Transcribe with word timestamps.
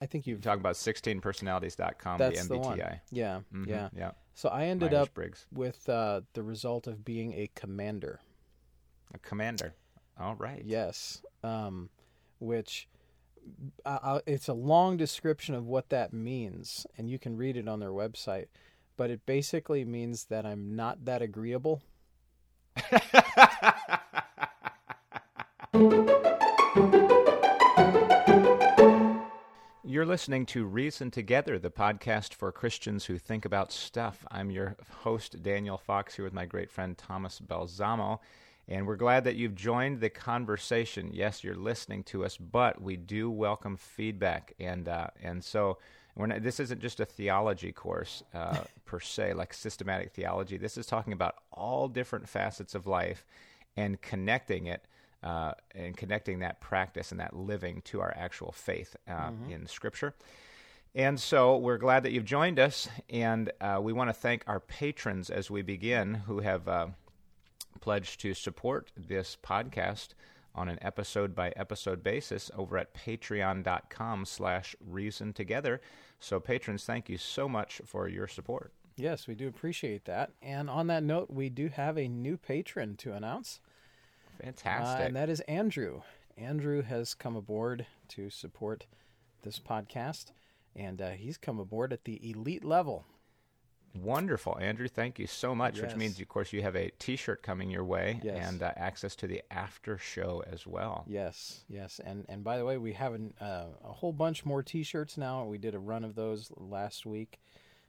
I 0.00 0.06
think 0.06 0.26
you've 0.26 0.40
talked 0.40 0.60
about 0.60 0.76
16personalities.com, 0.76 2.18
that's 2.18 2.46
the 2.48 2.54
MBTI. 2.54 2.62
the 2.62 2.68
one. 2.68 2.78
Yeah, 3.10 3.40
Mhm, 3.52 3.66
yeah. 3.66 3.88
yeah. 3.96 4.10
So 4.34 4.48
I 4.48 4.64
ended 4.64 4.92
Myers 4.92 5.08
up 5.08 5.14
Briggs, 5.14 5.46
with 5.52 5.88
uh, 5.88 6.22
the 6.32 6.42
result 6.42 6.86
of 6.86 7.04
being 7.04 7.34
a 7.34 7.50
commander. 7.54 8.20
a 9.12 9.18
commander. 9.18 9.74
All 10.18 10.36
right. 10.36 10.62
Yes, 10.64 11.22
um, 11.42 11.90
which 12.38 12.88
uh, 13.84 14.20
it's 14.26 14.48
a 14.48 14.52
long 14.54 14.96
description 14.96 15.54
of 15.54 15.66
what 15.66 15.88
that 15.90 16.12
means, 16.12 16.86
and 16.96 17.10
you 17.10 17.18
can 17.18 17.36
read 17.36 17.56
it 17.56 17.68
on 17.68 17.80
their 17.80 17.90
website. 17.90 18.46
But 18.96 19.10
it 19.10 19.26
basically 19.26 19.84
means 19.84 20.26
that 20.26 20.46
I'm 20.46 20.76
not 20.76 21.04
that 21.06 21.22
agreeable. 21.22 21.82
You're 29.90 30.06
listening 30.06 30.46
to 30.46 30.66
Reason 30.66 31.10
Together, 31.10 31.58
the 31.58 31.68
podcast 31.68 32.32
for 32.34 32.52
Christians 32.52 33.06
who 33.06 33.18
think 33.18 33.44
about 33.44 33.72
stuff. 33.72 34.24
I'm 34.30 34.48
your 34.48 34.76
host, 35.00 35.42
Daniel 35.42 35.78
Fox, 35.78 36.14
here 36.14 36.24
with 36.24 36.32
my 36.32 36.46
great 36.46 36.70
friend 36.70 36.96
Thomas 36.96 37.40
Balsamo. 37.40 38.20
And 38.68 38.86
we're 38.86 38.94
glad 38.94 39.24
that 39.24 39.34
you've 39.34 39.56
joined 39.56 39.98
the 39.98 40.08
conversation. 40.08 41.10
Yes, 41.12 41.42
you're 41.42 41.56
listening 41.56 42.04
to 42.04 42.24
us, 42.24 42.36
but 42.36 42.80
we 42.80 42.96
do 42.96 43.32
welcome 43.32 43.76
feedback. 43.76 44.54
And, 44.60 44.86
uh, 44.86 45.08
and 45.20 45.42
so 45.42 45.78
we're 46.14 46.28
not, 46.28 46.44
this 46.44 46.60
isn't 46.60 46.80
just 46.80 47.00
a 47.00 47.04
theology 47.04 47.72
course 47.72 48.22
uh, 48.32 48.58
per 48.84 49.00
se, 49.00 49.32
like 49.32 49.52
systematic 49.52 50.12
theology. 50.12 50.56
This 50.56 50.78
is 50.78 50.86
talking 50.86 51.12
about 51.12 51.34
all 51.50 51.88
different 51.88 52.28
facets 52.28 52.76
of 52.76 52.86
life 52.86 53.26
and 53.76 54.00
connecting 54.00 54.66
it 54.66 54.84
uh, 55.22 55.52
and 55.74 55.96
connecting 55.96 56.40
that 56.40 56.60
practice 56.60 57.10
and 57.10 57.20
that 57.20 57.34
living 57.34 57.82
to 57.82 58.00
our 58.00 58.14
actual 58.16 58.52
faith 58.52 58.96
uh, 59.08 59.30
in 59.48 59.66
Scripture. 59.66 60.14
And 60.94 61.20
so 61.20 61.56
we're 61.56 61.78
glad 61.78 62.02
that 62.02 62.12
you've 62.12 62.24
joined 62.24 62.58
us, 62.58 62.88
and 63.08 63.52
uh, 63.60 63.78
we 63.80 63.92
want 63.92 64.08
to 64.10 64.14
thank 64.14 64.42
our 64.46 64.58
patrons 64.58 65.30
as 65.30 65.48
we 65.50 65.62
begin 65.62 66.14
who 66.14 66.40
have 66.40 66.66
uh, 66.66 66.86
pledged 67.80 68.20
to 68.22 68.34
support 68.34 68.90
this 68.96 69.36
podcast 69.40 70.08
on 70.54 70.68
an 70.68 70.78
episode 70.82 71.34
by 71.34 71.50
episode 71.50 72.02
basis 72.02 72.50
over 72.56 72.76
at 72.76 72.92
patreon.com 72.92 74.24
slash 74.24 74.74
reason 74.84 75.32
together. 75.32 75.80
So 76.18 76.40
patrons, 76.40 76.84
thank 76.84 77.08
you 77.08 77.18
so 77.18 77.48
much 77.48 77.80
for 77.84 78.08
your 78.08 78.26
support. 78.26 78.72
Yes, 78.96 79.26
we 79.26 79.34
do 79.34 79.48
appreciate 79.48 80.04
that. 80.06 80.32
And 80.42 80.68
on 80.68 80.88
that 80.88 81.02
note, 81.02 81.30
we 81.30 81.48
do 81.48 81.68
have 81.68 81.96
a 81.96 82.08
new 82.08 82.36
patron 82.36 82.96
to 82.96 83.12
announce. 83.12 83.60
Uh, 84.40 84.44
Fantastic. 84.46 85.06
and 85.06 85.16
that 85.16 85.28
is 85.28 85.40
Andrew. 85.40 86.02
Andrew 86.36 86.82
has 86.82 87.14
come 87.14 87.36
aboard 87.36 87.86
to 88.08 88.30
support 88.30 88.86
this 89.42 89.58
podcast, 89.58 90.32
and 90.74 91.00
uh, 91.02 91.10
he's 91.10 91.36
come 91.36 91.58
aboard 91.58 91.92
at 91.92 92.04
the 92.04 92.20
elite 92.30 92.64
level. 92.64 93.04
Wonderful, 93.94 94.56
Andrew. 94.60 94.86
Thank 94.86 95.18
you 95.18 95.26
so 95.26 95.52
much. 95.52 95.80
Which 95.80 95.96
means, 95.96 96.20
of 96.20 96.28
course, 96.28 96.52
you 96.52 96.62
have 96.62 96.76
a 96.76 96.90
T-shirt 97.00 97.42
coming 97.42 97.70
your 97.72 97.84
way 97.84 98.20
Yes. 98.22 98.48
and 98.48 98.62
uh, 98.62 98.72
access 98.76 99.16
to 99.16 99.26
the 99.26 99.42
after 99.50 99.98
show 99.98 100.44
as 100.50 100.64
well. 100.64 101.04
Yes, 101.08 101.64
yes, 101.68 102.00
and 102.04 102.24
and 102.28 102.44
by 102.44 102.56
the 102.56 102.64
way, 102.64 102.78
we 102.78 102.92
have 102.92 103.14
an, 103.14 103.34
uh, 103.40 103.64
a 103.84 103.92
whole 103.92 104.12
bunch 104.12 104.44
more 104.44 104.62
T-shirts 104.62 105.18
now. 105.18 105.44
We 105.44 105.58
did 105.58 105.74
a 105.74 105.80
run 105.80 106.04
of 106.04 106.14
those 106.14 106.52
last 106.56 107.04
week, 107.04 107.40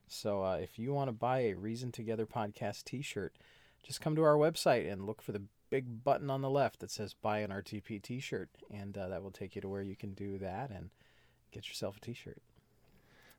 so 0.08 0.44
uh, 0.44 0.56
if 0.56 0.80
you 0.80 0.92
want 0.92 1.10
to 1.10 1.14
buy 1.14 1.42
a 1.42 1.54
Reason 1.54 1.92
Together 1.92 2.26
podcast 2.26 2.84
T-shirt, 2.86 3.36
just 3.84 4.02
come 4.02 4.16
to 4.16 4.24
our 4.24 4.36
website 4.38 4.92
and 4.92 5.06
look 5.06 5.22
for 5.22 5.34
the 5.34 5.44
big 5.72 6.04
button 6.04 6.30
on 6.30 6.42
the 6.42 6.50
left 6.50 6.82
that 6.82 6.92
says 6.92 7.16
"Buy 7.16 7.40
an 7.40 7.50
RTP 7.50 8.00
T-shirt," 8.04 8.50
and 8.72 8.96
uh, 8.96 9.08
that 9.08 9.24
will 9.24 9.32
take 9.32 9.56
you 9.56 9.62
to 9.62 9.68
where 9.68 9.82
you 9.82 9.96
can 9.96 10.14
do 10.14 10.38
that 10.38 10.70
and 10.70 10.92
get 11.52 11.68
yourself 11.68 11.98
a 11.98 12.00
T-shirt. 12.00 12.44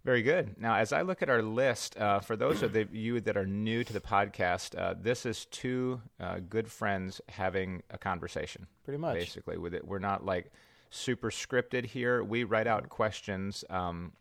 Very 0.04 0.22
good. 0.22 0.56
Now, 0.58 0.74
as 0.74 0.92
I 0.92 1.02
look 1.02 1.22
at 1.22 1.30
our 1.30 1.42
list, 1.42 1.96
uh, 1.96 2.18
for 2.18 2.34
those 2.34 2.64
of 2.64 2.72
the, 2.72 2.88
you 2.90 3.20
that 3.20 3.36
are 3.36 3.46
new 3.46 3.84
to 3.84 3.92
the 3.92 4.00
podcast, 4.00 4.76
uh, 4.76 4.96
this 5.00 5.24
is 5.24 5.44
two 5.44 6.00
uh, 6.18 6.40
good 6.48 6.68
friends 6.68 7.20
having 7.28 7.84
a 7.88 7.98
conversation. 7.98 8.66
Pretty 8.84 8.98
much. 8.98 9.14
basically. 9.14 9.58
With 9.58 9.74
it, 9.74 9.86
we're 9.86 10.00
not 10.00 10.26
like 10.26 10.50
super 10.90 11.30
scripted 11.30 11.86
here. 11.86 12.24
We 12.24 12.42
write 12.42 12.66
out 12.66 12.88
questions, 12.88 13.64
um, 13.70 14.12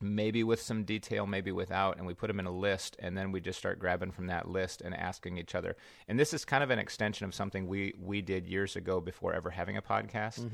maybe 0.00 0.44
with 0.44 0.60
some 0.60 0.84
detail, 0.84 1.26
maybe 1.26 1.50
without, 1.52 1.96
and 1.98 2.06
we 2.06 2.14
put 2.14 2.28
them 2.28 2.38
in 2.40 2.46
a 2.46 2.50
list, 2.50 2.96
and 3.00 3.16
then 3.16 3.32
we 3.32 3.40
just 3.40 3.58
start 3.58 3.78
grabbing 3.78 4.10
from 4.12 4.26
that 4.28 4.48
list 4.48 4.80
and 4.80 4.94
asking 4.94 5.38
each 5.38 5.54
other. 5.54 5.76
And 6.08 6.18
this 6.18 6.32
is 6.32 6.44
kind 6.44 6.62
of 6.62 6.70
an 6.70 6.78
extension 6.78 7.24
of 7.26 7.34
something 7.34 7.66
we 7.66 7.94
we 8.00 8.22
did 8.22 8.46
years 8.46 8.76
ago 8.76 9.00
before 9.00 9.34
ever 9.34 9.50
having 9.50 9.76
a 9.76 9.82
podcast. 9.82 10.48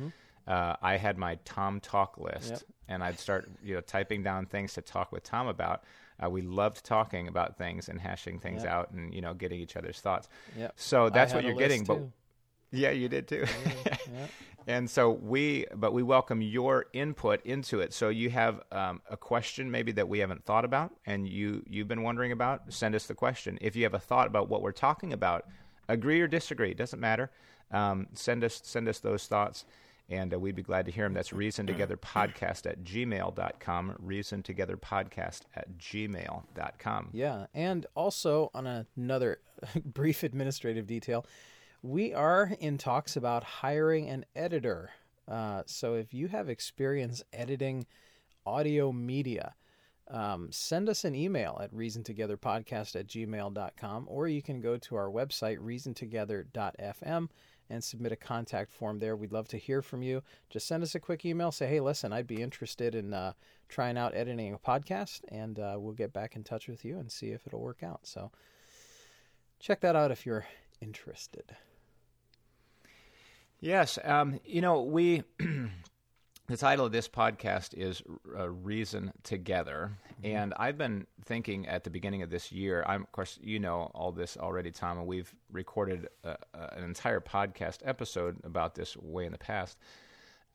Uh, 0.47 0.77
I 0.83 0.99
had 0.99 1.17
my 1.17 1.37
Tom 1.47 1.81
Talk 1.81 2.19
list, 2.19 2.51
Yep. 2.51 2.63
and 2.89 3.03
I'd 3.05 3.19
start 3.19 3.49
you 3.63 3.75
know 3.75 3.81
typing 3.81 4.23
down 4.23 4.47
things 4.47 4.75
to 4.75 4.83
talk 4.83 5.11
with 5.13 5.23
Tom 5.23 5.47
about. 5.49 5.85
Uh, 6.23 6.29
we 6.31 6.43
loved 6.43 6.85
talking 6.85 7.29
about 7.29 7.57
things 7.59 7.89
and 7.89 8.01
hashing 8.01 8.39
things 8.39 8.63
Yep. 8.63 8.73
out, 8.73 8.91
and 8.93 9.13
you 9.15 9.21
know 9.23 9.33
getting 9.35 9.61
each 9.61 9.77
other's 9.77 10.01
thoughts. 10.01 10.29
Yep. 10.57 10.73
So 10.77 11.09
that's 11.11 11.33
what 11.35 11.45
you're 11.45 11.55
getting. 11.55 11.81
list, 11.85 11.89
But 11.89 12.03
yeah, 12.73 12.91
you 12.91 13.09
did 13.09 13.27
too. 13.29 13.45
Yep. 13.87 14.31
And 14.67 14.89
so 14.89 15.11
we, 15.11 15.67
but 15.75 15.93
we 15.93 16.03
welcome 16.03 16.41
your 16.41 16.87
input 16.93 17.45
into 17.45 17.81
it. 17.81 17.93
So 17.93 18.09
you 18.09 18.31
have 18.31 18.63
um, 18.73 19.03
a 19.11 19.17
question 19.17 19.71
maybe 19.71 19.93
that 19.93 20.09
we 20.09 20.21
haven't 20.21 20.45
thought 20.45 20.65
about, 20.65 20.93
and 21.07 21.29
you 21.29 21.63
you've 21.69 21.89
been 21.89 22.03
wondering 22.03 22.33
about. 22.33 22.73
Send 22.73 22.95
us 22.95 23.07
the 23.07 23.15
question. 23.15 23.59
If 23.61 23.77
you 23.77 23.83
have 23.85 23.95
a 23.95 23.99
thought 23.99 24.27
about 24.27 24.49
what 24.49 24.63
we're 24.63 24.73
talking 24.73 25.13
about, 25.13 25.47
agree 25.89 26.21
or 26.21 26.27
disagree, 26.27 26.71
it 26.71 26.79
doesn't 26.79 27.01
matter. 27.01 27.31
Um, 27.71 28.07
send 28.15 28.45
us 28.45 28.61
send 28.65 28.89
us 28.89 29.01
those 29.01 29.27
thoughts, 29.27 29.65
and 30.09 30.33
uh, 30.33 30.39
we'd 30.39 30.55
be 30.57 30.63
glad 30.63 30.87
to 30.87 30.93
hear 30.93 31.05
them. 31.05 31.15
That's 31.15 31.33
Reason 31.33 31.67
Together 31.67 31.97
Podcast 31.97 32.67
at 32.67 32.85
gmail.com. 32.85 33.97
Reason 33.99 34.43
Together 34.43 34.77
Podcast 34.77 35.41
at 35.55 35.77
gmail.com. 35.79 37.09
Yeah, 37.13 37.47
and 37.53 37.87
also 37.95 38.51
on 38.55 38.87
another 38.97 39.41
brief 39.85 40.23
administrative 40.23 40.87
detail, 40.87 41.27
we 41.85 42.15
are 42.15 42.51
in 42.61 42.79
talks 42.79 43.15
about 43.15 43.45
hiring 43.45 44.09
an 44.09 44.25
editor. 44.35 44.89
Uh, 45.29 45.63
so 45.67 45.93
if 45.93 46.15
you 46.15 46.29
have 46.29 46.49
experience 46.49 47.23
editing 47.31 47.85
audio 48.47 48.91
media, 48.91 49.55
um, 50.09 50.49
send 50.51 50.89
us 50.89 51.05
an 51.05 51.15
email 51.15 51.61
at 51.63 51.75
reasontogetherpodcast 51.75 52.97
at 52.97 53.07
gmail.com, 53.07 54.07
or 54.09 54.29
you 54.29 54.41
can 54.41 54.63
go 54.63 54.79
to 54.79 54.97
our 54.97 55.11
website, 55.11 55.59
reasontogether.fm, 55.59 57.29
and 57.69 57.85
submit 57.85 58.13
a 58.13 58.17
contact 58.17 58.73
form 58.73 58.99
there. 58.99 59.15
We'd 59.15 59.33
love 59.33 59.49
to 59.49 59.59
hear 59.59 59.83
from 59.83 60.03
you. 60.03 60.23
Just 60.49 60.67
send 60.67 60.83
us 60.83 60.95
a 60.95 61.01
quick 61.01 61.27
email. 61.27 61.53
Say, 61.53 61.67
hey, 61.67 61.81
listen, 61.81 62.15
I'd 62.15 62.27
be 62.27 62.41
interested 62.41 62.95
in 62.95 63.13
uh, 63.13 63.35
trying 63.69 63.99
out 63.99 64.15
editing 64.15 64.55
a 64.55 64.59
podcast, 64.59 65.21
and 65.29 65.59
uh, 65.59 65.77
we'll 65.77 65.93
get 65.93 66.15
back 66.15 66.35
in 66.35 66.45
touch 66.45 66.67
with 66.67 66.83
you 66.83 66.99
and 66.99 67.13
see 67.13 67.27
if 67.27 67.47
it'll 67.47 67.61
work 67.61 67.83
out. 67.83 68.07
So 68.07 68.31
check 69.61 69.83
that 69.83 69.97
out 69.97 70.11
if 70.11 70.25
you're 70.25 70.47
interested. 70.81 71.55
Yes, 73.61 73.99
um, 74.05 74.41
you 74.45 74.61
know 74.61 74.83
we. 74.83 75.23
the 76.49 76.57
title 76.57 76.85
of 76.85 76.93
this 76.93 77.09
podcast 77.09 77.73
is 77.75 78.03
uh, 78.37 78.49
"Reason 78.51 79.13
Together," 79.23 79.93
and 80.23 80.53
I've 80.59 80.77
been 80.77 81.07
thinking 81.25 81.67
at 81.67 81.85
the 81.85 81.91
beginning 81.91 82.23
of 82.23 82.31
this 82.31 82.53
year. 82.53 82.85
I'm, 82.87 83.03
of 83.03 83.13
course, 83.13 83.39
you 83.43 83.59
know 83.59 83.91
all 83.95 84.13
this 84.13 84.37
already, 84.37 84.71
Tom, 84.71 84.99
and 84.99 85.07
we've 85.07 85.35
recorded 85.51 86.09
uh, 86.25 86.35
uh, 86.55 86.69
an 86.73 86.85
entire 86.85 87.21
podcast 87.21 87.79
episode 87.85 88.37
about 88.45 88.75
this 88.75 88.97
way 88.97 89.25
in 89.25 89.33
the 89.33 89.39
past, 89.39 89.79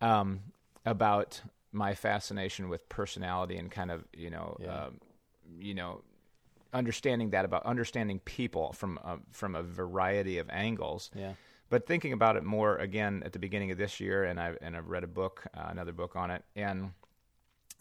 um, 0.01 0.41
about 0.85 1.41
my 1.71 1.93
fascination 1.95 2.69
with 2.69 2.87
personality 2.89 3.57
and 3.57 3.71
kind 3.71 3.91
of 3.91 4.03
you 4.15 4.29
know, 4.29 4.57
Yeah. 4.59 4.85
um, 4.85 4.99
you 5.59 5.73
know, 5.73 6.01
understanding 6.73 7.31
that 7.31 7.45
about 7.45 7.65
understanding 7.65 8.19
people 8.19 8.73
from 8.73 8.99
a, 9.03 9.17
from 9.31 9.55
a 9.55 9.63
variety 9.63 10.37
of 10.37 10.47
angles. 10.51 11.09
Yeah. 11.15 11.33
But 11.69 11.85
thinking 11.85 12.13
about 12.13 12.35
it 12.35 12.43
more 12.43 12.77
again 12.77 13.21
at 13.25 13.31
the 13.33 13.39
beginning 13.39 13.71
of 13.71 13.77
this 13.77 13.99
year, 13.99 14.23
and 14.23 14.39
I 14.39 14.55
and 14.61 14.75
I've 14.75 14.87
read 14.87 15.03
a 15.03 15.07
book, 15.07 15.45
uh, 15.55 15.67
another 15.69 15.91
book 15.91 16.15
on 16.15 16.31
it, 16.31 16.43
and 16.55 16.91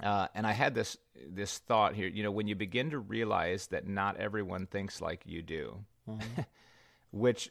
uh, 0.03 0.28
and 0.34 0.47
I 0.47 0.53
had 0.53 0.75
this 0.75 0.98
this 1.27 1.59
thought 1.59 1.95
here. 1.95 2.07
You 2.07 2.22
know, 2.22 2.30
when 2.30 2.47
you 2.47 2.54
begin 2.54 2.91
to 2.91 2.98
realize 2.98 3.68
that 3.68 3.86
not 3.86 4.16
everyone 4.18 4.66
thinks 4.66 5.01
like 5.01 5.22
you 5.24 5.42
do, 5.42 5.84
which 7.10 7.51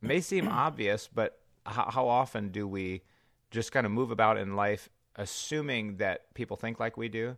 may 0.00 0.20
seem 0.20 0.48
obvious, 0.48 1.08
but 1.12 1.40
how, 1.66 1.90
how 1.90 2.08
often 2.08 2.50
do 2.50 2.68
we 2.68 3.02
just 3.50 3.72
kind 3.72 3.84
of 3.86 3.92
move 3.92 4.10
about 4.10 4.38
in 4.38 4.56
life 4.56 4.88
assuming 5.16 5.96
that 5.96 6.32
people 6.34 6.56
think 6.56 6.78
like 6.80 6.96
we 6.96 7.08
do? 7.08 7.36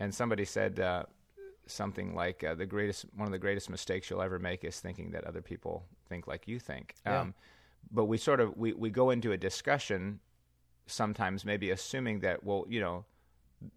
And 0.00 0.14
somebody 0.14 0.44
said 0.44 0.80
uh, 0.80 1.04
something 1.72 2.14
like 2.14 2.44
uh, 2.44 2.54
the 2.54 2.66
greatest 2.66 3.06
one 3.14 3.26
of 3.26 3.32
the 3.32 3.38
greatest 3.38 3.70
mistakes 3.70 4.10
you'll 4.10 4.22
ever 4.22 4.38
make 4.38 4.64
is 4.64 4.80
thinking 4.80 5.10
that 5.12 5.24
other 5.24 5.42
people 5.42 5.84
think 6.08 6.26
like 6.26 6.46
you 6.48 6.58
think. 6.58 6.94
Yeah. 7.06 7.20
Um, 7.20 7.34
but 7.90 8.06
we 8.06 8.18
sort 8.18 8.40
of 8.40 8.56
we, 8.56 8.72
we 8.72 8.90
go 8.90 9.10
into 9.10 9.32
a 9.32 9.36
discussion 9.36 10.20
sometimes 10.86 11.44
maybe 11.44 11.70
assuming 11.70 12.20
that 12.20 12.42
well 12.42 12.66
you 12.68 12.80
know 12.80 13.04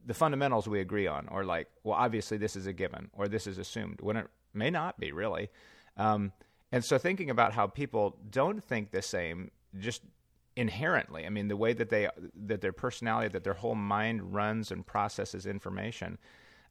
the 0.05 0.13
fundamentals 0.13 0.67
we 0.67 0.79
agree 0.79 1.05
on 1.05 1.27
or 1.29 1.45
like 1.45 1.67
well 1.83 1.95
obviously 1.95 2.37
this 2.37 2.55
is 2.55 2.65
a 2.65 2.73
given 2.73 3.09
or 3.13 3.27
this 3.27 3.45
is 3.45 3.57
assumed 3.59 4.01
when 4.01 4.17
it 4.17 4.27
may 4.53 4.69
not 4.69 4.99
be 4.99 5.11
really 5.11 5.49
um, 5.97 6.31
and 6.71 6.83
so 6.83 6.97
thinking 6.97 7.29
about 7.29 7.53
how 7.53 7.67
people 7.67 8.17
don't 8.31 8.63
think 8.63 8.91
the 8.91 9.01
same 9.01 9.51
just 9.79 10.01
inherently. 10.55 11.25
I 11.25 11.29
mean, 11.29 11.47
the 11.47 11.57
way 11.57 11.73
that 11.73 11.89
they 11.89 12.09
that 12.45 12.61
their 12.61 12.73
personality, 12.73 13.29
that 13.29 13.43
their 13.43 13.53
whole 13.53 13.75
mind 13.75 14.33
runs 14.33 14.71
and 14.71 14.85
processes 14.85 15.45
information. 15.45 16.17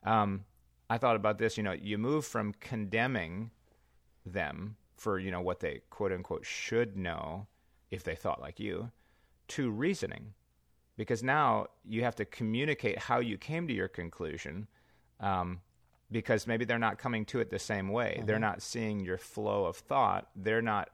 Um, 0.05 0.45
I 0.93 0.99
thought 0.99 1.17
about 1.17 1.39
this. 1.39 1.57
You 1.57 1.63
know, 1.63 1.73
you 1.73 1.97
move 1.97 2.27
from 2.27 2.53
condemning 2.61 3.51
them 4.27 4.77
for 4.95 5.19
you 5.19 5.31
know 5.31 5.41
what 5.41 5.61
they 5.61 5.81
quote 5.89 6.13
unquote 6.13 6.45
should 6.45 6.99
know 6.99 7.47
if 7.91 8.05
they 8.05 8.15
thought 8.15 8.43
like 8.43 8.61
you 8.61 8.91
to 9.49 9.71
reasoning 9.71 10.35
because 10.99 11.23
now 11.23 11.67
you 11.83 12.05
have 12.05 12.15
to 12.15 12.27
communicate 12.27 12.99
how 12.99 13.21
you 13.21 13.39
came 13.39 13.67
to 13.67 13.75
your 13.75 13.89
conclusion 13.89 14.69
um, 15.19 15.61
because 16.11 16.47
maybe 16.47 16.67
they're 16.67 16.79
not 16.79 16.99
coming 16.99 17.25
to 17.25 17.41
it 17.41 17.49
the 17.51 17.59
same 17.59 17.89
way 17.89 18.17
mm-hmm. 18.19 18.27
they're 18.27 18.39
not 18.39 18.63
seeing 18.63 19.01
your 19.01 19.19
flow 19.19 19.65
of 19.65 19.77
thought 19.77 20.29
they're 20.37 20.63
not 20.63 20.91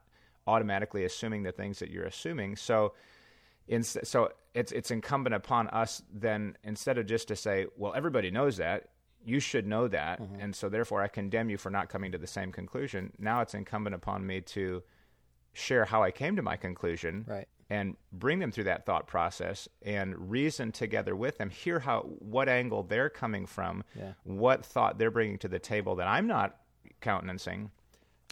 automatically 0.46 1.04
assuming 1.04 1.42
the 1.42 1.52
things 1.52 1.80
that 1.80 1.90
you're 1.90 2.06
assuming 2.06 2.56
so 2.56 2.94
in, 3.66 3.82
so 3.82 4.30
it's 4.54 4.72
it's 4.72 4.90
incumbent 4.90 5.34
upon 5.34 5.68
us 5.68 6.02
then 6.14 6.56
instead 6.64 6.96
of 6.96 7.04
just 7.04 7.28
to 7.28 7.36
say 7.36 7.66
well 7.76 7.92
everybody 7.94 8.30
knows 8.30 8.56
that 8.56 8.88
you 9.24 9.40
should 9.40 9.66
know 9.66 9.88
that 9.88 10.20
mm-hmm. 10.20 10.40
and 10.40 10.54
so 10.54 10.68
therefore 10.68 11.02
I 11.02 11.08
condemn 11.08 11.50
you 11.50 11.58
for 11.58 11.70
not 11.70 11.88
coming 11.88 12.12
to 12.12 12.18
the 12.18 12.26
same 12.26 12.52
conclusion 12.52 13.12
now 13.18 13.40
it's 13.40 13.54
incumbent 13.54 13.94
upon 13.94 14.26
me 14.26 14.40
to 14.40 14.82
share 15.52 15.84
how 15.84 16.02
I 16.02 16.10
came 16.10 16.36
to 16.36 16.42
my 16.42 16.56
conclusion 16.56 17.24
right 17.28 17.48
and 17.70 17.96
bring 18.12 18.38
them 18.38 18.50
through 18.50 18.64
that 18.64 18.86
thought 18.86 19.06
process 19.06 19.68
and 19.82 20.30
reason 20.30 20.72
together 20.72 21.14
with 21.14 21.38
them 21.38 21.50
hear 21.50 21.80
how 21.80 22.00
what 22.18 22.48
angle 22.48 22.82
they're 22.82 23.10
coming 23.10 23.46
from 23.46 23.84
yeah. 23.94 24.12
what 24.24 24.64
thought 24.64 24.98
they're 24.98 25.10
bringing 25.10 25.38
to 25.38 25.48
the 25.48 25.58
table 25.58 25.96
that 25.96 26.06
i'm 26.06 26.26
not 26.26 26.56
countenancing 27.00 27.70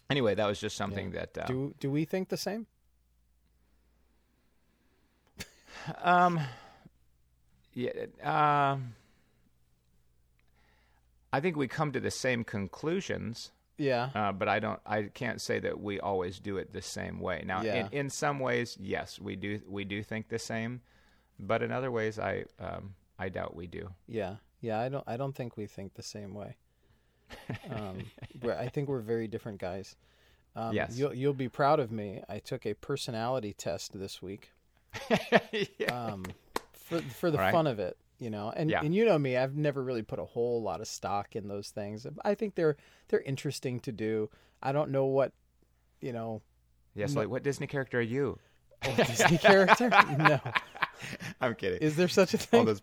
anyway 0.08 0.34
that 0.34 0.46
was 0.46 0.58
just 0.60 0.76
something 0.76 1.12
yeah. 1.12 1.24
that 1.34 1.44
uh, 1.44 1.46
do 1.46 1.74
do 1.80 1.90
we 1.90 2.04
think 2.04 2.28
the 2.28 2.36
same 2.36 2.66
um 6.02 6.40
yeah 7.74 7.90
uh, 8.22 8.76
i 11.36 11.40
think 11.40 11.56
we 11.56 11.68
come 11.68 11.92
to 11.92 12.00
the 12.00 12.10
same 12.10 12.44
conclusions 12.44 13.50
yeah. 13.78 14.10
Uh, 14.14 14.32
but 14.32 14.48
I 14.48 14.58
don't. 14.58 14.80
I 14.86 15.02
can't 15.02 15.40
say 15.40 15.58
that 15.60 15.80
we 15.80 16.00
always 16.00 16.38
do 16.38 16.56
it 16.56 16.72
the 16.72 16.82
same 16.82 17.20
way. 17.20 17.42
Now, 17.44 17.62
yeah. 17.62 17.86
in, 17.86 18.06
in 18.06 18.10
some 18.10 18.40
ways, 18.40 18.76
yes, 18.80 19.20
we 19.20 19.36
do. 19.36 19.60
We 19.68 19.84
do 19.84 20.02
think 20.02 20.28
the 20.28 20.38
same, 20.38 20.80
but 21.38 21.62
in 21.62 21.72
other 21.72 21.90
ways, 21.90 22.18
I 22.18 22.44
um, 22.58 22.94
I 23.18 23.28
doubt 23.28 23.54
we 23.54 23.66
do. 23.66 23.90
Yeah. 24.08 24.36
Yeah. 24.60 24.80
I 24.80 24.88
don't. 24.88 25.04
I 25.06 25.16
don't 25.16 25.34
think 25.34 25.56
we 25.56 25.66
think 25.66 25.94
the 25.94 26.02
same 26.02 26.34
way. 26.34 26.56
Um, 27.70 28.04
I 28.48 28.68
think 28.68 28.88
we're 28.88 29.00
very 29.00 29.26
different 29.26 29.58
guys. 29.58 29.96
Um, 30.54 30.72
yes. 30.72 30.96
You'll 30.96 31.12
you'll 31.12 31.34
be 31.34 31.48
proud 31.48 31.80
of 31.80 31.90
me. 31.90 32.22
I 32.28 32.38
took 32.38 32.64
a 32.64 32.74
personality 32.74 33.52
test 33.52 33.98
this 33.98 34.22
week. 34.22 34.52
yeah. 35.78 35.86
Um, 35.90 36.24
for 36.72 37.00
for 37.02 37.30
the 37.30 37.38
right. 37.38 37.52
fun 37.52 37.66
of 37.66 37.80
it 37.80 37.96
you 38.18 38.30
know 38.30 38.52
and 38.56 38.70
yeah. 38.70 38.80
and 38.82 38.94
you 38.94 39.04
know 39.04 39.18
me 39.18 39.36
i've 39.36 39.56
never 39.56 39.82
really 39.82 40.02
put 40.02 40.18
a 40.18 40.24
whole 40.24 40.62
lot 40.62 40.80
of 40.80 40.88
stock 40.88 41.36
in 41.36 41.48
those 41.48 41.70
things. 41.70 42.06
I 42.24 42.34
think 42.34 42.54
they're 42.54 42.76
they're 43.08 43.20
interesting 43.20 43.80
to 43.80 43.92
do. 43.92 44.30
I 44.62 44.72
don't 44.72 44.90
know 44.90 45.06
what 45.06 45.32
you 46.00 46.12
know 46.12 46.42
yes 46.94 47.14
like 47.14 47.28
what 47.28 47.42
disney 47.42 47.66
character 47.66 47.98
are 47.98 48.02
you? 48.02 48.38
Oh, 48.84 48.94
disney 48.96 49.38
character? 49.38 49.90
No. 50.18 50.40
I'm 51.40 51.54
kidding. 51.54 51.80
Is 51.80 51.96
there 51.96 52.08
such 52.08 52.32
a 52.32 52.38
thing? 52.38 52.60
all 52.60 52.66
those 52.66 52.82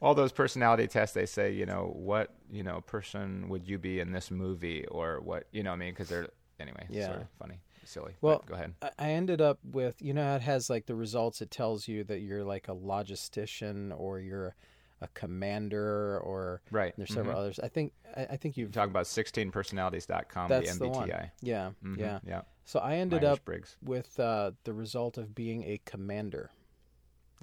all 0.00 0.14
those 0.14 0.32
personality 0.32 0.86
tests 0.88 1.14
they 1.14 1.26
say 1.26 1.52
you 1.52 1.66
know 1.66 1.92
what 1.94 2.34
you 2.50 2.62
know 2.62 2.80
person 2.80 3.48
would 3.48 3.68
you 3.68 3.78
be 3.78 4.00
in 4.00 4.12
this 4.12 4.30
movie 4.30 4.84
or 4.86 5.20
what 5.20 5.46
you 5.52 5.62
know 5.62 5.72
i 5.72 5.76
mean? 5.76 5.90
Because 5.90 6.08
they're 6.08 6.28
anyway 6.58 6.86
yeah. 6.88 7.06
sort 7.06 7.20
of 7.20 7.28
funny 7.38 7.60
silly. 7.86 8.14
Well, 8.20 8.42
go 8.46 8.54
ahead. 8.54 8.74
I 8.98 9.10
ended 9.10 9.40
up 9.40 9.58
with 9.64 10.00
you 10.00 10.14
know 10.14 10.34
it 10.34 10.42
has 10.42 10.70
like 10.70 10.86
the 10.86 10.94
results. 10.94 11.40
It 11.40 11.50
tells 11.50 11.88
you 11.88 12.04
that 12.04 12.20
you're 12.20 12.44
like 12.44 12.68
a 12.68 12.74
logistician 12.74 13.92
or 13.98 14.20
you're 14.20 14.54
a 15.00 15.08
commander 15.08 16.18
or 16.20 16.62
right. 16.70 16.94
There's 16.96 17.10
several 17.10 17.34
mm-hmm. 17.34 17.40
others. 17.40 17.60
I 17.62 17.68
think 17.68 17.92
I, 18.16 18.22
I 18.30 18.36
think 18.36 18.56
you've 18.56 18.72
talk 18.72 18.88
about 18.88 19.06
16personalities.com. 19.06 20.48
That's 20.48 20.78
the 20.78 20.86
MBTI. 20.86 20.92
The 20.92 20.98
one. 20.98 21.30
Yeah, 21.42 21.70
mm-hmm. 21.84 22.00
yeah, 22.00 22.18
yeah. 22.26 22.42
So 22.64 22.80
I 22.80 22.96
ended 22.96 23.22
Myers 23.22 23.32
up 23.32 23.44
Briggs. 23.44 23.76
with 23.82 24.18
uh, 24.18 24.52
the 24.64 24.72
result 24.72 25.18
of 25.18 25.34
being 25.34 25.62
a 25.64 25.80
commander. 25.84 26.50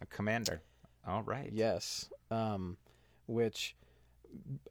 A 0.01 0.05
commander. 0.07 0.61
All 1.07 1.23
right. 1.23 1.49
Yes. 1.53 2.09
Um, 2.29 2.77
which. 3.27 3.75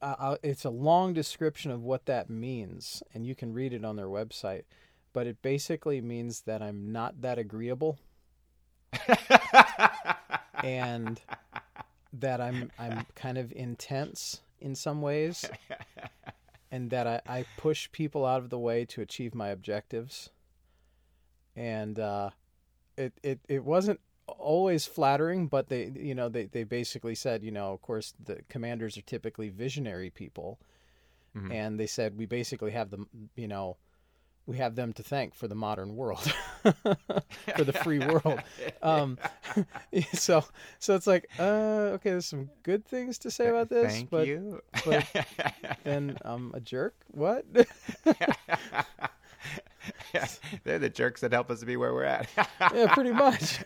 Uh, 0.00 0.36
it's 0.42 0.64
a 0.64 0.70
long 0.70 1.12
description 1.12 1.70
of 1.70 1.82
what 1.82 2.06
that 2.06 2.30
means, 2.30 3.02
and 3.12 3.26
you 3.26 3.34
can 3.34 3.52
read 3.52 3.74
it 3.74 3.84
on 3.84 3.94
their 3.94 4.06
website 4.06 4.62
but 5.12 5.26
it 5.26 5.42
basically 5.42 6.00
means 6.00 6.42
that 6.42 6.62
I'm 6.62 6.92
not 6.92 7.20
that 7.22 7.38
agreeable. 7.38 7.98
and 10.64 11.20
that 12.12 12.40
I'm 12.40 12.70
I'm 12.78 13.06
kind 13.14 13.38
of 13.38 13.52
intense 13.52 14.40
in 14.60 14.74
some 14.74 15.00
ways 15.00 15.48
and 16.70 16.90
that 16.90 17.06
I, 17.06 17.20
I 17.26 17.44
push 17.56 17.90
people 17.92 18.24
out 18.24 18.42
of 18.42 18.50
the 18.50 18.58
way 18.58 18.84
to 18.86 19.00
achieve 19.00 19.34
my 19.34 19.48
objectives. 19.48 20.30
And 21.56 21.98
uh, 21.98 22.30
it, 22.96 23.12
it 23.22 23.40
it 23.48 23.64
wasn't 23.64 24.00
always 24.26 24.86
flattering, 24.86 25.48
but 25.48 25.68
they 25.68 25.92
you 25.96 26.14
know 26.14 26.28
they, 26.28 26.44
they 26.46 26.64
basically 26.64 27.14
said, 27.14 27.42
you 27.42 27.50
know, 27.50 27.72
of 27.72 27.82
course 27.82 28.14
the 28.22 28.40
commanders 28.48 28.96
are 28.96 29.02
typically 29.02 29.48
visionary 29.48 30.10
people. 30.10 30.58
Mm-hmm. 31.36 31.52
And 31.52 31.80
they 31.80 31.86
said 31.86 32.16
we 32.16 32.26
basically 32.26 32.72
have 32.72 32.90
the 32.90 33.04
you 33.36 33.48
know 33.48 33.76
we 34.50 34.56
have 34.56 34.74
them 34.74 34.92
to 34.92 35.02
thank 35.04 35.32
for 35.36 35.46
the 35.46 35.54
modern 35.54 35.94
world, 35.94 36.20
for 36.64 37.62
the 37.62 37.72
free 37.72 37.98
world. 38.06 38.42
Um, 38.82 39.16
so, 40.12 40.44
so 40.80 40.96
it's 40.96 41.06
like, 41.06 41.30
uh, 41.38 41.92
okay, 41.94 42.10
there's 42.10 42.26
some 42.26 42.50
good 42.64 42.84
things 42.84 43.16
to 43.18 43.30
say 43.30 43.46
about 43.46 43.68
this, 43.68 43.92
Thank 43.92 44.10
but, 44.10 44.26
you. 44.26 44.60
but 44.84 45.06
then 45.84 46.18
I'm 46.22 46.50
a 46.52 46.58
jerk. 46.58 46.96
What? 47.12 47.44
yeah, 50.12 50.26
they're 50.64 50.80
the 50.80 50.90
jerks 50.90 51.20
that 51.20 51.32
help 51.32 51.48
us 51.48 51.60
to 51.60 51.66
be 51.66 51.76
where 51.76 51.94
we're 51.94 52.02
at. 52.02 52.28
yeah, 52.74 52.92
pretty 52.92 53.12
much. 53.12 53.60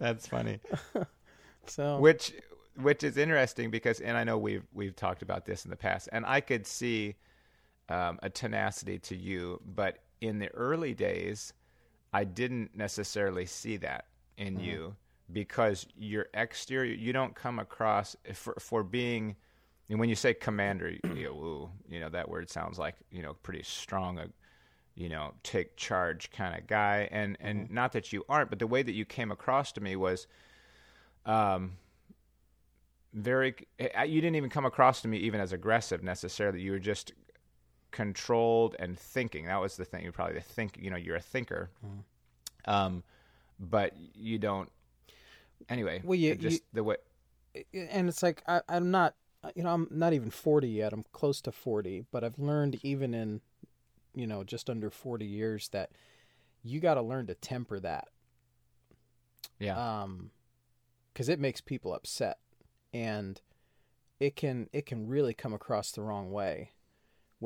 That's 0.00 0.26
funny. 0.26 0.58
So, 1.66 2.00
which, 2.00 2.32
which 2.82 3.04
is 3.04 3.16
interesting 3.16 3.70
because, 3.70 4.00
and 4.00 4.16
I 4.16 4.24
know 4.24 4.36
we've 4.36 4.66
we've 4.74 4.96
talked 4.96 5.22
about 5.22 5.46
this 5.46 5.64
in 5.64 5.70
the 5.70 5.76
past, 5.76 6.08
and 6.10 6.26
I 6.26 6.40
could 6.40 6.66
see 6.66 7.14
um, 7.88 8.18
a 8.22 8.30
tenacity 8.30 8.98
to 8.98 9.16
you, 9.16 9.60
but 9.64 9.98
in 10.20 10.38
the 10.38 10.48
early 10.48 10.94
days, 10.94 11.52
I 12.12 12.24
didn't 12.24 12.76
necessarily 12.76 13.46
see 13.46 13.76
that 13.78 14.06
in 14.36 14.54
mm-hmm. 14.54 14.64
you 14.64 14.96
because 15.32 15.86
your 15.98 16.26
exterior, 16.34 16.94
you 16.94 17.12
don't 17.12 17.34
come 17.34 17.58
across 17.58 18.16
for 18.34 18.54
for 18.58 18.82
being. 18.82 19.36
And 19.88 20.00
when 20.00 20.08
you 20.08 20.16
say 20.16 20.34
commander, 20.34 20.90
you, 20.90 21.00
you, 21.14 21.28
ooh, 21.32 21.70
you 21.88 22.00
know 22.00 22.08
that 22.08 22.28
word 22.28 22.50
sounds 22.50 22.78
like 22.78 22.94
you 23.10 23.22
know 23.22 23.34
pretty 23.42 23.62
strong, 23.62 24.18
a 24.18 24.28
you 24.94 25.08
know 25.08 25.34
take 25.42 25.76
charge 25.76 26.30
kind 26.30 26.58
of 26.58 26.66
guy. 26.66 27.08
And 27.10 27.36
and 27.40 27.64
mm-hmm. 27.64 27.74
not 27.74 27.92
that 27.92 28.12
you 28.12 28.24
aren't, 28.28 28.50
but 28.50 28.58
the 28.58 28.66
way 28.66 28.82
that 28.82 28.92
you 28.92 29.04
came 29.04 29.30
across 29.30 29.72
to 29.72 29.80
me 29.80 29.96
was, 29.96 30.26
um, 31.24 31.72
very. 33.12 33.54
You 33.78 34.20
didn't 34.20 34.36
even 34.36 34.50
come 34.50 34.64
across 34.64 35.02
to 35.02 35.08
me 35.08 35.18
even 35.18 35.40
as 35.40 35.52
aggressive 35.52 36.02
necessarily. 36.02 36.60
You 36.60 36.72
were 36.72 36.78
just 36.78 37.12
controlled 37.90 38.76
and 38.78 38.98
thinking. 38.98 39.46
That 39.46 39.60
was 39.60 39.76
the 39.76 39.84
thing. 39.84 40.02
You're 40.02 40.12
probably 40.12 40.34
the 40.34 40.40
think. 40.40 40.78
You 40.80 40.90
know, 40.90 40.96
you're 40.96 41.16
a 41.16 41.20
thinker, 41.20 41.70
mm. 41.84 42.70
um, 42.70 43.02
but 43.58 43.94
you 44.14 44.38
don't. 44.38 44.70
Anyway, 45.68 46.02
well, 46.04 46.18
you, 46.18 46.34
just 46.34 46.56
you, 46.56 46.66
the 46.72 46.84
way. 46.84 46.96
And 47.72 48.08
it's 48.08 48.22
like 48.22 48.42
I, 48.46 48.60
I'm 48.68 48.90
not. 48.90 49.14
You 49.54 49.62
know, 49.62 49.70
I'm 49.70 49.86
not 49.90 50.12
even 50.12 50.30
40 50.30 50.68
yet. 50.68 50.92
I'm 50.92 51.04
close 51.12 51.40
to 51.42 51.52
40, 51.52 52.06
but 52.10 52.24
I've 52.24 52.38
learned 52.38 52.80
even 52.82 53.14
in, 53.14 53.40
you 54.12 54.26
know, 54.26 54.42
just 54.42 54.68
under 54.68 54.90
40 54.90 55.24
years 55.24 55.68
that 55.68 55.90
you 56.64 56.80
got 56.80 56.94
to 56.94 57.02
learn 57.02 57.28
to 57.28 57.34
temper 57.34 57.78
that. 57.78 58.08
Yeah. 59.60 60.02
Um, 60.02 60.30
because 61.12 61.28
it 61.28 61.38
makes 61.38 61.60
people 61.60 61.94
upset, 61.94 62.38
and 62.92 63.40
it 64.20 64.36
can 64.36 64.68
it 64.72 64.84
can 64.84 65.06
really 65.06 65.32
come 65.32 65.54
across 65.54 65.92
the 65.92 66.02
wrong 66.02 66.30
way 66.30 66.72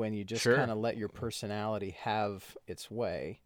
when 0.01 0.15
you 0.15 0.23
just 0.23 0.41
sure. 0.41 0.55
kind 0.55 0.71
of 0.71 0.79
let 0.79 0.97
your 0.97 1.09
personality 1.09 1.95
have 2.01 2.57
its 2.65 2.89
way 2.89 3.39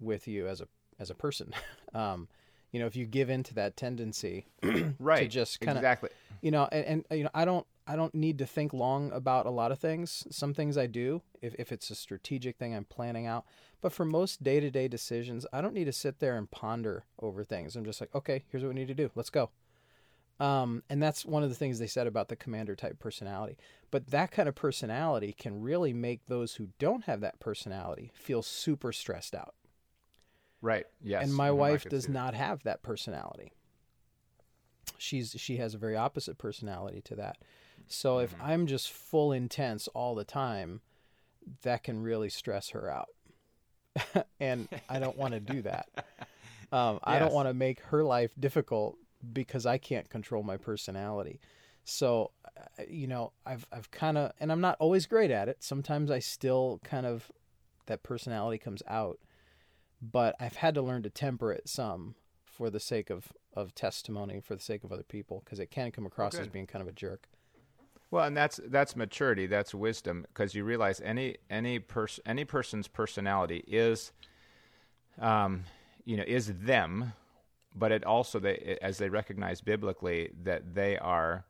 with 0.00 0.26
you 0.26 0.48
as 0.48 0.60
a 0.60 0.66
as 0.98 1.10
a 1.10 1.14
person. 1.14 1.54
Um, 1.94 2.28
you 2.72 2.80
know, 2.80 2.86
if 2.86 2.94
you 2.94 3.06
give 3.06 3.30
in 3.30 3.42
to 3.44 3.54
that 3.54 3.74
tendency, 3.74 4.48
right, 4.98 5.20
to 5.20 5.28
just 5.28 5.60
kind 5.60 5.78
of 5.78 5.82
exactly, 5.82 6.10
you 6.42 6.50
know, 6.50 6.68
and, 6.70 7.04
and 7.08 7.18
you 7.18 7.24
know, 7.24 7.30
I 7.32 7.46
don't 7.46 7.66
I 7.86 7.96
don't 7.96 8.14
need 8.14 8.36
to 8.38 8.46
think 8.46 8.74
long 8.74 9.10
about 9.12 9.46
a 9.46 9.50
lot 9.50 9.72
of 9.72 9.78
things. 9.78 10.26
Some 10.30 10.52
things 10.52 10.76
I 10.76 10.86
do 10.88 11.22
if 11.40 11.54
if 11.58 11.72
it's 11.72 11.88
a 11.88 11.94
strategic 11.94 12.58
thing 12.58 12.74
I'm 12.74 12.84
planning 12.84 13.26
out, 13.26 13.46
but 13.80 13.92
for 13.92 14.04
most 14.04 14.42
day 14.42 14.60
to 14.60 14.70
day 14.70 14.88
decisions, 14.88 15.46
I 15.54 15.62
don't 15.62 15.72
need 15.72 15.86
to 15.86 15.92
sit 15.92 16.18
there 16.18 16.36
and 16.36 16.50
ponder 16.50 17.04
over 17.18 17.44
things. 17.44 17.76
I'm 17.76 17.84
just 17.86 18.02
like, 18.02 18.14
okay, 18.14 18.44
here's 18.50 18.62
what 18.62 18.74
we 18.74 18.74
need 18.74 18.88
to 18.88 18.94
do. 18.94 19.10
Let's 19.14 19.30
go. 19.30 19.48
Um, 20.38 20.82
and 20.90 21.02
that's 21.02 21.24
one 21.24 21.42
of 21.42 21.48
the 21.48 21.54
things 21.54 21.78
they 21.78 21.86
said 21.86 22.06
about 22.06 22.28
the 22.28 22.36
commander 22.36 22.76
type 22.76 22.98
personality. 22.98 23.56
But 23.90 24.08
that 24.08 24.30
kind 24.30 24.48
of 24.48 24.54
personality 24.54 25.32
can 25.32 25.62
really 25.62 25.92
make 25.94 26.26
those 26.26 26.56
who 26.56 26.68
don't 26.78 27.04
have 27.04 27.20
that 27.20 27.40
personality 27.40 28.10
feel 28.14 28.42
super 28.42 28.92
stressed 28.92 29.34
out. 29.34 29.54
Right. 30.60 30.84
Yes. 31.02 31.22
and 31.24 31.34
my 31.34 31.50
wife 31.50 31.84
does 31.88 32.08
not 32.08 32.34
have 32.34 32.62
that 32.64 32.82
personality 32.82 33.52
she's 34.98 35.34
she 35.38 35.56
has 35.58 35.74
a 35.74 35.78
very 35.78 35.96
opposite 35.96 36.38
personality 36.38 37.00
to 37.02 37.14
that 37.16 37.36
so 37.86 38.18
if 38.18 38.32
Mm-hmm. 38.34 38.42
i'm 38.46 38.66
just 38.66 38.90
full 38.90 39.32
intense 39.32 39.88
all 39.88 40.14
the 40.14 40.24
time 40.24 40.80
that 41.62 41.82
can 41.84 42.02
really 42.02 42.28
stress 42.30 42.70
her 42.70 42.90
out 42.90 43.08
and 44.40 44.68
i 44.88 44.98
don't 44.98 45.16
want 45.18 45.34
to 45.34 45.40
do 45.40 45.60
that 45.62 45.88
um, 46.72 46.98
i 47.04 47.18
don't 47.18 47.32
want 47.32 47.48
to 47.48 47.54
make 47.54 47.80
her 47.80 48.02
life 48.04 48.30
difficult 48.38 48.96
because 49.32 49.66
i 49.66 49.78
can't 49.78 50.08
control 50.10 50.42
my 50.42 50.56
personality. 50.56 51.40
So 51.84 52.32
uh, 52.44 52.82
you 52.88 53.06
know 53.06 53.32
i've 53.44 53.66
i've 53.72 53.90
kind 53.90 54.18
of 54.18 54.32
and 54.40 54.50
i'm 54.50 54.60
not 54.60 54.76
always 54.80 55.06
great 55.06 55.30
at 55.30 55.48
it. 55.48 55.62
Sometimes 55.62 56.10
i 56.10 56.18
still 56.18 56.80
kind 56.84 57.06
of 57.06 57.30
that 57.86 58.02
personality 58.02 58.58
comes 58.58 58.82
out 58.88 59.18
but 60.00 60.36
I've 60.40 60.56
had 60.56 60.74
to 60.74 60.82
learn 60.82 61.02
to 61.02 61.10
temper 61.10 61.52
it 61.52 61.68
some 61.68 62.14
for 62.44 62.70
the 62.70 62.80
sake 62.80 63.10
of, 63.10 63.32
of 63.54 63.74
testimony, 63.74 64.40
for 64.40 64.54
the 64.54 64.62
sake 64.62 64.84
of 64.84 64.92
other 64.92 65.02
people, 65.02 65.42
because 65.44 65.58
it 65.58 65.70
can 65.70 65.90
come 65.90 66.06
across 66.06 66.34
as 66.36 66.48
being 66.48 66.66
kind 66.66 66.82
of 66.82 66.88
a 66.88 66.92
jerk. 66.92 67.28
Well, 68.10 68.24
and 68.24 68.36
that's 68.36 68.60
that's 68.66 68.94
maturity, 68.94 69.46
that's 69.46 69.74
wisdom, 69.74 70.26
because 70.28 70.54
you 70.54 70.64
realize 70.64 71.00
any 71.00 71.36
any 71.50 71.80
person 71.80 72.22
any 72.24 72.44
person's 72.44 72.86
personality 72.86 73.64
is, 73.66 74.12
um, 75.20 75.64
you 76.04 76.16
know, 76.16 76.24
is 76.26 76.52
them, 76.54 77.12
but 77.76 77.92
it 77.92 78.04
also 78.04 78.38
they 78.40 78.78
as 78.82 78.98
they 78.98 79.08
recognize 79.08 79.60
biblically 79.60 80.30
that 80.42 80.74
they 80.74 80.96
are, 80.98 81.44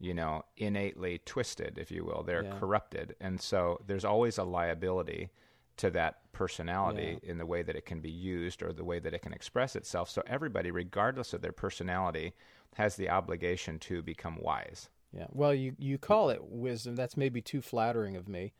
you 0.00 0.14
know, 0.14 0.42
innately 0.56 1.20
twisted, 1.24 1.78
if 1.78 1.90
you 1.90 2.04
will, 2.04 2.22
they're 2.22 2.44
Yeah. 2.44 2.58
corrupted, 2.58 3.16
and 3.20 3.40
so 3.40 3.80
there's 3.86 4.04
always 4.04 4.38
a 4.38 4.44
liability 4.44 5.30
to 5.78 5.90
that 5.90 6.32
personality 6.32 7.18
in 7.22 7.38
the 7.38 7.46
way 7.46 7.62
that 7.62 7.76
it 7.76 7.86
can 7.86 8.00
be 8.00 8.10
used 8.10 8.62
or 8.62 8.72
the 8.72 8.84
way 8.84 8.98
that 8.98 9.14
it 9.14 9.22
can 9.22 9.32
express 9.32 9.74
itself. 9.74 10.10
So 10.10 10.22
everybody, 10.26 10.70
regardless 10.70 11.32
of 11.32 11.40
their 11.40 11.52
personality, 11.52 12.34
has 12.74 12.96
the 12.96 13.08
obligation 13.08 13.78
to 13.80 14.02
become 14.02 14.36
wise. 14.40 14.90
Yeah. 15.12 15.26
Well, 15.30 15.54
you, 15.54 15.74
you 15.78 15.98
call 15.98 16.30
it 16.30 16.44
wisdom. 16.44 16.94
That's 16.94 17.16
maybe 17.16 17.40
too 17.40 17.62
flattering 17.62 18.16
of 18.16 18.28
me. 18.28 18.52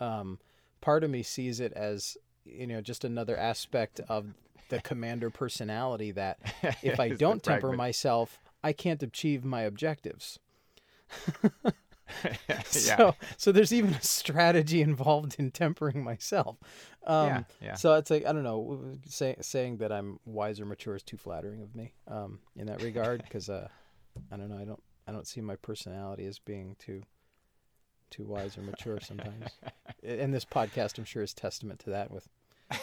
Um, 0.00 0.38
part 0.80 1.04
of 1.04 1.10
me 1.10 1.22
sees 1.22 1.60
it 1.60 1.72
as, 1.74 2.16
you 2.44 2.66
know, 2.66 2.80
just 2.80 3.04
another 3.04 3.36
aspect 3.36 4.00
of 4.08 4.34
the 4.68 4.80
commander 4.80 5.30
personality 5.30 6.10
that 6.12 6.38
if 6.82 6.98
I 7.00 7.10
don't 7.10 7.42
temper 7.42 7.60
fragment. 7.60 7.78
myself, 7.78 8.40
I 8.62 8.72
can't 8.72 9.02
achieve 9.02 9.44
my 9.44 9.62
objectives. 9.62 10.38
yeah. 12.24 12.62
So, 12.64 13.14
so 13.36 13.52
there's 13.52 13.72
even 13.72 13.94
a 13.94 14.02
strategy 14.02 14.82
involved 14.82 15.36
in 15.38 15.50
tempering 15.50 16.02
myself. 16.02 16.56
Um, 17.06 17.26
Yeah, 17.26 17.42
yeah. 17.60 17.74
So 17.74 17.94
it's 17.94 18.10
like 18.10 18.26
I 18.26 18.32
don't 18.32 18.42
know, 18.42 18.98
say, 19.08 19.36
saying 19.40 19.78
that 19.78 19.92
I'm 19.92 20.18
wiser, 20.24 20.64
mature 20.64 20.96
is 20.96 21.02
too 21.02 21.16
flattering 21.16 21.62
of 21.62 21.74
me 21.74 21.94
um, 22.08 22.40
in 22.56 22.66
that 22.66 22.82
regard 22.82 23.22
because 23.22 23.48
uh, 23.48 23.68
I 24.30 24.36
don't 24.36 24.48
know, 24.48 24.58
I 24.58 24.64
don't, 24.64 24.82
I 25.06 25.12
don't 25.12 25.26
see 25.26 25.40
my 25.40 25.56
personality 25.56 26.26
as 26.26 26.38
being 26.38 26.76
too, 26.78 27.02
too 28.10 28.24
wise 28.24 28.56
or 28.56 28.62
mature 28.62 29.00
sometimes. 29.00 29.50
and 30.02 30.32
this 30.32 30.44
podcast, 30.44 30.98
I'm 30.98 31.04
sure, 31.04 31.22
is 31.22 31.34
testament 31.34 31.80
to 31.80 31.90
that 31.90 32.10
with 32.10 32.28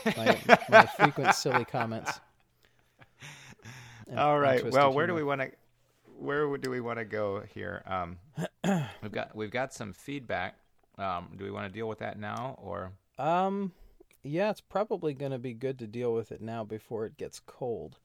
my, 0.06 0.40
my 0.70 0.86
frequent 0.86 1.36
silly 1.36 1.66
comments. 1.66 2.20
and 4.08 4.20
All 4.20 4.40
right. 4.40 4.64
Well, 4.72 4.94
where 4.94 5.08
do 5.08 5.14
we 5.14 5.24
want 5.24 5.42
to 5.42 5.52
where 6.18 6.56
do 6.58 6.70
we 6.70 6.80
want 6.82 7.00
to 7.00 7.06
go 7.06 7.44
here? 7.54 7.84
Um, 7.86 8.18
we've 9.02 9.12
got 9.12 9.36
we've 9.36 9.52
got 9.52 9.74
some 9.74 9.94
feedback. 9.94 10.56
Um, 10.98 11.30
do 11.36 11.44
we 11.44 11.52
want 11.52 11.66
to 11.68 11.74
deal 11.74 11.88
with 11.88 12.00
that 12.00 12.20
now 12.20 12.60
or 12.62 12.92
Um, 13.18 13.72
yeah, 14.24 14.52
it's 14.52 14.62
probably 14.62 15.14
going 15.14 15.32
to 15.32 15.40
be 15.40 15.54
good 15.54 15.80
to 15.80 15.88
deal 15.88 16.14
with 16.14 16.32
it 16.32 16.42
now 16.42 16.64
before 16.64 17.06
it 17.06 17.18
gets 17.18 17.40
cold. 17.40 17.98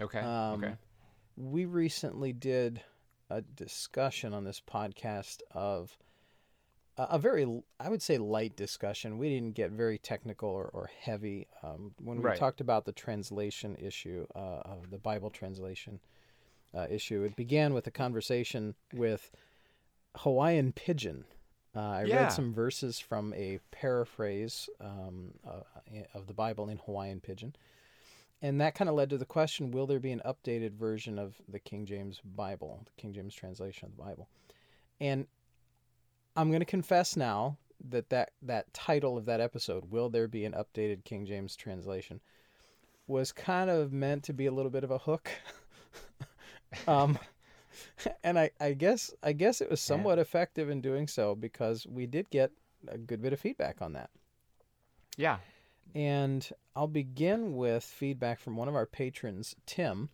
okay? 0.00 0.18
Um, 0.18 0.64
okay. 0.64 0.74
We 1.36 1.64
recently 1.64 2.32
did 2.32 2.80
a 3.30 3.40
discussion 3.42 4.34
on 4.34 4.44
this 4.44 4.60
podcast 4.60 5.42
of 5.52 5.96
a, 6.96 7.18
very, 7.18 7.62
I 7.80 7.88
would 7.88 8.02
say, 8.02 8.18
light 8.18 8.56
discussion. 8.56 9.18
We 9.18 9.28
didn't 9.28 9.54
get 9.54 9.70
very 9.70 9.98
technical 9.98 10.48
or, 10.48 10.70
or 10.72 10.90
heavy 11.00 11.48
um, 11.62 11.92
when 12.02 12.18
we 12.18 12.24
Right. 12.24 12.38
talked 12.38 12.60
about 12.60 12.84
the 12.84 12.92
translation 12.92 13.76
issue 13.76 14.26
uh, 14.34 14.60
of 14.64 14.90
the 14.90 14.98
Bible 14.98 15.30
translation 15.30 16.00
uh, 16.72 16.86
issue. 16.90 17.22
It 17.22 17.36
began 17.36 17.74
with 17.74 17.86
a 17.86 17.90
conversation 17.90 18.74
with 18.92 19.30
Hawaiian 20.18 20.72
Pidgin. 20.72 21.24
Uh, 21.76 21.80
I 21.80 22.04
Yeah. 22.04 22.22
read 22.22 22.32
some 22.32 22.52
verses 22.54 23.00
from 23.00 23.34
a 23.34 23.58
paraphrase 23.72 24.68
um, 24.80 25.34
uh, 25.46 25.62
of 26.14 26.26
the 26.28 26.34
Bible 26.34 26.68
in 26.68 26.78
Hawaiian 26.78 27.20
Pidgin. 27.20 27.54
And 28.42 28.60
that 28.60 28.74
kind 28.74 28.88
of 28.90 28.94
led 28.94 29.10
to 29.10 29.18
the 29.18 29.24
question 29.24 29.70
will 29.70 29.86
there 29.86 29.98
be 30.00 30.12
an 30.12 30.22
updated 30.24 30.74
version 30.74 31.18
of 31.18 31.40
the 31.48 31.58
King 31.58 31.86
James 31.86 32.20
Bible, 32.24 32.82
the 32.84 33.00
King 33.00 33.12
James 33.12 33.34
translation 33.34 33.86
of 33.88 33.96
the 33.96 34.02
Bible? 34.02 34.28
And 35.00 35.26
I'm 36.36 36.48
going 36.48 36.60
to 36.60 36.66
confess 36.66 37.16
now 37.16 37.58
that, 37.90 38.10
that 38.10 38.32
that 38.42 38.72
title 38.72 39.16
of 39.16 39.26
that 39.26 39.40
episode, 39.40 39.90
Will 39.90 40.08
There 40.08 40.28
Be 40.28 40.44
an 40.44 40.52
Updated 40.52 41.04
King 41.04 41.26
James 41.26 41.56
Translation, 41.56 42.20
was 43.06 43.32
kind 43.32 43.70
of 43.70 43.92
meant 43.92 44.24
to 44.24 44.32
be 44.32 44.46
a 44.46 44.52
little 44.52 44.70
bit 44.70 44.84
of 44.84 44.90
a 44.90 44.98
hook. 44.98 45.30
um, 46.88 47.18
and 48.22 48.38
I, 48.38 48.50
I 48.60 48.72
guess 48.72 49.12
I 49.22 49.32
guess 49.32 49.60
it 49.60 49.70
was 49.70 49.80
somewhat 49.80 50.18
effective 50.18 50.70
in 50.70 50.80
doing 50.80 51.08
so 51.08 51.34
because 51.34 51.86
we 51.86 52.06
did 52.06 52.30
get 52.30 52.50
a 52.88 52.98
good 52.98 53.22
bit 53.22 53.32
of 53.32 53.40
feedback 53.40 53.80
on 53.80 53.92
that. 53.92 54.10
Yeah. 55.16 55.38
And 55.94 56.48
I'll 56.74 56.88
begin 56.88 57.56
with 57.56 57.84
feedback 57.84 58.40
from 58.40 58.56
one 58.56 58.68
of 58.68 58.74
our 58.74 58.86
patrons, 58.86 59.54
Tim. 59.66 60.08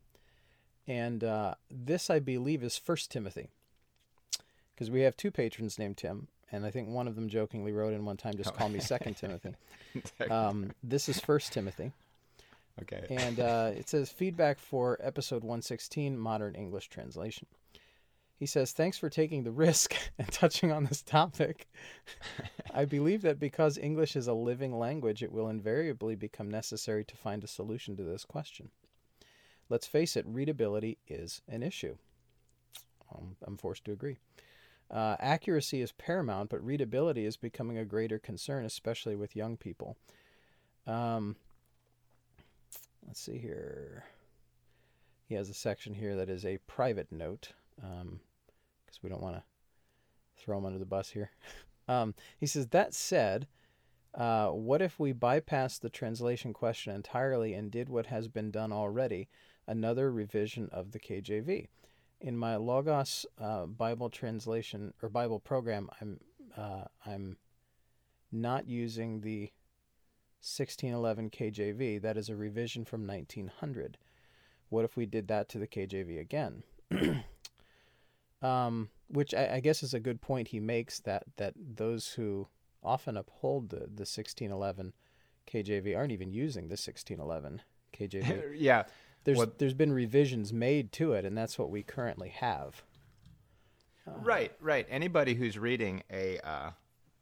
And 0.87 1.25
uh, 1.25 1.55
this, 1.71 2.11
I 2.11 2.19
believe, 2.19 2.63
is 2.63 2.77
First 2.77 3.11
Timothy. 3.11 3.49
Because 4.81 4.91
we 4.91 5.03
have 5.03 5.15
two 5.15 5.31
patrons 5.31 5.79
named 5.79 5.99
Tim. 5.99 6.29
And 6.51 6.65
I 6.65 6.71
think 6.71 6.89
one 6.89 7.07
of 7.07 7.15
them 7.15 7.29
jokingly 7.29 7.71
wrote 7.71 7.93
in 7.93 8.07
one 8.07 8.17
time, 8.17 8.35
just 8.39 8.55
call 8.55 8.71
me 8.71 8.81
Second 8.81 9.15
Timothy. 9.15 9.55
Um, 10.31 10.73
this 10.83 11.07
is 11.07 11.21
First 11.21 11.53
Timothy. 11.53 11.93
okay. 12.81 13.05
And 13.11 13.41
uh, 13.41 13.73
it 13.77 13.91
says 13.91 14.09
feedback 14.09 14.59
for 14.59 14.99
episode 15.03 15.43
116, 15.43 16.17
Modern 16.17 16.55
English 16.55 16.89
Translation. 16.89 17.47
He 18.39 18.47
says, 18.47 18.73
Thanks 18.73 18.97
for 18.97 19.11
taking 19.11 19.43
the 19.43 19.51
risk 19.51 19.95
and 20.19 20.33
touching 20.33 20.73
on 20.73 20.87
this 20.87 21.03
topic. 21.03 21.69
I 22.73 22.87
believe 22.87 23.21
that 23.21 23.39
because 23.39 23.77
English 23.77 24.17
is 24.17 24.29
a 24.29 24.33
living 24.33 24.79
language, 24.79 25.23
it 25.23 25.31
will 25.31 25.51
invariably 25.51 26.15
become 26.15 26.51
necessary 26.51 27.05
to 27.05 27.17
find 27.19 27.45
a 27.45 27.49
solution 27.49 27.99
to 27.99 28.03
this 28.03 28.25
question. 28.25 28.71
Let's 29.69 29.87
face 29.87 30.17
it, 30.17 30.25
readability 30.27 30.97
is 31.07 31.43
an 31.47 31.63
issue. 31.63 31.99
Um, 33.15 33.37
I'm 33.47 33.59
forced 33.59 33.85
to 33.85 33.93
agree. 33.93 34.17
Uh, 34.91 35.17
accuracy 35.21 35.81
is 35.81 35.93
paramount, 35.93 36.51
but 36.51 36.65
readability 36.65 37.25
is 37.25 37.37
becoming 37.37 37.79
a 37.79 37.85
greater 37.85 38.19
concern, 38.19 38.65
especially 38.65 39.15
with 39.15 39.37
young 39.37 39.57
people. 39.57 39.97
Um, 40.87 41.37
let's 43.07 43.21
see 43.21 43.39
here. 43.39 44.05
He 45.29 45.37
has 45.37 45.49
a 45.49 45.55
section 45.55 45.95
here 45.95 46.17
that 46.17 46.29
is 46.29 46.45
a 46.45 46.59
private 46.67 47.13
note, 47.13 47.53
because 47.77 49.01
we 49.03 49.09
don't 49.09 49.23
want 49.23 49.37
to 49.37 49.43
throw 50.37 50.59
him 50.59 50.67
under 50.67 50.79
the 50.79 50.85
bus 50.85 51.11
here. 51.11 51.31
Um, 51.89 52.15
he 52.39 52.47
says, 52.47 52.69
That 52.69 52.95
said, 52.95 53.49
uh, 54.15 54.49
what 54.51 54.81
if 54.81 55.01
we 55.01 55.13
bypass 55.13 55.77
the 55.77 55.91
translation 55.91 56.53
question 56.53 56.95
entirely 56.95 57.53
and 57.53 57.69
did 57.69 57.89
what 57.89 58.07
has 58.07 58.29
been 58.29 58.53
done 58.53 58.73
already, 58.73 59.29
another 59.67 60.13
revision 60.13 60.69
of 60.71 60.93
the 60.93 61.01
KJV? 61.01 61.67
In 62.21 62.37
my 62.37 62.57
Logos 62.57 63.25
uh, 63.41 63.67
Bible 63.67 64.11
translation 64.11 64.93
or 65.03 65.09
Bible 65.09 65.41
program, 65.41 65.89
I'm 66.01 66.21
uh, 66.57 66.85
I'm 67.07 67.37
not 68.33 68.69
using 68.69 69.21
the 69.21 69.51
1611 70.43 71.31
KJV. 71.31 72.03
That 72.03 72.17
is 72.17 72.29
a 72.29 72.37
revision 72.37 72.85
from 72.85 73.07
1900. 73.07 73.99
What 74.69 74.85
if 74.85 74.97
we 74.97 75.07
did 75.07 75.29
that 75.29 75.49
to 75.51 75.59
the 75.59 75.67
KJV 75.67 76.21
again? 76.21 76.63
um, 78.43 78.91
which 79.09 79.35
I, 79.35 79.55
I 79.55 79.61
guess 79.61 79.83
is 79.83 79.95
a 79.95 80.01
good 80.01 80.21
point 80.21 80.49
he 80.49 80.61
makes 80.61 81.01
that 81.01 81.25
that 81.37 81.55
those 81.57 82.13
who 82.13 82.49
often 82.83 83.17
uphold 83.17 83.71
the, 83.71 83.77
the 83.77 84.07
1611 84.07 84.93
KJV 85.47 85.97
aren't 85.97 86.13
even 86.13 86.33
using 86.33 86.69
the 86.69 86.73
1611 86.73 87.63
KJV. 87.93 88.55
yeah. 88.57 88.85
There's 89.25 89.39
Well- 89.39 89.53
there's 89.59 89.75
been 89.75 89.93
revisions 89.93 90.53
made 90.53 90.93
to 90.93 91.13
it, 91.13 91.25
and 91.25 91.37
that's 91.37 91.59
what 91.59 91.71
we 91.71 91.83
currently 91.83 92.31
have. 92.31 92.83
Right, 94.07 94.53
right. 94.61 94.87
Anybody 94.91 95.35
who's 95.35 95.59
reading 95.59 96.03
a 96.11 96.39
uh, 96.39 96.71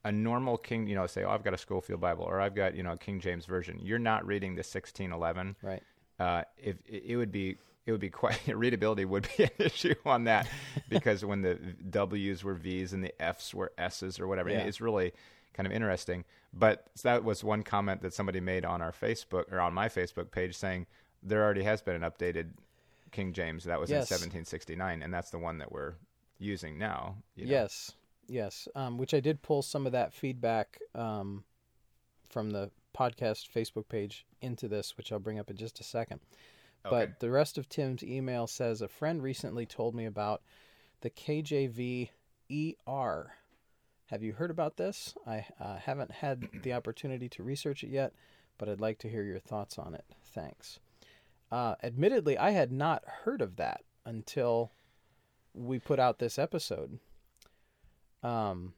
a 0.04 0.12
normal 0.12 0.56
King, 0.56 0.86
you 0.86 0.94
know, 0.94 1.06
say, 1.06 1.24
"Oh, 1.24 1.30
I've 1.30 1.44
got 1.44 1.52
a 1.54 1.58
Scofield 1.58 2.00
Bible," 2.00 2.24
or 2.24 2.40
"I've 2.40 2.54
got 2.54 2.74
you 2.74 2.82
know 2.82 2.92
a 2.92 2.96
King 2.96 3.20
James 3.20 3.46
version," 3.46 3.78
you're 3.82 3.98
not 3.98 4.24
reading 4.26 4.54
the 4.54 4.62
1611. 4.62 5.56
Right. 5.62 5.82
Uh, 6.18 6.44
if 6.56 6.76
it 6.86 7.02
it 7.06 7.16
would 7.16 7.32
be 7.32 7.56
it 7.84 7.92
would 7.92 8.00
be 8.00 8.10
quite 8.10 8.40
readability 8.46 9.04
would 9.04 9.28
be 9.36 9.44
an 9.44 9.50
issue 9.58 9.94
on 10.06 10.24
that 10.24 10.48
because 10.88 11.24
when 11.24 11.42
the 11.42 11.56
W's 11.90 12.42
were 12.44 12.54
V's 12.54 12.92
and 12.92 13.02
the 13.04 13.12
F's 13.20 13.52
were 13.54 13.72
S's 13.76 14.18
or 14.20 14.26
whatever, 14.26 14.48
Yeah. 14.50 14.60
it's 14.60 14.80
really 14.80 15.12
kind 15.52 15.66
of 15.66 15.72
interesting. 15.72 16.24
But 16.54 16.86
that 17.02 17.24
was 17.24 17.44
one 17.44 17.62
comment 17.62 18.00
that 18.02 18.14
somebody 18.14 18.40
made 18.40 18.64
on 18.64 18.80
our 18.80 18.92
Facebook 18.92 19.52
or 19.52 19.60
on 19.60 19.74
my 19.74 19.88
Facebook 19.88 20.30
page 20.30 20.56
saying 20.56 20.86
there 21.22 21.42
already 21.44 21.62
has 21.64 21.82
been 21.82 22.02
an 22.02 22.10
updated 22.10 22.50
King 23.10 23.32
James 23.32 23.64
that 23.64 23.80
was 23.80 23.90
Yes. 23.90 24.10
in 24.10 24.14
1769, 24.16 25.02
and 25.02 25.12
that's 25.12 25.30
the 25.30 25.38
one 25.38 25.58
that 25.58 25.72
we're 25.72 25.94
using 26.38 26.78
now. 26.78 27.16
you 27.34 27.46
know. 27.46 27.50
Yes, 27.50 27.92
yes. 28.28 28.68
Um, 28.74 28.98
which 28.98 29.14
I 29.14 29.20
did 29.20 29.42
pull 29.42 29.62
some 29.62 29.86
of 29.86 29.92
that 29.92 30.12
feedback 30.12 30.78
um, 30.94 31.44
from 32.28 32.50
the 32.50 32.70
podcast 32.96 33.48
Facebook 33.50 33.88
page 33.88 34.26
into 34.40 34.68
this, 34.68 34.96
which 34.96 35.10
I'll 35.12 35.18
bring 35.18 35.38
up 35.38 35.50
in 35.50 35.56
just 35.56 35.80
a 35.80 35.84
second. 35.84 36.20
Okay. 36.86 36.90
But 36.94 37.20
the 37.20 37.30
rest 37.30 37.58
of 37.58 37.68
Tim's 37.68 38.04
email 38.04 38.46
says 38.46 38.80
a 38.82 38.88
friend 38.88 39.22
recently 39.22 39.66
told 39.66 39.94
me 39.94 40.04
about 40.04 40.42
the 41.00 41.10
KJV 41.10 42.10
ER. 42.50 43.32
Have 44.06 44.22
you 44.22 44.32
heard 44.32 44.50
about 44.50 44.76
this? 44.76 45.14
I 45.26 45.44
uh, 45.60 45.76
haven't 45.76 46.10
had 46.10 46.48
the 46.62 46.72
opportunity 46.72 47.28
to 47.30 47.42
research 47.42 47.82
it 47.84 47.90
yet, 47.90 48.12
but 48.56 48.68
I'd 48.68 48.80
like 48.80 48.98
to 49.00 49.08
hear 49.08 49.22
your 49.22 49.38
thoughts 49.38 49.78
on 49.78 49.94
it. 49.94 50.04
Thanks. 50.24 50.78
Uh, 51.50 51.74
admittedly, 51.82 52.36
I 52.36 52.50
had 52.50 52.70
not 52.72 53.02
heard 53.24 53.40
of 53.40 53.56
that 53.56 53.82
until 54.04 54.72
we 55.54 55.78
put 55.78 55.98
out 55.98 56.18
this 56.18 56.38
episode. 56.38 56.98
Um, 58.22 58.74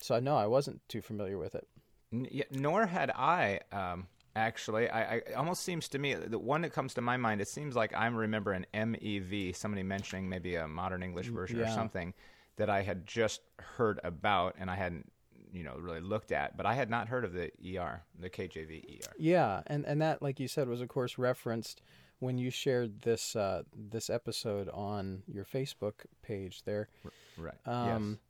so 0.00 0.18
know 0.20 0.36
I 0.36 0.46
wasn't 0.46 0.80
too 0.88 1.00
familiar 1.00 1.38
with 1.38 1.54
it. 1.54 1.66
N- 2.12 2.28
yeah, 2.30 2.44
nor 2.50 2.86
had 2.86 3.10
I. 3.10 3.60
Um, 3.72 4.06
actually, 4.36 4.88
I, 4.88 5.02
I 5.02 5.14
it 5.16 5.34
almost 5.34 5.62
seems 5.62 5.88
to 5.88 5.98
me 5.98 6.14
the 6.14 6.38
one 6.38 6.62
that 6.62 6.72
comes 6.72 6.94
to 6.94 7.00
my 7.00 7.16
mind. 7.16 7.40
It 7.40 7.48
seems 7.48 7.74
like 7.74 7.94
I 7.96 8.06
remember 8.06 8.52
an 8.52 8.66
MEV, 8.74 9.56
somebody 9.56 9.82
mentioning 9.82 10.28
maybe 10.28 10.56
a 10.56 10.68
modern 10.68 11.02
English 11.02 11.28
version 11.28 11.60
or 11.60 11.68
something 11.68 12.14
that 12.56 12.68
I 12.68 12.82
had 12.82 13.06
just 13.06 13.40
heard 13.58 13.98
about 14.04 14.56
and 14.58 14.70
I 14.70 14.76
hadn't, 14.76 15.10
you 15.52 15.64
know, 15.64 15.76
really 15.78 16.00
looked 16.00 16.32
at. 16.32 16.56
But 16.56 16.66
I 16.66 16.74
had 16.74 16.90
not 16.90 17.08
heard 17.08 17.24
of 17.24 17.32
the 17.32 17.50
ER, 17.78 18.02
the 18.18 18.28
KJV 18.28 19.00
ER. 19.06 19.12
Yeah, 19.18 19.62
and 19.66 19.86
and 19.86 20.00
that, 20.02 20.22
like 20.22 20.38
you 20.38 20.48
said, 20.48 20.68
was 20.68 20.80
of 20.80 20.88
course 20.88 21.18
referenced 21.18 21.82
when 22.22 22.38
you 22.38 22.50
shared 22.50 23.02
this 23.02 23.34
uh, 23.34 23.64
this 23.74 24.08
episode 24.08 24.68
on 24.68 25.24
your 25.26 25.44
Facebook 25.44 25.94
page 26.22 26.62
there. 26.62 26.88
Right. 27.36 27.58
Um, 27.66 28.20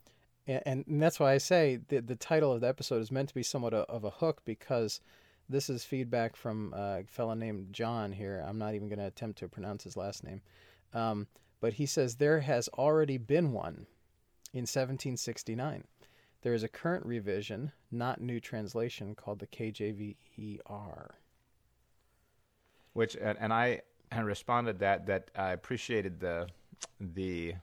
and, 0.46 0.62
and 0.88 1.02
that's 1.02 1.20
why 1.20 1.32
I 1.32 1.38
say 1.38 1.78
the 1.88 2.00
the 2.00 2.16
title 2.16 2.52
of 2.52 2.62
the 2.62 2.68
episode 2.68 3.02
is 3.02 3.12
meant 3.12 3.28
to 3.28 3.34
be 3.34 3.42
somewhat 3.42 3.75
a, 3.75 3.80
of 3.82 4.04
a 4.04 4.11
hook 4.11 4.40
because 4.46 5.00
this 5.46 5.68
is 5.68 5.84
feedback 5.84 6.37
from 6.37 6.72
a 6.75 7.02
fellow 7.06 7.34
named 7.34 7.75
John 7.75 8.12
here. 8.12 8.42
I'm 8.49 8.56
not 8.56 8.75
even 8.75 8.88
going 8.88 8.99
to 8.99 9.06
attempt 9.06 9.38
to 9.40 9.49
pronounce 9.49 9.84
his 9.84 9.96
last 9.96 10.25
name, 10.25 10.40
um, 10.94 11.26
but 11.61 11.75
he 11.75 11.84
says 11.84 12.16
there 12.16 12.40
has 12.40 12.68
already 12.68 13.18
been 13.18 13.52
one 13.52 13.87
in 14.54 14.62
1769. 14.62 15.84
There 16.40 16.54
is 16.54 16.62
a 16.62 16.68
current 16.68 17.04
revision, 17.04 17.72
not 17.90 18.22
new 18.22 18.40
translation, 18.40 19.14
called 19.14 19.40
the 19.40 19.46
KJVER. 19.46 21.11
Which 22.92 23.16
and, 23.16 23.37
and 23.40 23.52
I 23.52 23.82
responded 24.22 24.78
that 24.80 25.06
that 25.06 25.30
I 25.37 25.50
appreciated 25.52 26.20
the 26.20 26.49
the 27.00 27.54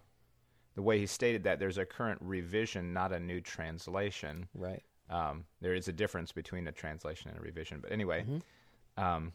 the 0.76 0.82
way 0.82 1.00
he 1.00 1.06
stated 1.06 1.44
that 1.44 1.60
there's 1.60 1.78
a 1.78 1.86
current 1.86 2.20
revision, 2.22 2.94
not 2.94 3.12
a 3.12 3.20
new 3.20 3.42
translation. 3.42 4.48
Right. 4.54 4.82
Um, 5.10 5.46
there 5.60 5.74
is 5.74 5.88
a 5.88 5.92
difference 5.94 6.32
between 6.32 6.68
a 6.68 6.72
translation 6.72 7.32
and 7.32 7.40
a 7.40 7.42
revision, 7.42 7.80
but 7.82 7.92
anyway, 7.92 8.22
Mm-hmm. 8.24 9.04
um, 9.04 9.34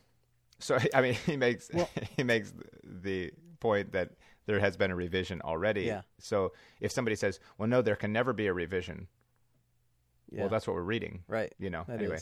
so 0.58 0.78
I 0.94 1.00
mean, 1.00 1.14
he 1.26 1.36
makes 1.36 1.70
he 2.16 2.22
makes 2.22 2.52
the 2.82 3.32
point 3.60 3.92
that 3.92 4.10
there 4.46 4.60
has 4.60 4.76
been 4.76 4.90
a 4.90 4.94
revision 4.96 5.40
already. 5.42 5.82
Yeah. 5.82 6.02
So 6.18 6.52
if 6.80 6.92
somebody 6.92 7.16
says, 7.16 7.40
"Well, 7.58 7.68
no, 7.68 7.82
there 7.82 7.96
can 7.96 8.12
never 8.12 8.32
be 8.32 8.46
a 8.46 8.52
revision," 8.52 9.08
Yeah. 10.30 10.40
well, 10.40 10.48
that's 10.48 10.66
what 10.66 10.74
we're 10.74 10.82
reading, 10.82 11.22
right. 11.28 11.52
you 11.58 11.70
know. 11.70 11.84
That 11.86 12.00
anyway. 12.00 12.18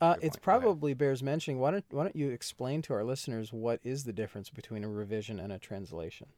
Uh, 0.00 0.14
it's 0.20 0.36
point. 0.36 0.42
Probably 0.42 0.94
bears 0.94 1.22
mentioning. 1.22 1.58
Why 1.58 1.72
don't 1.72 1.84
Why 1.90 2.04
don't 2.04 2.16
you 2.16 2.30
explain 2.30 2.82
to 2.82 2.94
our 2.94 3.04
listeners 3.04 3.52
what 3.52 3.80
is 3.84 4.04
the 4.04 4.12
difference 4.12 4.50
between 4.50 4.84
a 4.84 4.88
revision 4.88 5.38
and 5.38 5.52
a 5.52 5.58
translation? 5.58 6.28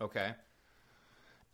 Okay. 0.00 0.32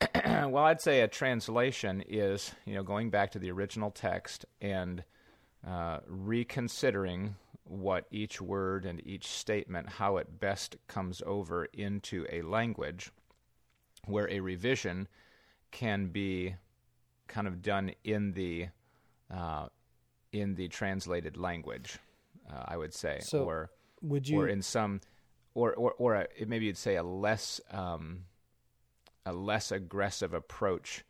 well, 0.25 0.64
I'd 0.64 0.81
say 0.81 1.00
a 1.00 1.09
translation 1.09 2.03
is, 2.07 2.53
you 2.64 2.75
know, 2.75 2.83
going 2.83 3.11
back 3.11 3.33
to 3.33 3.38
the 3.38 3.50
original 3.50 3.91
text 3.91 4.44
and 4.61 5.05
uh, 5.66 6.01
reconsidering 6.07 7.37
what 7.64 8.07
each 8.11 8.40
word 8.40 8.85
and 8.85 9.05
each 9.07 9.27
statement, 9.27 9.88
how 9.88 10.18
it 10.18 10.40
best 10.40 10.77
comes 10.88 11.23
over 11.25 11.66
into 11.66 12.27
a 12.31 12.42
language, 12.42 13.11
where 14.07 14.29
a 14.29 14.40
revision 14.40 15.09
can 15.70 16.07
be 16.07 16.55
kind 17.35 17.49
of 17.49 17.61
done 17.61 17.90
in 18.05 18.33
the 18.33 18.68
uh, 19.31 19.66
in 20.33 20.55
the 20.55 20.68
translated 20.68 21.37
language. 21.37 21.99
Uh, 22.49 22.62
I 22.66 22.77
would 22.77 22.94
say, 22.94 23.20
So 23.23 23.44
or 23.44 23.70
Would 24.03 24.29
you? 24.29 24.40
or 24.40 24.49
in 24.49 24.62
some, 24.62 25.01
or 25.55 25.75
or 25.75 25.92
or 25.99 26.14
a, 26.14 26.27
maybe 26.47 26.66
you'd 26.66 26.77
say 26.77 26.97
a 26.97 27.03
less 27.03 27.61
um, 27.70 28.25
a 29.27 29.33
less 29.33 29.73
aggressive 29.73 30.33
approach 30.33 31.05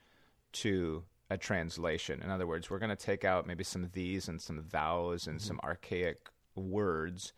to 0.53 1.05
a 1.31 1.37
translation. 1.37 2.23
In 2.23 2.31
other 2.31 2.47
words, 2.47 2.71
we're 2.71 2.79
going 2.79 2.97
to 2.97 2.97
take 2.97 3.25
out 3.25 3.47
maybe 3.47 3.65
some 3.65 3.89
these 3.93 4.29
and 4.29 4.41
some 4.41 4.63
thous 4.63 5.27
and 5.27 5.41
some 5.41 5.61
archaic 5.65 6.29
words, 6.55 7.33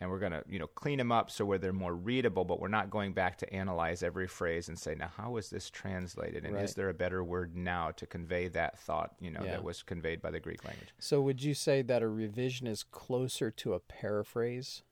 and 0.00 0.08
we're 0.10 0.18
going 0.18 0.32
to 0.32 0.42
you 0.48 0.58
know 0.58 0.66
clean 0.68 0.98
them 0.98 1.10
up 1.10 1.30
so 1.30 1.44
where 1.44 1.58
they're 1.58 1.72
more 1.72 1.94
readable. 1.94 2.44
But 2.44 2.60
we're 2.60 2.68
not 2.68 2.90
going 2.90 3.12
back 3.12 3.38
to 3.38 3.52
analyze 3.52 4.02
every 4.02 4.26
phrase 4.28 4.68
and 4.68 4.78
say, 4.78 4.94
now 4.94 5.10
how 5.16 5.36
is 5.36 5.50
this 5.50 5.70
translated, 5.70 6.44
and 6.44 6.56
is 6.58 6.74
there 6.74 6.88
a 6.88 6.94
better 6.94 7.22
word 7.24 7.56
now 7.56 7.90
to 7.92 8.06
convey 8.06 8.48
that 8.48 8.78
thought 8.78 9.14
you 9.20 9.30
know 9.30 9.42
Yeah. 9.44 9.52
that 9.52 9.64
was 9.64 9.82
conveyed 9.82 10.22
by 10.22 10.30
the 10.30 10.40
Greek 10.40 10.64
language? 10.64 10.90
so 10.98 11.20
would 11.20 11.42
you 11.42 11.54
say 11.54 11.82
that 11.82 12.02
a 12.02 12.08
revision 12.08 12.66
is 12.66 12.82
closer 12.82 13.50
to 13.50 13.74
a 13.74 13.80
paraphrase 13.80 14.82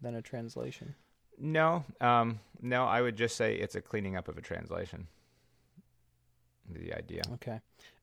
than 0.00 0.14
a 0.14 0.22
translation? 0.22 0.94
No, 1.38 1.84
um, 2.00 2.40
no, 2.60 2.84
I 2.84 3.00
would 3.00 3.16
just 3.16 3.36
say 3.36 3.54
it's 3.54 3.74
a 3.74 3.80
cleaning 3.80 4.14
up 4.16 4.28
of 4.28 4.36
a 4.36 4.42
translation. 4.42 5.06
The 6.68 6.92
idea. 6.94 7.22
Okay. 7.34 7.60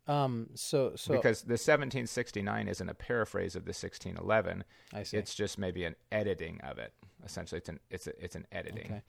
Um. 0.08 0.50
So 0.56 0.94
so 0.96 1.14
because 1.14 1.42
the 1.42 1.54
1769 1.54 2.68
isn't 2.68 2.90
a 2.90 2.94
paraphrase 2.94 3.56
of 3.56 3.66
the 3.66 3.70
1611. 3.70 4.64
I 4.94 5.04
see. 5.04 5.18
It's 5.18 5.36
just 5.36 5.58
maybe 5.58 5.84
an 5.86 5.96
editing 6.12 6.60
of 6.62 6.78
it. 6.80 6.94
Essentially, 7.26 7.58
it's 7.58 7.70
an 7.70 7.80
it's 7.90 8.08
a, 8.08 8.24
it's 8.24 8.36
an 8.36 8.46
editing. 8.52 8.86
okay. 8.86 9.02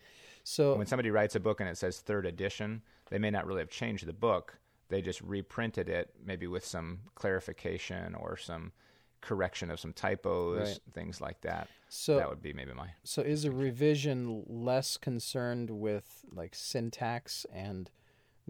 So 0.44 0.76
When 0.76 0.86
somebody 0.86 1.10
writes 1.10 1.34
a 1.34 1.40
book 1.40 1.60
and 1.60 1.68
it 1.68 1.76
says 1.76 1.98
third 2.00 2.24
edition, 2.24 2.82
they 3.10 3.18
may 3.18 3.30
not 3.30 3.46
really 3.46 3.60
have 3.60 3.68
changed 3.70 4.06
the 4.06 4.12
book. 4.14 4.58
They 4.88 5.02
just 5.02 5.20
reprinted 5.20 5.90
it, 5.90 6.14
maybe 6.24 6.46
with 6.46 6.64
some 6.64 7.00
clarification 7.14 8.14
or 8.14 8.38
some 8.38 8.72
correction 9.20 9.70
of 9.70 9.78
some 9.78 9.92
typos, 9.92 10.68
Right. 10.70 10.78
things 10.94 11.20
like 11.20 11.42
that. 11.42 11.68
so 11.90 12.16
that 12.16 12.28
would 12.30 12.40
be 12.40 12.52
maybe 12.54 12.72
my 12.72 12.88
So 13.04 13.20
is 13.20 13.44
a 13.44 13.50
revision 13.50 14.44
less 14.46 14.96
concerned 14.96 15.68
with 15.70 16.24
like 16.32 16.54
syntax 16.54 17.44
and 17.52 17.90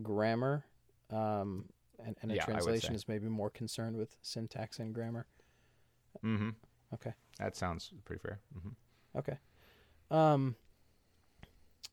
grammar, 0.01 0.67
um, 1.11 1.65
and, 2.05 2.17
and 2.23 2.31
a 2.33 2.37
Yeah, 2.37 2.45
translation 2.45 2.95
is 2.95 3.09
maybe 3.09 3.29
more 3.29 3.51
concerned 3.51 3.97
with 3.97 4.17
syntax 4.23 4.79
and 4.79 4.95
grammar? 4.95 5.27
hmm 6.23 6.51
Okay, 6.95 7.13
That 7.39 7.57
sounds 7.57 7.93
pretty 8.05 8.21
fair. 8.21 8.41
hmm 8.63 8.71
okay. 9.17 9.39
Um, 10.11 10.57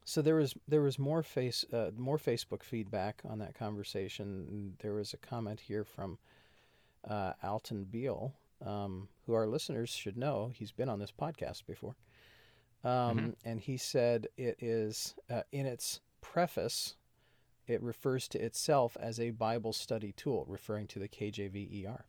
so 0.05 0.21
there 0.21 0.35
was 0.35 0.53
there 0.67 0.81
was 0.81 0.97
more 0.99 1.23
face 1.23 1.65
uh, 1.73 1.91
more 1.97 2.17
Facebook 2.17 2.63
feedback 2.63 3.21
on 3.27 3.39
that 3.39 3.55
conversation. 3.55 4.75
There 4.79 4.93
was 4.93 5.13
a 5.13 5.17
comment 5.17 5.59
here 5.59 5.83
from 5.83 6.17
uh, 7.07 7.33
Alton 7.43 7.85
Beal, 7.85 8.33
um, 8.65 9.09
who 9.25 9.33
our 9.33 9.47
listeners 9.47 9.89
should 9.89 10.17
know. 10.17 10.51
He's 10.53 10.71
been 10.71 10.89
on 10.89 10.99
this 10.99 11.11
podcast 11.11 11.65
before. 11.65 11.95
Um, 12.83 13.35
And 13.43 13.59
he 13.59 13.77
said 13.77 14.27
it 14.37 14.57
is, 14.61 15.15
uh, 15.29 15.41
in 15.51 15.65
its 15.65 16.01
preface, 16.21 16.95
it 17.67 17.81
refers 17.81 18.27
to 18.29 18.43
itself 18.43 18.97
as 18.99 19.19
a 19.19 19.31
Bible 19.31 19.73
study 19.73 20.11
tool, 20.11 20.45
referring 20.47 20.87
to 20.87 20.99
the 20.99 21.07
KJVER. 21.07 22.03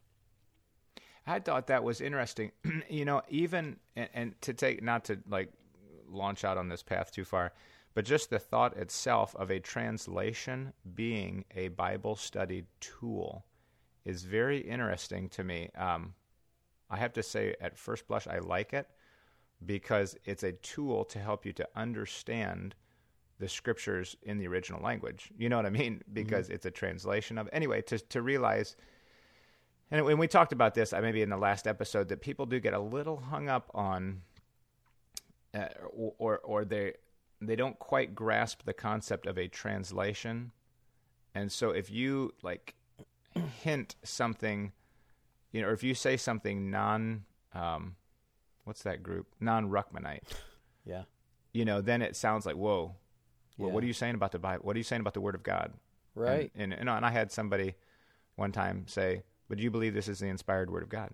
I 1.27 1.41
thought 1.41 1.67
that 1.67 1.83
was 1.83 2.01
interesting. 2.01 2.53
you 2.89 3.05
know, 3.05 3.23
even 3.29 3.77
and, 3.97 4.09
and 4.15 4.41
to 4.43 4.55
take 4.55 4.83
not 4.83 5.05
to 5.07 5.19
like 5.29 5.51
launch 6.09 6.45
out 6.45 6.57
on 6.57 6.69
this 6.69 6.83
path 6.83 7.11
too 7.11 7.25
far, 7.25 7.53
but 7.95 8.05
just 8.05 8.31
the 8.31 8.39
thought 8.39 8.77
itself 8.77 9.35
of 9.37 9.51
a 9.51 9.59
translation 9.59 10.73
being 10.95 11.45
a 11.55 11.69
Bible 11.69 12.15
study 12.15 12.65
tool 12.81 13.45
is 14.05 14.23
very 14.23 14.59
interesting 14.59 15.29
to 15.31 15.43
me. 15.43 15.71
Um, 15.77 16.15
I 16.89 16.97
have 16.99 17.13
to 17.15 17.23
say, 17.23 17.57
at 17.61 17.77
first 17.77 18.07
blush, 18.07 18.29
I 18.29 18.39
like 18.39 18.73
it 18.73 18.87
because 19.65 20.17
it's 20.25 20.45
a 20.45 20.53
tool 20.53 21.05
to 21.07 21.19
help 21.19 21.45
you 21.45 21.53
to 21.55 21.69
understand 21.75 22.75
the 23.39 23.49
scriptures 23.49 24.17
in 24.23 24.39
the 24.39 24.47
original 24.47 24.81
language. 24.81 25.31
You 25.37 25.49
know 25.49 25.57
what 25.57 25.67
I 25.67 25.71
mean? 25.71 26.03
Because 26.13 26.49
it's 26.49 26.67
a 26.67 26.71
translation 26.71 27.39
of 27.39 27.49
anyway. 27.53 27.83
To 27.83 27.99
to 27.99 28.23
realize 28.23 28.77
and 29.91 30.05
when 30.05 30.19
we 30.19 30.27
talked 30.27 30.53
about 30.53 30.75
this, 30.75 30.93
I 30.93 31.01
maybe 31.01 31.23
in 31.23 31.31
the 31.31 31.37
last 31.37 31.67
episode, 31.67 32.09
that 32.09 32.21
people 32.21 32.47
do 32.47 32.59
get 32.59 32.75
a 32.75 32.79
little 32.79 33.19
hung 33.19 33.49
up 33.49 33.71
on, 33.73 34.23
uh, 35.55 35.69
or 36.19 36.39
or 36.39 36.65
they 36.65 36.95
they 37.41 37.55
don't 37.55 37.79
quite 37.79 38.15
grasp 38.15 38.65
the 38.65 38.73
concept 38.73 39.27
of 39.27 39.39
a 39.39 39.47
translation, 39.47 40.51
and 41.35 41.53
so 41.53 41.71
if 41.71 41.91
you 41.91 42.35
like 42.43 42.75
hint 43.63 43.95
something, 44.03 44.73
you 45.53 45.63
know, 45.63 45.69
or 45.69 45.73
if 45.73 45.85
you 45.85 45.95
say 45.95 46.17
something 46.17 46.69
non, 46.69 47.25
um, 47.55 47.95
what's 48.65 48.83
that 48.83 49.05
group? 49.05 49.29
Non 49.41 49.71
Ruckmanite. 49.71 50.23
Yeah. 50.85 51.03
You 51.53 51.65
know, 51.65 51.81
then 51.81 52.01
it 52.01 52.15
sounds 52.15 52.47
like, 52.47 52.55
whoa, 52.55 52.95
well, 53.59 53.69
Yeah. 53.69 53.75
what 53.75 53.85
are 53.85 53.87
you 53.87 53.93
saying 53.93 54.15
about 54.15 54.33
the 54.33 54.39
Bible? 54.39 54.65
What 54.65 54.77
are 54.77 54.79
you 54.79 54.85
saying 54.85 55.01
about 55.01 55.15
the 55.15 55.21
Word 55.21 55.35
of 55.35 55.43
God? 55.43 55.73
Right. 56.15 56.51
And, 56.55 56.73
and, 56.73 56.81
and, 56.81 56.89
and 56.89 57.05
I 57.07 57.11
had 57.11 57.31
somebody 57.33 57.75
one 58.37 58.53
time 58.53 58.87
say, 58.87 59.23
"But 59.49 59.59
do 59.59 59.65
you 59.65 59.71
believe 59.71 59.95
this 59.95 60.09
is 60.09 60.19
the 60.19 60.29
inspired 60.29 60.71
Word 60.71 60.83
of 60.83 60.89
God?" 60.89 61.11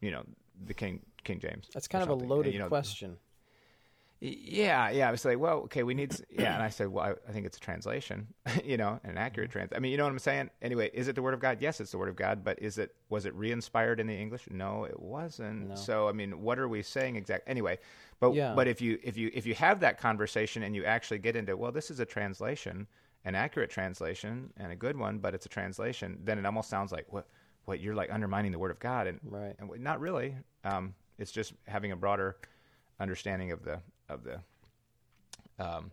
You 0.00 0.10
know, 0.12 0.24
the 0.64 0.74
King 0.74 1.00
King 1.24 1.38
James. 1.40 1.68
That's 1.72 1.88
kind 1.88 2.02
of 2.02 2.10
a 2.10 2.14
loaded 2.14 2.52
You 2.52 2.60
know, 2.60 2.68
question. 2.68 3.16
Yeah, 4.24 4.90
yeah. 4.90 5.08
I 5.08 5.10
was 5.10 5.24
like, 5.24 5.40
well, 5.40 5.58
okay, 5.64 5.82
we 5.82 5.94
need, 5.94 6.14
yeah. 6.30 6.54
And 6.54 6.62
I 6.62 6.68
said, 6.68 6.86
well, 6.86 7.04
I, 7.04 7.28
I 7.28 7.32
think 7.32 7.44
it's 7.44 7.56
a 7.56 7.60
translation, 7.60 8.28
you 8.64 8.76
know, 8.76 9.00
an 9.02 9.18
accurate 9.18 9.50
Mm-hmm. 9.50 9.58
trans. 9.58 9.72
I 9.74 9.80
mean, 9.80 9.90
you 9.90 9.98
know 9.98 10.04
what 10.04 10.12
I'm 10.12 10.20
saying? 10.20 10.50
Anyway, 10.62 10.90
is 10.94 11.08
it 11.08 11.16
the 11.16 11.22
Word 11.22 11.34
of 11.34 11.40
God? 11.40 11.58
Yes, 11.60 11.80
it's 11.80 11.90
the 11.90 11.98
Word 11.98 12.08
of 12.08 12.14
God. 12.14 12.44
But 12.44 12.62
is 12.62 12.78
it, 12.78 12.94
was 13.08 13.26
it 13.26 13.34
re-inspired 13.34 13.98
in 13.98 14.06
the 14.06 14.14
English? 14.14 14.44
No, 14.48 14.84
it 14.84 15.00
wasn't. 15.00 15.70
No. 15.70 15.74
So, 15.74 16.08
I 16.08 16.12
mean, 16.12 16.40
what 16.40 16.60
are 16.60 16.68
we 16.68 16.82
saying 16.82 17.16
exactly? 17.16 17.50
Anyway, 17.50 17.80
but, 18.20 18.32
Yeah. 18.34 18.52
but 18.54 18.68
if 18.68 18.80
you, 18.80 19.00
if 19.02 19.16
you, 19.16 19.28
if 19.34 19.44
you 19.44 19.54
have 19.56 19.80
that 19.80 19.98
conversation 19.98 20.62
and 20.62 20.76
you 20.76 20.84
actually 20.84 21.18
get 21.18 21.34
into, 21.34 21.56
well, 21.56 21.72
this 21.72 21.90
is 21.90 21.98
a 21.98 22.06
translation, 22.06 22.86
an 23.24 23.34
accurate 23.34 23.70
translation 23.70 24.52
and 24.56 24.70
a 24.70 24.76
good 24.76 24.96
one, 24.96 25.18
but 25.18 25.34
it's 25.34 25.46
a 25.46 25.48
translation, 25.48 26.20
then 26.22 26.38
it 26.38 26.46
almost 26.46 26.70
sounds 26.70 26.92
like, 26.92 27.12
what, 27.12 27.26
what 27.64 27.80
you're 27.80 27.96
like 27.96 28.12
undermining 28.12 28.52
the 28.52 28.58
Word 28.60 28.70
of 28.70 28.78
God. 28.78 29.08
And, 29.08 29.18
Right. 29.24 29.56
and 29.58 29.68
not 29.82 29.98
really. 29.98 30.36
Um, 30.62 30.94
it's 31.18 31.32
just 31.32 31.54
having 31.66 31.90
a 31.90 31.96
broader 31.96 32.36
understanding 33.00 33.50
of 33.50 33.64
the, 33.64 33.80
of 34.12 34.24
the, 34.24 34.40
um, 35.58 35.90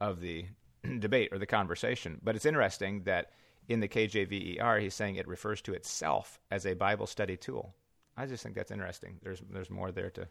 of 0.00 0.20
the 0.20 0.46
debate 0.98 1.30
or 1.32 1.38
the 1.38 1.46
conversation. 1.46 2.20
But 2.22 2.36
it's 2.36 2.46
interesting 2.46 3.02
that 3.04 3.30
in 3.68 3.80
the 3.80 3.88
KJVER, 3.88 4.80
he's 4.80 4.94
saying 4.94 5.16
it 5.16 5.28
refers 5.28 5.60
to 5.62 5.74
itself 5.74 6.40
as 6.50 6.66
a 6.66 6.74
Bible 6.74 7.06
study 7.06 7.36
tool. 7.36 7.74
I 8.16 8.26
just 8.26 8.42
think 8.42 8.54
that's 8.54 8.70
interesting. 8.70 9.18
There's 9.22 9.42
there's 9.50 9.70
more 9.70 9.90
there 9.90 10.10
to 10.10 10.28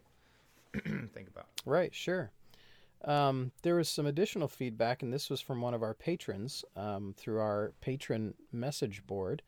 think 1.12 1.28
about. 1.28 1.48
Right, 1.66 1.94
sure. 1.94 2.30
Um, 3.04 3.50
there 3.62 3.74
was 3.74 3.88
some 3.88 4.06
additional 4.06 4.46
feedback, 4.46 5.02
and 5.02 5.12
this 5.12 5.28
was 5.28 5.40
from 5.40 5.60
one 5.60 5.74
of 5.74 5.82
our 5.82 5.94
patrons 5.94 6.64
um, 6.76 7.14
through 7.16 7.40
our 7.40 7.72
patron 7.80 8.34
message 8.52 9.04
board. 9.06 9.42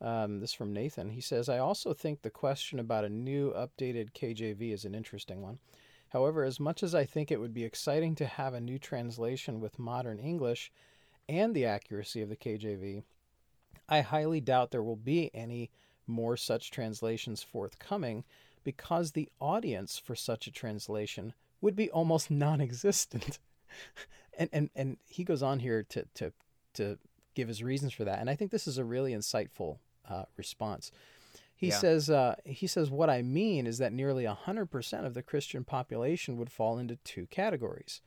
Um, 0.00 0.38
this 0.38 0.52
from 0.52 0.72
Nathan. 0.72 1.10
He 1.10 1.20
says, 1.20 1.48
I 1.48 1.58
also 1.58 1.92
think 1.92 2.22
the 2.22 2.30
question 2.30 2.78
about 2.78 3.04
a 3.04 3.08
new 3.08 3.52
updated 3.52 4.12
KJV 4.12 4.72
is 4.72 4.84
an 4.84 4.94
interesting 4.94 5.42
one. 5.42 5.58
However, 6.10 6.44
as 6.44 6.58
much 6.58 6.82
as 6.82 6.94
I 6.94 7.04
think 7.04 7.30
it 7.30 7.40
would 7.40 7.52
be 7.52 7.64
exciting 7.64 8.14
to 8.16 8.26
have 8.26 8.54
a 8.54 8.60
new 8.60 8.78
translation 8.78 9.60
with 9.60 9.78
modern 9.78 10.18
English 10.18 10.72
and 11.28 11.54
the 11.54 11.66
accuracy 11.66 12.22
of 12.22 12.28
the 12.28 12.36
KJV, 12.36 13.02
I 13.88 14.00
highly 14.00 14.40
doubt 14.40 14.70
there 14.70 14.82
will 14.82 14.96
be 14.96 15.30
any 15.34 15.70
more 16.06 16.36
such 16.36 16.70
translations 16.70 17.42
forthcoming 17.42 18.24
because 18.64 19.12
the 19.12 19.28
audience 19.40 19.98
for 19.98 20.14
such 20.14 20.46
a 20.46 20.52
translation 20.52 21.34
would 21.60 21.76
be 21.76 21.90
almost 21.90 22.30
non-existent. 22.30 23.38
and, 24.38 24.48
and 24.52 24.70
and 24.74 24.96
he 25.06 25.24
goes 25.24 25.42
on 25.42 25.58
here 25.58 25.82
to 25.84 26.06
to 26.14 26.32
to 26.74 26.98
give 27.34 27.48
his 27.48 27.62
reasons 27.62 27.92
for 27.92 28.04
that, 28.04 28.18
and 28.18 28.30
I 28.30 28.34
think 28.34 28.50
this 28.50 28.66
is 28.66 28.78
a 28.78 28.84
really 28.84 29.12
insightful 29.12 29.78
uh, 30.08 30.24
response. 30.36 30.90
He 31.58 31.68
Yeah. 31.68 31.78
says 31.78 32.08
uh, 32.08 32.36
he 32.44 32.68
says 32.68 32.88
what 32.88 33.10
I 33.10 33.20
mean 33.20 33.66
is 33.66 33.78
that 33.78 33.92
nearly 33.92 34.24
hundred 34.24 34.66
percent 34.66 35.06
of 35.06 35.14
the 35.14 35.24
Christian 35.24 35.64
population 35.64 36.36
would 36.36 36.52
fall 36.52 36.78
into 36.78 36.96
two 36.96 37.26
categories: 37.26 38.00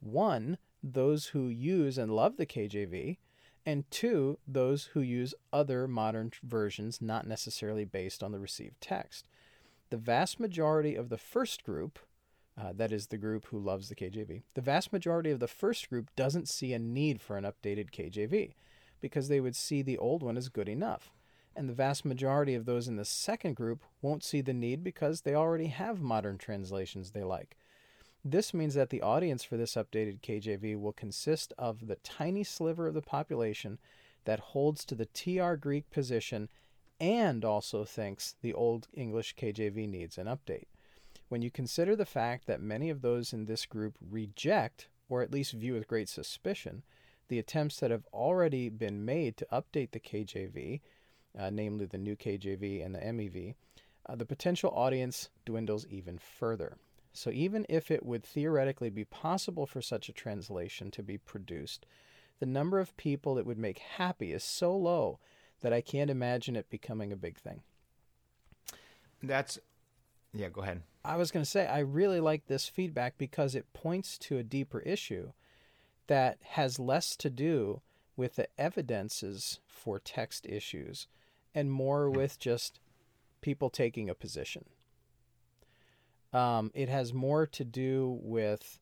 one, 0.00 0.56
those 0.82 1.26
who 1.26 1.48
use 1.48 1.98
and 1.98 2.10
love 2.10 2.38
the 2.38 2.46
KJV, 2.46 3.18
and 3.66 3.88
two, 3.90 4.38
those 4.48 4.84
who 4.94 5.00
use 5.02 5.34
other 5.52 5.86
modern 5.86 6.32
versions 6.42 7.02
not 7.02 7.26
necessarily 7.26 7.84
based 7.84 8.22
on 8.22 8.32
the 8.32 8.40
received 8.40 8.80
text. 8.80 9.28
The 9.90 9.98
vast 9.98 10.40
majority 10.40 10.94
of 10.94 11.10
the 11.10 11.18
first 11.18 11.64
group, 11.64 11.98
uh, 12.58 12.72
that 12.74 12.92
is 12.92 13.08
the 13.08 13.18
group 13.18 13.44
who 13.48 13.58
loves 13.58 13.90
the 13.90 13.94
KJV, 13.94 14.42
the 14.54 14.60
vast 14.62 14.90
majority 14.90 15.30
of 15.30 15.38
the 15.40 15.46
first 15.48 15.90
group 15.90 16.08
doesn't 16.16 16.48
see 16.48 16.72
a 16.72 16.78
need 16.78 17.20
for 17.20 17.36
an 17.36 17.44
updated 17.44 17.90
KJV 17.90 18.54
because 19.02 19.28
they 19.28 19.40
would 19.40 19.54
see 19.54 19.82
the 19.82 19.98
old 19.98 20.22
one 20.22 20.38
as 20.38 20.48
good 20.48 20.68
enough. 20.68 21.12
And 21.56 21.70
the 21.70 21.74
vast 21.74 22.04
majority 22.04 22.54
of 22.54 22.66
those 22.66 22.86
in 22.86 22.96
the 22.96 23.04
second 23.06 23.56
group 23.56 23.82
won't 24.02 24.22
see 24.22 24.42
the 24.42 24.52
need 24.52 24.84
because 24.84 25.22
they 25.22 25.34
already 25.34 25.68
have 25.68 26.02
modern 26.02 26.36
translations 26.36 27.10
they 27.10 27.24
like. 27.24 27.56
This 28.22 28.52
means 28.52 28.74
that 28.74 28.90
the 28.90 29.00
audience 29.00 29.42
for 29.42 29.56
this 29.56 29.74
updated 29.74 30.20
KJV 30.20 30.78
will 30.78 30.92
consist 30.92 31.54
of 31.56 31.86
the 31.86 31.96
tiny 31.96 32.44
sliver 32.44 32.88
of 32.88 32.94
the 32.94 33.00
population 33.00 33.78
that 34.26 34.40
holds 34.40 34.84
to 34.84 34.94
the 34.94 35.06
TR 35.06 35.54
Greek 35.54 35.88
position 35.90 36.50
and 37.00 37.44
also 37.44 37.84
thinks 37.84 38.34
the 38.42 38.52
Old 38.52 38.88
English 38.92 39.34
KJV 39.36 39.88
needs 39.88 40.18
an 40.18 40.26
update. 40.26 40.66
When 41.28 41.40
you 41.40 41.50
consider 41.50 41.96
the 41.96 42.04
fact 42.04 42.46
that 42.46 42.60
many 42.60 42.90
of 42.90 43.00
those 43.00 43.32
in 43.32 43.46
this 43.46 43.64
group 43.64 43.94
reject, 44.00 44.88
or 45.08 45.22
at 45.22 45.32
least 45.32 45.52
view 45.52 45.74
with 45.74 45.88
great 45.88 46.08
suspicion, 46.08 46.82
the 47.28 47.38
attempts 47.38 47.80
that 47.80 47.90
have 47.90 48.06
already 48.12 48.68
been 48.68 49.04
made 49.04 49.36
to 49.36 49.46
update 49.52 49.92
the 49.92 50.00
KJV, 50.00 50.80
uh, 51.38 51.50
namely 51.50 51.86
the 51.86 51.98
new 51.98 52.16
KJV 52.16 52.84
and 52.84 52.94
the 52.94 53.00
MEV, 53.00 53.54
uh, 54.06 54.14
the 54.14 54.24
potential 54.24 54.70
audience 54.74 55.28
dwindles 55.44 55.86
even 55.88 56.18
further. 56.18 56.76
So, 57.12 57.30
even 57.30 57.64
if 57.68 57.90
it 57.90 58.04
would 58.04 58.24
theoretically 58.24 58.90
be 58.90 59.04
possible 59.04 59.66
for 59.66 59.80
such 59.80 60.08
a 60.08 60.12
translation 60.12 60.90
to 60.90 61.02
be 61.02 61.16
produced, 61.16 61.86
the 62.40 62.46
number 62.46 62.78
of 62.78 62.96
people 62.96 63.38
it 63.38 63.46
would 63.46 63.58
make 63.58 63.78
happy 63.78 64.32
is 64.32 64.44
so 64.44 64.76
low 64.76 65.18
that 65.60 65.72
I 65.72 65.80
can't 65.80 66.10
imagine 66.10 66.56
it 66.56 66.68
becoming 66.68 67.12
a 67.12 67.16
big 67.16 67.38
thing. 67.38 67.62
That's 69.22 69.58
yeah. 70.34 70.50
Go 70.50 70.60
ahead. 70.60 70.82
I 71.04 71.16
was 71.16 71.30
going 71.30 71.44
to 71.44 71.50
say, 71.50 71.66
I 71.66 71.78
really 71.78 72.20
like 72.20 72.46
this 72.46 72.68
feedback 72.68 73.16
because 73.16 73.54
it 73.54 73.72
points 73.72 74.18
to 74.18 74.38
a 74.38 74.42
deeper 74.42 74.80
issue 74.80 75.32
that 76.08 76.38
has 76.42 76.78
less 76.78 77.16
to 77.16 77.30
do 77.30 77.80
with 78.16 78.36
the 78.36 78.48
evidences 78.58 79.60
for 79.66 79.98
text 79.98 80.46
issues 80.46 81.06
and 81.56 81.72
more 81.72 82.10
with 82.10 82.38
just 82.38 82.78
people 83.40 83.70
taking 83.70 84.10
a 84.10 84.14
position. 84.14 84.66
Um, 86.32 86.70
it 86.74 86.90
has 86.90 87.14
more 87.14 87.46
to 87.46 87.64
do 87.64 88.18
with 88.22 88.78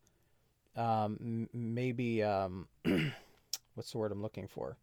um, 0.76 1.48
maybe 1.52 2.22
um, 2.24 2.66
what's 3.74 3.92
the 3.92 3.98
word 3.98 4.10
I'm 4.10 4.22
looking 4.22 4.48
for? 4.48 4.76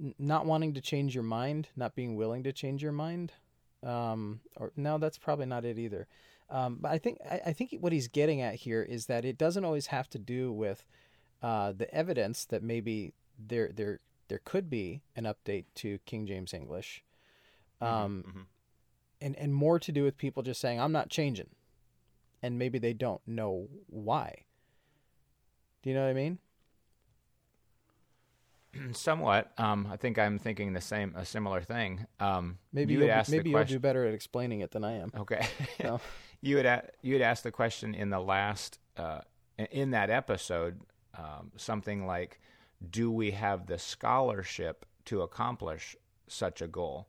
N- 0.00 0.14
not 0.18 0.46
wanting 0.46 0.72
to 0.72 0.80
change 0.80 1.14
your 1.14 1.22
mind, 1.22 1.68
not 1.76 1.94
being 1.94 2.16
willing 2.16 2.42
to 2.44 2.52
change 2.52 2.82
your 2.82 2.92
mind. 2.92 3.32
Um, 3.84 4.40
or 4.56 4.72
no, 4.74 4.96
that's 4.96 5.18
probably 5.18 5.46
not 5.46 5.66
it 5.66 5.78
either. 5.78 6.08
Um, 6.48 6.78
but 6.80 6.92
I 6.92 6.98
think 6.98 7.18
I, 7.30 7.40
I 7.46 7.52
think 7.52 7.76
what 7.80 7.92
he's 7.92 8.08
getting 8.08 8.40
at 8.40 8.54
here 8.54 8.82
is 8.82 9.06
that 9.06 9.26
it 9.26 9.36
doesn't 9.36 9.64
always 9.66 9.88
have 9.88 10.08
to 10.10 10.18
do 10.18 10.50
with 10.50 10.86
uh, 11.42 11.72
the 11.72 11.92
evidence 11.94 12.46
that 12.46 12.62
maybe 12.62 13.12
there 13.38 13.70
there 13.74 14.00
there 14.30 14.40
could 14.42 14.70
be 14.70 15.02
an 15.14 15.24
update 15.24 15.64
to 15.74 15.98
King 16.06 16.24
James 16.26 16.54
English, 16.54 17.04
um, 17.80 18.24
Mhm. 18.26 18.46
and 19.20 19.36
and 19.36 19.52
more 19.54 19.78
to 19.78 19.92
do 19.92 20.04
with 20.04 20.16
people 20.16 20.42
just 20.42 20.60
saying 20.60 20.80
I'm 20.80 20.92
not 20.92 21.10
changing, 21.10 21.50
and 22.42 22.58
maybe 22.58 22.78
they 22.78 22.94
don't 22.94 23.20
know 23.26 23.68
why. 23.88 24.44
Do 25.82 25.90
you 25.90 25.96
know 25.96 26.04
what 26.04 26.10
I 26.10 26.14
mean? 26.14 26.38
Somewhat. 28.92 29.50
Um, 29.58 29.88
I 29.90 29.96
think 29.96 30.18
I'm 30.18 30.38
thinking 30.38 30.72
the 30.74 30.80
same, 30.80 31.14
a 31.16 31.24
similar 31.24 31.60
thing. 31.60 32.06
Um, 32.20 32.58
Maybe 32.72 32.92
you 32.94 33.00
you 33.00 33.08
had 33.08 33.26
will 33.26 33.32
maybe 33.32 33.50
you'll 33.50 33.64
do 33.64 33.78
better 33.80 34.06
at 34.06 34.14
explaining 34.14 34.60
it 34.60 34.70
than 34.70 34.84
I 34.84 34.92
am. 34.92 35.10
Okay. 35.16 35.46
No. 35.82 36.00
you 36.40 36.56
had 36.56 36.66
a, 36.66 36.88
you 37.02 37.14
had 37.14 37.22
asked 37.22 37.42
the 37.42 37.50
question 37.50 37.94
in 37.94 38.10
the 38.10 38.20
last 38.20 38.78
uh, 38.96 39.22
in 39.70 39.90
that 39.90 40.08
episode 40.10 40.80
um, 41.18 41.50
something 41.56 42.06
like, 42.06 42.40
"Do 42.88 43.10
we 43.10 43.32
have 43.32 43.66
the 43.66 43.78
scholarship 43.78 44.86
to 45.06 45.22
accomplish 45.22 45.96
such 46.28 46.62
a 46.62 46.66
goal?" 46.66 47.08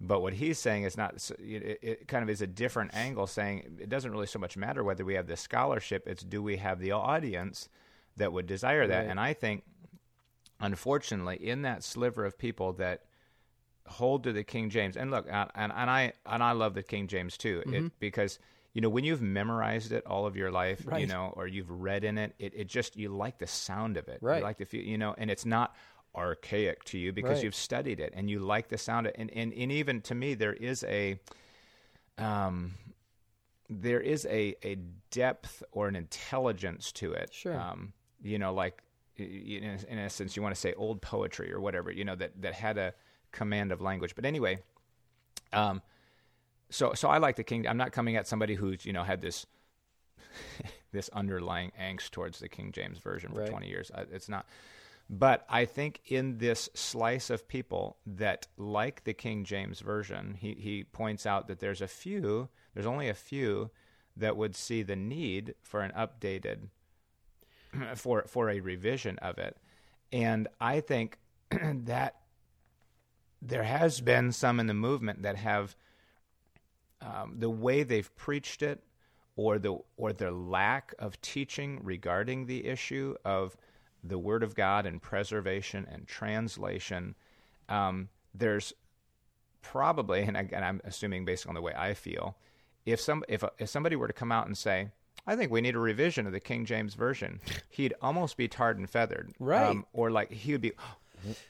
But 0.00 0.20
what 0.20 0.32
he's 0.32 0.58
saying 0.58 0.82
is 0.82 0.96
not. 0.96 1.30
It, 1.38 1.78
it 1.80 2.08
kind 2.08 2.24
of 2.24 2.30
is 2.30 2.42
a 2.42 2.46
different 2.46 2.92
angle, 2.94 3.28
saying 3.28 3.78
it 3.78 3.88
doesn't 3.88 4.10
really 4.10 4.26
so 4.26 4.40
much 4.40 4.56
matter 4.56 4.82
whether 4.82 5.04
we 5.04 5.14
have 5.14 5.28
the 5.28 5.36
scholarship. 5.36 6.08
It's 6.08 6.24
do 6.24 6.42
we 6.42 6.56
have 6.56 6.80
the 6.80 6.90
audience 6.90 7.68
that 8.16 8.32
would 8.32 8.46
desire 8.46 8.86
that? 8.88 8.98
Right. 9.02 9.08
And 9.08 9.20
I 9.20 9.32
think, 9.32 9.62
unfortunately, 10.60 11.36
in 11.36 11.62
that 11.62 11.84
sliver 11.84 12.24
of 12.24 12.36
people 12.36 12.72
that 12.74 13.04
hold 13.86 14.24
to 14.24 14.32
the 14.32 14.44
King 14.44 14.70
James. 14.70 14.96
And 14.96 15.10
look, 15.10 15.26
and, 15.30 15.50
and, 15.54 15.72
and 15.72 15.90
I 15.90 16.12
and 16.26 16.42
I 16.42 16.52
love 16.52 16.74
the 16.74 16.82
King 16.82 17.06
James 17.06 17.36
too, 17.36 17.62
Mm-hmm. 17.66 17.86
it, 17.86 17.92
because 18.00 18.38
you 18.72 18.80
know 18.80 18.88
when 18.88 19.04
you've 19.04 19.22
memorized 19.22 19.92
it 19.92 20.04
all 20.06 20.26
of 20.26 20.36
your 20.36 20.50
life, 20.50 20.86
you 20.98 21.06
know, 21.06 21.32
or 21.36 21.46
you've 21.46 21.70
read 21.70 22.04
in 22.04 22.18
it, 22.18 22.34
it, 22.38 22.52
it 22.54 22.66
just 22.68 22.96
you 22.96 23.08
like 23.10 23.38
the 23.38 23.46
sound 23.46 23.96
of 23.96 24.08
it, 24.08 24.18
Right. 24.20 24.38
You 24.38 24.42
like 24.44 24.58
the 24.58 24.64
feel, 24.64 24.82
you 24.82 24.98
know, 24.98 25.14
and 25.18 25.30
it's 25.30 25.44
not 25.44 25.74
archaic 26.14 26.84
to 26.84 26.98
you 26.98 27.12
because 27.12 27.36
Right. 27.36 27.44
you've 27.44 27.54
studied 27.54 27.98
it 28.00 28.12
and 28.16 28.28
you 28.30 28.38
like 28.40 28.68
the 28.68 28.78
sound 28.78 29.06
of 29.06 29.10
it. 29.14 29.16
And, 29.18 29.30
and 29.30 29.52
and 29.52 29.72
even 29.72 30.00
to 30.02 30.14
me, 30.14 30.34
there 30.34 30.52
is 30.54 30.84
a 30.84 31.18
um 32.18 32.72
there 33.68 34.00
is 34.00 34.26
a 34.26 34.54
a 34.62 34.76
depth 35.10 35.62
or 35.72 35.88
an 35.88 35.96
intelligence 35.96 36.92
to 36.92 37.12
it. 37.12 37.32
Sure. 37.32 37.58
Um, 37.58 37.92
you 38.22 38.38
know, 38.38 38.52
like 38.52 38.82
in 39.16 39.78
in 39.88 39.98
a 39.98 40.10
sense, 40.10 40.36
you 40.36 40.42
want 40.42 40.54
to 40.54 40.60
say 40.60 40.74
old 40.74 41.00
poetry 41.02 41.52
or 41.52 41.60
whatever, 41.60 41.90
you 41.90 42.04
know, 42.04 42.16
that, 42.16 42.40
that 42.42 42.54
had 42.54 42.78
a 42.78 42.94
command 43.30 43.72
of 43.72 43.80
language. 43.80 44.14
But 44.14 44.24
anyway, 44.24 44.58
um, 45.52 45.82
so 46.72 46.92
so 46.94 47.08
I 47.08 47.18
like 47.18 47.36
the 47.36 47.44
King. 47.44 47.68
I'm 47.68 47.76
not 47.76 47.92
coming 47.92 48.16
at 48.16 48.26
somebody 48.26 48.54
who's 48.56 48.84
you 48.84 48.92
know 48.92 49.04
had 49.04 49.20
this 49.20 49.46
this 50.92 51.08
underlying 51.10 51.72
angst 51.80 52.10
towards 52.10 52.38
the 52.38 52.48
King 52.48 52.72
James 52.72 52.98
version 52.98 53.30
for 53.32 53.40
Right. 53.40 53.50
20 53.50 53.68
years. 53.68 53.90
I- 53.94 54.06
It's 54.10 54.28
not. 54.28 54.46
But 55.10 55.44
I 55.48 55.64
think 55.66 56.00
in 56.06 56.38
this 56.38 56.70
slice 56.74 57.28
of 57.28 57.46
people 57.46 57.98
that 58.06 58.46
like 58.56 59.04
the 59.04 59.12
King 59.12 59.44
James 59.44 59.80
version, 59.80 60.34
he 60.40 60.54
he 60.54 60.84
points 60.84 61.26
out 61.26 61.48
that 61.48 61.60
there's 61.60 61.82
a 61.82 61.88
few. 61.88 62.48
There's 62.74 62.86
only 62.86 63.08
a 63.08 63.14
few 63.14 63.70
that 64.16 64.36
would 64.36 64.54
see 64.56 64.82
the 64.82 64.96
need 64.96 65.54
for 65.62 65.80
an 65.82 65.92
updated 65.92 66.68
for 67.96 68.24
for 68.26 68.48
a 68.48 68.60
revision 68.60 69.18
of 69.18 69.38
it. 69.38 69.56
And 70.12 70.48
I 70.60 70.80
think 70.80 71.18
that 71.50 72.16
there 73.42 73.64
has 73.64 74.00
been 74.00 74.32
some 74.32 74.60
in 74.60 74.66
the 74.66 74.74
movement 74.74 75.22
that 75.22 75.36
have 75.36 75.74
um, 77.02 77.34
the 77.38 77.50
way 77.50 77.82
they've 77.82 78.14
preached 78.16 78.62
it, 78.62 78.82
or 79.36 79.58
the 79.58 79.78
or 79.96 80.12
their 80.12 80.30
lack 80.30 80.94
of 80.98 81.20
teaching 81.20 81.80
regarding 81.82 82.46
the 82.46 82.66
issue 82.66 83.14
of 83.24 83.56
the 84.04 84.18
Word 84.18 84.42
of 84.42 84.54
God 84.54 84.86
and 84.86 85.00
preservation 85.02 85.86
and 85.90 86.06
translation. 86.06 87.14
Um, 87.68 88.08
there's 88.34 88.72
probably, 89.62 90.22
and 90.22 90.36
again, 90.36 90.62
I'm 90.64 90.80
assuming 90.84 91.24
based 91.24 91.46
on 91.46 91.54
the 91.54 91.62
way 91.62 91.72
I 91.76 91.94
feel, 91.94 92.36
if 92.84 93.00
some 93.00 93.24
if 93.28 93.44
if 93.58 93.68
somebody 93.68 93.96
were 93.96 94.08
to 94.08 94.12
come 94.12 94.32
out 94.32 94.46
and 94.46 94.56
say, 94.58 94.88
"I 95.26 95.36
think 95.36 95.50
we 95.52 95.60
need 95.60 95.76
a 95.76 95.80
revision 95.80 96.26
of 96.26 96.32
the 96.32 96.40
King 96.40 96.64
James 96.64 96.94
version," 96.94 97.40
he'd 97.70 97.94
almost 98.02 98.36
be 98.36 98.48
tarred 98.48 98.78
and 98.78 98.88
feathered, 98.90 99.28
Um, 99.28 99.36
Right. 99.46 99.78
or 99.92 100.10
like 100.10 100.30
he 100.32 100.52
would 100.52 100.60
be, 100.60 100.72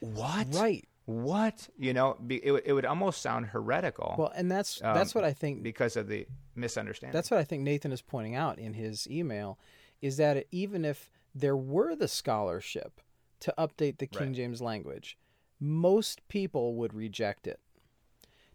"What? 0.01 0.47
Right. 0.51 0.87
What? 1.05 1.69
You 1.77 1.93
know, 1.93 2.17
be, 2.27 2.45
it 2.45 2.53
would 2.53 2.63
it 2.65 2.73
would 2.73 2.87
almost 2.87 3.23
sound 3.23 3.47
heretical." 3.47 4.15
Well, 4.19 4.33
and 4.35 4.51
that's 4.51 4.83
Um, 4.83 4.95
that's 4.95 5.15
what 5.15 5.25
I 5.25 5.33
think 5.33 5.63
because 5.63 5.97
of 5.97 6.09
the 6.09 6.27
misunderstanding. 6.55 7.13
That's 7.13 7.31
what 7.31 7.41
I 7.41 7.45
think 7.45 7.63
Nathan 7.63 7.93
is 7.93 8.03
pointing 8.03 8.35
out 8.35 8.59
in 8.59 8.75
his 8.75 9.09
email 9.09 9.59
is 10.01 10.17
that 10.17 10.47
even 10.51 10.85
if 10.85 11.11
there 11.35 11.57
were 11.57 11.95
the 11.97 12.09
scholarship 12.09 13.01
to 13.41 13.55
update 13.57 13.99
the 13.99 14.07
King 14.07 14.29
Right. 14.29 14.37
James 14.37 14.61
language, 14.61 15.17
most 15.59 16.27
people 16.29 16.75
would 16.75 16.93
reject 16.93 17.47
it. 17.47 17.61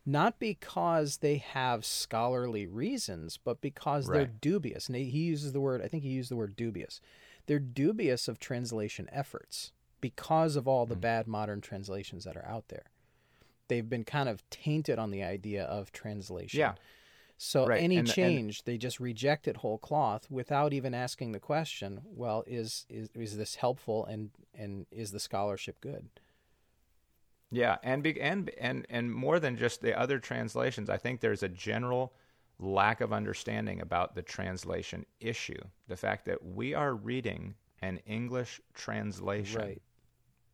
Not 0.06 0.40
because 0.40 1.18
they 1.18 1.38
have 1.38 1.84
scholarly 1.84 2.66
reasons, 2.66 3.38
but 3.38 3.60
because 3.60 4.08
they're 4.08 4.26
dubious. 4.26 4.88
And 4.88 4.96
he 4.96 5.10
he 5.10 5.20
uses 5.20 5.52
the 5.52 5.60
word, 5.60 5.82
I 5.82 5.90
think 5.90 6.04
he 6.04 6.10
used 6.10 6.32
the 6.32 6.38
word 6.38 6.56
dubious. 6.56 7.02
They're 7.46 7.60
dubious 7.60 8.28
of 8.30 8.40
translation 8.40 9.10
efforts 9.12 9.74
because 10.02 10.56
of 10.56 10.68
all 10.68 10.86
the 10.86 10.96
Mm. 10.96 11.02
bad 11.02 11.28
modern 11.28 11.62
translations 11.62 12.24
that 12.24 12.38
are 12.38 12.46
out 12.46 12.68
there. 12.70 12.86
They've 13.68 13.88
been 13.90 14.06
kind 14.06 14.30
of 14.30 14.48
tainted 14.50 14.98
on 15.00 15.12
the 15.12 15.24
idea 15.24 15.64
of 15.66 15.92
translation. 15.92 16.60
Yeah. 16.60 16.76
So 17.40 17.68
Right, 17.68 17.84
any 17.84 17.98
and- 17.98 18.08
and- 18.08 18.16
change, 18.16 18.64
they 18.64 18.78
just 18.78 19.00
reject 19.00 19.48
it 19.48 19.58
whole 19.58 19.78
cloth 19.78 20.30
without 20.32 20.74
even 20.74 20.94
asking 20.96 21.34
the 21.34 21.40
question. 21.40 22.02
Well, 22.06 22.44
is 22.48 22.86
is 22.90 23.10
is 23.14 23.38
this 23.38 23.56
helpful 23.56 24.06
and 24.06 24.32
and 24.56 24.88
is 24.92 25.12
the 25.12 25.20
scholarship 25.20 25.80
good? 25.82 26.10
Yeah, 27.50 27.78
and 27.84 28.06
and 28.06 28.50
and 28.58 28.86
and 28.90 29.14
more 29.14 29.40
than 29.40 29.56
just 29.56 29.82
the 29.82 29.98
other 29.98 30.20
translations, 30.20 30.90
I 30.90 30.98
think 30.98 31.22
there's 31.22 31.44
a 31.44 31.50
general 31.50 32.14
lack 32.60 33.02
of 33.02 33.14
understanding 33.14 33.80
about 33.82 34.16
the 34.16 34.24
translation 34.24 35.06
issue. 35.20 35.62
The 35.88 35.96
fact 35.96 36.26
that 36.26 36.44
we 36.44 36.74
are 36.74 36.94
reading 36.96 37.56
an 37.82 37.98
English 38.00 38.60
translation, 38.74 39.62
Right. 39.62 39.82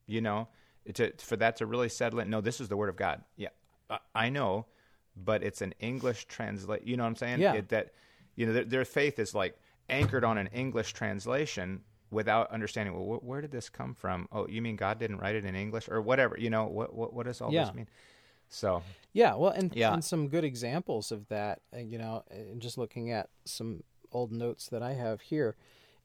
You 0.08 0.22
know, 0.22 0.48
to, 0.94 1.12
for 1.18 1.36
that 1.38 1.56
to 1.58 1.66
really 1.66 1.90
settle 1.90 2.20
in. 2.20 2.30
No, 2.30 2.42
this 2.42 2.60
is 2.62 2.68
the 2.70 2.78
Word 2.78 2.90
of 2.90 2.96
God. 2.96 3.24
Yeah, 3.38 3.50
I, 4.14 4.30
know, 4.30 4.66
but 5.16 5.44
it's 5.44 5.62
an 5.62 5.74
English 5.80 6.26
translate. 6.26 6.86
You 6.86 6.98
know 6.98 7.04
what 7.04 7.10
I'm 7.10 7.16
saying? 7.16 7.40
Yeah. 7.40 7.54
It, 7.54 7.70
that 7.70 7.94
you 8.36 8.46
know 8.46 8.54
their, 8.54 8.64
their 8.66 8.86
faith 8.86 9.20
is 9.20 9.34
like 9.36 9.58
anchored 9.90 10.24
on 10.24 10.38
an 10.38 10.48
English 10.48 10.94
translation 10.94 11.82
without 12.12 12.52
understanding. 12.52 12.94
Well, 12.96 13.20
wh- 13.20 13.24
where 13.26 13.42
did 13.42 13.52
this 13.52 13.70
come 13.70 13.94
from? 13.94 14.28
Oh, 14.32 14.48
you 14.48 14.62
mean 14.62 14.76
God 14.76 15.00
didn't 15.00 15.18
write 15.18 15.36
it 15.36 15.46
in 15.46 15.56
English 15.56 15.88
or 15.90 16.02
whatever? 16.02 16.36
You 16.38 16.50
know 16.50 16.66
what? 16.66 16.94
What, 16.94 17.14
what 17.14 17.26
does 17.26 17.42
all 17.42 17.52
Yeah. 17.54 17.66
this 17.66 17.74
mean? 17.76 17.88
So 18.50 18.84
Yeah, 19.14 19.36
well, 19.36 19.52
and 19.52 19.74
Yeah. 19.76 19.94
and 19.94 20.04
some 20.04 20.28
good 20.28 20.44
examples 20.44 21.12
of 21.12 21.28
that. 21.30 21.62
uh, 21.76 21.80
You 21.80 21.98
know, 21.98 22.24
and 22.30 22.62
just 22.62 22.78
looking 22.78 23.12
at 23.12 23.30
some 23.46 23.84
old 24.12 24.32
notes 24.32 24.68
that 24.68 24.84
I 24.84 24.94
have 24.94 25.22
here 25.22 25.56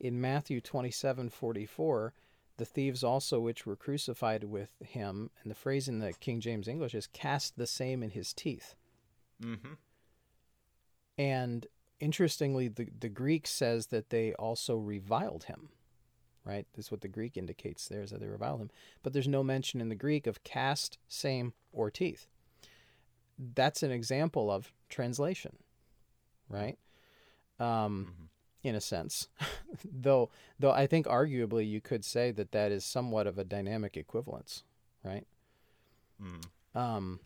in 0.01 0.21
Matthew 0.21 0.61
twenty 0.61 0.91
seven 0.91 1.29
forty 1.29 1.67
four. 1.67 2.15
The 2.59 2.65
thieves 2.65 3.05
also 3.05 3.41
which 3.41 3.65
were 3.65 3.77
crucified 3.77 4.45
with 4.45 4.71
him, 4.85 5.31
and 5.43 5.51
the 5.51 5.57
phrase 5.57 5.89
in 5.89 6.01
the 6.01 6.13
King 6.13 6.41
James 6.41 6.69
English 6.69 6.95
is 6.95 7.07
cast 7.07 7.57
the 7.57 7.67
same 7.67 8.03
in 8.03 8.11
his 8.11 8.33
teeth. 8.33 8.75
mm-hmm. 9.43 9.75
And 11.17 11.67
interestingly, 12.01 12.69
the, 12.69 12.89
the 12.99 13.09
Greek 13.09 13.47
says 13.47 13.87
that 13.87 14.11
they 14.11 14.33
also 14.35 14.77
reviled 14.77 15.45
him, 15.45 15.69
right? 16.45 16.67
That's 16.75 16.91
what 16.91 17.01
the 17.01 17.09
Greek 17.09 17.37
indicates 17.37 17.89
there 17.89 18.03
is 18.03 18.11
that 18.11 18.21
they 18.21 18.27
reviled 18.27 18.61
him. 18.61 18.71
But 19.03 19.13
there's 19.13 19.29
no 19.29 19.43
mention 19.43 19.81
in 19.81 19.89
the 19.89 19.95
Greek 19.95 20.27
of 20.27 20.45
cast, 20.45 20.99
same, 21.09 21.55
or 21.73 21.91
teeth. 21.91 22.27
That's 23.55 23.83
an 23.83 23.91
example 23.91 24.51
of 24.51 24.73
translation, 24.89 25.57
right? 26.49 26.79
Um, 27.61 28.29
in 28.69 28.75
a 28.75 28.81
sense, 28.81 29.29
though, 29.85 30.31
though 30.59 30.71
I 30.71 30.87
think 30.87 31.07
arguably 31.07 31.69
you 31.69 31.81
could 31.81 32.05
say 32.05 32.31
that 32.33 32.53
that 32.53 32.71
is 32.71 32.85
somewhat 32.85 33.27
of 33.27 33.39
a 33.39 33.45
dynamic 33.45 33.97
equivalence, 33.97 34.63
right? 35.03 35.27
um, 36.75 37.21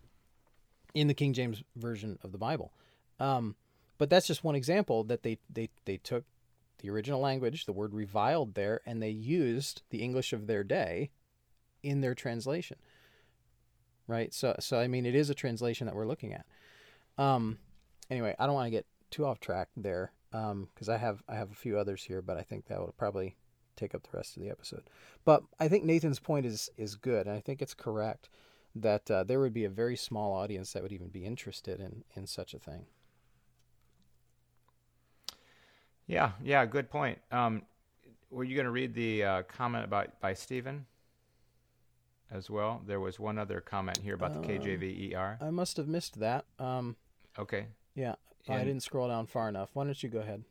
in 0.94 1.08
the 1.08 1.14
King 1.14 1.32
James 1.32 1.62
version 1.76 2.18
of 2.22 2.32
the 2.32 2.38
Bible. 2.38 2.72
Um, 3.20 3.56
but 3.98 4.10
that's 4.10 4.26
just 4.26 4.44
one 4.44 4.54
example 4.54 5.04
that 5.04 5.22
they, 5.22 5.38
they, 5.52 5.68
they 5.84 5.96
took 5.96 6.24
the 6.80 6.90
original 6.90 7.20
language, 7.20 7.66
the 7.66 7.72
word 7.72 7.94
reviled 7.94 8.54
there, 8.54 8.80
and 8.84 9.02
they 9.02 9.10
used 9.10 9.82
the 9.90 10.02
English 10.02 10.32
of 10.32 10.46
their 10.46 10.64
day 10.64 11.10
in 11.82 12.00
their 12.00 12.14
translation. 12.14 12.76
Right? 14.08 14.34
So, 14.34 14.56
so 14.58 14.78
I 14.78 14.88
mean, 14.88 15.06
it 15.06 15.14
is 15.14 15.30
a 15.30 15.34
translation 15.34 15.86
that 15.86 15.94
we're 15.94 16.06
looking 16.06 16.34
at. 16.34 16.44
Um, 17.18 17.58
anyway, 18.10 18.34
I 18.38 18.46
don't 18.46 18.54
want 18.54 18.66
to 18.66 18.70
get 18.70 18.86
too 19.10 19.24
off 19.24 19.38
track 19.38 19.68
there 19.76 20.12
because 20.32 20.88
I 20.88 20.96
have 20.96 21.22
I 21.28 21.34
have 21.36 21.52
a 21.52 21.54
few 21.54 21.78
others 21.78 22.04
here, 22.04 22.22
but 22.22 22.36
I 22.36 22.42
think 22.42 22.66
that 22.66 22.80
will 22.80 22.94
probably 22.96 23.36
take 23.76 23.94
up 23.94 24.02
the 24.02 24.16
rest 24.16 24.36
of 24.36 24.42
the 24.42 24.50
episode. 24.50 24.82
But 25.24 25.44
I 25.60 25.68
think 25.68 25.84
Nathan's 25.84 26.18
point 26.18 26.46
is 26.46 26.70
is 26.76 26.94
good, 26.96 27.26
and 27.26 27.36
I 27.36 27.40
think 27.40 27.60
it's 27.62 27.74
correct 27.74 28.28
that 28.74 29.10
uh, 29.10 29.22
there 29.22 29.38
would 29.40 29.52
be 29.52 29.64
a 29.66 29.70
very 29.70 29.96
small 29.96 30.32
audience 30.32 30.72
that 30.72 30.82
would 30.82 30.92
even 30.92 31.08
be 31.08 31.24
interested 31.26 31.80
in 31.80 32.04
in 32.16 32.26
such 32.26 32.54
a 32.54 32.58
thing. 32.58 32.86
Yeah, 36.06 36.32
yeah, 36.42 36.64
good 36.66 36.90
point. 36.90 37.18
Um, 37.30 37.62
were 38.30 38.44
you 38.44 38.54
going 38.54 38.64
to 38.66 38.70
read 38.72 38.94
the 38.94 39.24
uh, 39.24 39.42
comment 39.42 39.84
about 39.84 40.18
by 40.20 40.34
Stephen 40.34 40.86
as 42.30 42.50
well? 42.50 42.82
There 42.86 43.00
was 43.00 43.20
one 43.20 43.38
other 43.38 43.60
comment 43.60 43.98
here 43.98 44.14
about 44.14 44.32
the 44.34 44.40
Uh, 44.40 44.58
KJVER. 44.58 45.40
I 45.40 45.50
must 45.50 45.76
have 45.76 45.88
missed 45.88 46.18
that. 46.20 46.44
Um, 46.58 46.96
Okay, 47.38 47.68
yeah, 47.94 48.16
I 48.48 48.58
didn't 48.58 48.82
scroll 48.82 49.08
down 49.08 49.26
far 49.26 49.48
enough. 49.48 49.70
Why 49.74 49.84
don't 49.84 50.02
you 50.02 50.08
go 50.08 50.20
ahead? 50.20 50.44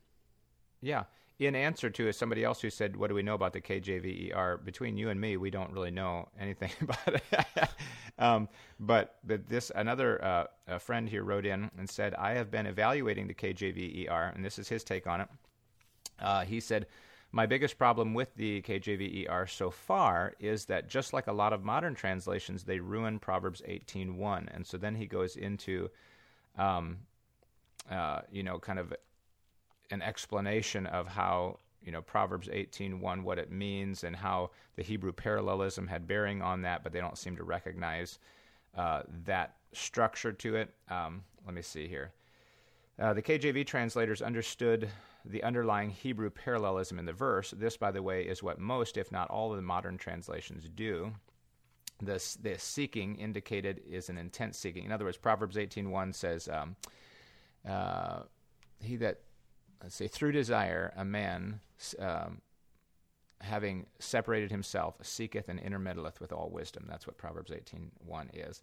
yeah. 0.81 1.03
In 1.39 1.55
answer 1.55 1.89
to 1.89 2.11
somebody 2.11 2.43
else 2.43 2.61
who 2.61 2.69
said, 2.69 2.95
"What 2.95 3.07
do 3.07 3.15
we 3.15 3.23
know 3.23 3.33
about 3.33 3.53
the 3.53 3.61
KJVER?" 3.61 4.63
Between 4.63 4.95
you 4.95 5.09
and 5.09 5.19
me, 5.19 5.37
we 5.37 5.49
don't 5.49 5.71
really 5.71 5.89
know 5.89 6.29
anything 6.39 6.69
about 6.81 7.15
it. 7.15 7.69
um, 8.19 8.47
but 8.79 9.17
but 9.23 9.49
this 9.49 9.71
another 9.73 10.23
uh, 10.23 10.43
a 10.67 10.77
friend 10.79 11.09
here 11.09 11.23
wrote 11.23 11.47
in 11.47 11.71
and 11.79 11.89
said, 11.89 12.13
"I 12.13 12.33
have 12.35 12.51
been 12.51 12.67
evaluating 12.67 13.27
the 13.27 13.33
KJVER, 13.33 14.35
and 14.35 14.45
this 14.45 14.59
is 14.59 14.69
his 14.69 14.83
take 14.83 15.07
on 15.07 15.21
it." 15.21 15.29
Uh, 16.21 16.45
he 16.45 16.59
said, 16.59 16.87
My 17.31 17.45
biggest 17.45 17.77
problem 17.77 18.13
with 18.13 18.33
the 18.35 18.61
KJVER 18.61 19.49
so 19.49 19.71
far 19.71 20.33
is 20.39 20.65
that 20.65 20.87
just 20.87 21.13
like 21.13 21.27
a 21.27 21.33
lot 21.33 21.53
of 21.53 21.63
modern 21.63 21.95
translations, 21.95 22.63
they 22.63 22.79
ruin 22.79 23.19
Proverbs 23.19 23.61
18.1. 23.67 24.47
And 24.53 24.65
so 24.65 24.77
then 24.77 24.95
he 24.95 25.07
goes 25.07 25.35
into, 25.35 25.89
um, 26.57 26.97
uh, 27.89 28.21
you 28.31 28.43
know, 28.43 28.59
kind 28.59 28.79
of 28.79 28.93
an 29.91 30.01
explanation 30.01 30.85
of 30.87 31.07
how, 31.07 31.57
you 31.83 31.91
know, 31.91 32.01
Proverbs 32.01 32.47
18.1, 32.47 33.23
what 33.23 33.37
it 33.37 33.51
means, 33.51 34.03
and 34.03 34.15
how 34.15 34.51
the 34.75 34.83
Hebrew 34.83 35.11
parallelism 35.11 35.87
had 35.87 36.07
bearing 36.07 36.41
on 36.41 36.61
that, 36.61 36.83
but 36.83 36.93
they 36.93 36.99
don't 36.99 37.17
seem 37.17 37.35
to 37.37 37.43
recognize 37.43 38.19
uh, 38.77 39.01
that 39.25 39.55
structure 39.73 40.31
to 40.31 40.55
it. 40.55 40.73
Um, 40.89 41.23
let 41.45 41.53
me 41.53 41.61
see 41.61 41.87
here. 41.87 42.11
Uh, 42.99 43.13
the 43.13 43.21
KJV 43.21 43.65
translators 43.65 44.21
understood 44.21 44.89
the 45.25 45.43
underlying 45.43 45.89
Hebrew 45.89 46.29
parallelism 46.29 46.99
in 46.99 47.05
the 47.05 47.13
verse. 47.13 47.51
This, 47.51 47.77
by 47.77 47.91
the 47.91 48.03
way, 48.03 48.23
is 48.23 48.43
what 48.43 48.59
most, 48.59 48.97
if 48.97 49.11
not 49.11 49.29
all, 49.29 49.51
of 49.51 49.57
the 49.57 49.63
modern 49.63 49.97
translations 49.97 50.69
do. 50.75 51.11
The, 52.01 52.23
the 52.41 52.57
seeking 52.57 53.17
indicated 53.17 53.81
is 53.87 54.09
an 54.09 54.17
intent 54.17 54.55
seeking. 54.55 54.85
In 54.85 54.91
other 54.91 55.05
words, 55.05 55.17
Proverbs 55.17 55.55
18.1 55.55 56.15
says, 56.15 56.47
um, 56.47 56.75
uh, 57.67 58.21
he 58.79 58.95
that, 58.97 59.19
let's 59.81 59.95
say, 59.95 60.07
through 60.07 60.31
desire, 60.31 60.93
a 60.95 61.05
man 61.05 61.59
um, 61.99 62.41
having 63.41 63.85
separated 63.99 64.51
himself, 64.51 64.95
seeketh 65.01 65.49
and 65.49 65.59
intermeddleth 65.59 66.19
with 66.19 66.31
all 66.31 66.49
wisdom. 66.49 66.85
That's 66.87 67.07
what 67.07 67.17
Proverbs 67.17 67.51
18.1 67.51 68.29
is. 68.33 68.61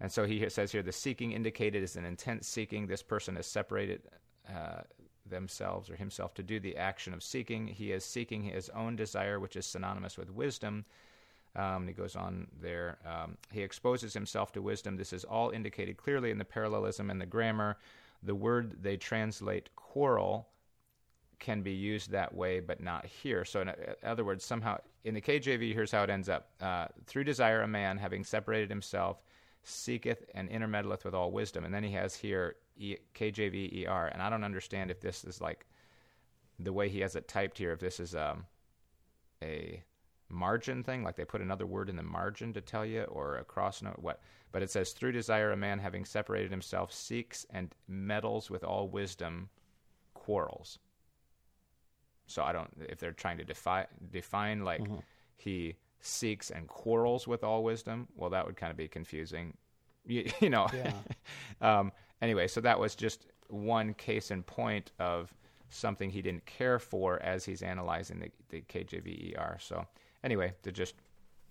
And 0.00 0.10
so 0.10 0.24
he 0.24 0.48
says 0.48 0.72
here, 0.72 0.82
the 0.82 0.92
seeking 0.92 1.32
indicated 1.32 1.82
is 1.82 1.96
an 1.96 2.04
intense 2.04 2.48
seeking. 2.48 2.86
This 2.86 3.02
person 3.02 3.36
has 3.36 3.46
separated 3.46 4.02
uh, 4.48 4.82
themselves 5.26 5.88
or 5.88 5.96
himself 5.96 6.34
to 6.34 6.42
do 6.42 6.58
the 6.58 6.76
action 6.76 7.14
of 7.14 7.22
seeking. 7.22 7.66
He 7.66 7.92
is 7.92 8.04
seeking 8.04 8.42
his 8.42 8.68
own 8.70 8.96
desire, 8.96 9.38
which 9.38 9.56
is 9.56 9.66
synonymous 9.66 10.18
with 10.18 10.30
wisdom. 10.30 10.84
Um, 11.56 11.86
he 11.86 11.92
goes 11.92 12.16
on 12.16 12.48
there. 12.60 12.98
Um, 13.06 13.36
he 13.52 13.62
exposes 13.62 14.12
himself 14.12 14.52
to 14.52 14.62
wisdom. 14.62 14.96
This 14.96 15.12
is 15.12 15.24
all 15.24 15.50
indicated 15.50 15.96
clearly 15.96 16.30
in 16.30 16.38
the 16.38 16.44
parallelism 16.44 17.10
and 17.10 17.20
the 17.20 17.26
grammar. 17.26 17.76
The 18.24 18.34
word 18.34 18.82
they 18.82 18.96
translate 18.96 19.68
quarrel 19.76 20.48
can 21.38 21.62
be 21.62 21.72
used 21.72 22.10
that 22.10 22.34
way, 22.34 22.60
but 22.60 22.80
not 22.80 23.04
here. 23.04 23.44
So, 23.44 23.60
in 23.60 23.72
other 24.02 24.24
words, 24.24 24.44
somehow 24.44 24.78
in 25.04 25.14
the 25.14 25.20
KJV, 25.20 25.74
here's 25.74 25.92
how 25.92 26.02
it 26.02 26.10
ends 26.10 26.28
up: 26.28 26.50
uh, 26.60 26.86
through 27.06 27.24
desire, 27.24 27.62
a 27.62 27.68
man 27.68 27.98
having 27.98 28.24
separated 28.24 28.70
himself 28.70 29.22
seeketh 29.62 30.24
and 30.34 30.48
intermeddleth 30.50 31.04
with 31.04 31.14
all 31.14 31.32
wisdom. 31.32 31.64
And 31.64 31.74
then 31.74 31.82
he 31.82 31.92
has 31.92 32.14
here 32.14 32.56
e, 32.76 32.96
KJV 33.14 33.86
ER, 33.88 34.06
and 34.06 34.22
I 34.22 34.30
don't 34.30 34.44
understand 34.44 34.90
if 34.90 35.00
this 35.00 35.24
is 35.24 35.40
like 35.40 35.66
the 36.58 36.72
way 36.72 36.88
he 36.88 37.00
has 37.00 37.16
it 37.16 37.28
typed 37.28 37.58
here. 37.58 37.72
If 37.72 37.80
this 37.80 38.00
is 38.00 38.14
um, 38.14 38.46
a 39.42 39.82
margin 40.28 40.82
thing, 40.82 41.02
like 41.02 41.16
they 41.16 41.24
put 41.24 41.40
another 41.40 41.66
word 41.66 41.88
in 41.88 41.96
the 41.96 42.02
margin 42.02 42.52
to 42.52 42.60
tell 42.60 42.84
you, 42.84 43.02
or 43.02 43.36
a 43.36 43.44
cross 43.44 43.82
note, 43.82 43.98
what? 43.98 44.20
But 44.52 44.62
it 44.62 44.70
says, 44.70 44.92
through 44.92 45.12
desire, 45.12 45.50
a 45.50 45.56
man 45.56 45.78
having 45.78 46.04
separated 46.04 46.50
himself 46.50 46.92
seeks 46.92 47.46
and 47.50 47.74
meddles 47.88 48.50
with 48.50 48.62
all 48.62 48.88
wisdom, 48.88 49.48
quarrels. 50.14 50.78
So 52.26 52.42
I 52.42 52.52
don't, 52.52 52.70
if 52.88 52.98
they're 52.98 53.12
trying 53.12 53.38
to 53.38 53.44
defi- 53.44 53.88
define 54.10 54.64
like 54.64 54.80
mm-hmm. 54.80 54.98
he 55.36 55.74
seeks 56.00 56.50
and 56.50 56.68
quarrels 56.68 57.26
with 57.26 57.44
all 57.44 57.64
wisdom, 57.64 58.08
well, 58.16 58.30
that 58.30 58.46
would 58.46 58.56
kind 58.56 58.70
of 58.70 58.76
be 58.76 58.88
confusing. 58.88 59.56
You, 60.06 60.30
you 60.40 60.50
know. 60.50 60.68
Yeah. 60.72 60.92
um, 61.78 61.92
anyway, 62.22 62.48
so 62.48 62.60
that 62.60 62.78
was 62.78 62.94
just 62.94 63.26
one 63.48 63.94
case 63.94 64.30
in 64.30 64.42
point 64.42 64.92
of 64.98 65.34
something 65.68 66.10
he 66.10 66.22
didn't 66.22 66.46
care 66.46 66.78
for 66.78 67.20
as 67.22 67.44
he's 67.44 67.62
analyzing 67.62 68.20
the, 68.20 68.30
the 68.48 68.62
KJVER. 68.62 69.60
So 69.60 69.86
anyway, 70.24 70.54
to 70.62 70.72
just 70.72 70.96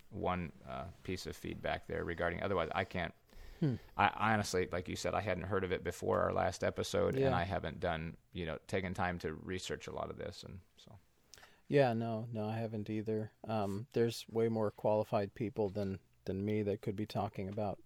one 0.10 0.52
uh, 0.70 0.84
piece 1.04 1.26
of 1.26 1.36
feedback 1.36 1.88
there 1.88 2.04
regarding. 2.04 2.44
Otherwise, 2.44 2.70
I 2.76 2.84
can't. 2.84 3.14
Hmm. 3.60 3.76
I, 3.98 4.10
I, 4.16 4.34
honestly, 4.34 4.68
like 4.72 4.90
you 4.90 4.96
said, 4.96 5.14
I 5.14 5.22
hadn't 5.22 5.46
heard 5.46 5.64
of 5.64 5.72
it 5.72 5.84
before 5.84 6.22
our 6.22 6.34
last 6.34 6.64
episode, 6.64 7.16
yeah. 7.16 7.28
and 7.28 7.36
I 7.36 7.44
haven't 7.44 7.80
done, 7.80 8.18
you 8.34 8.46
know, 8.46 8.58
taken 8.68 8.94
time 8.94 9.20
to 9.20 9.34
research 9.34 9.88
a 9.88 9.94
lot 9.94 10.10
of 10.10 10.18
this, 10.18 10.44
and 10.44 10.60
so. 10.78 10.92
Yeah, 11.70 11.94
no, 11.94 12.28
no, 12.34 12.48
I 12.48 12.58
haven't 12.58 12.90
either. 12.90 13.32
Um, 13.48 13.88
there's 13.94 14.26
way 14.30 14.50
more 14.50 14.72
qualified 14.72 15.34
people 15.34 15.70
than 15.70 16.00
than 16.26 16.44
me 16.46 16.64
that 16.64 16.82
could 16.82 16.96
be 16.96 17.06
talking 17.06 17.50
about 17.50 17.80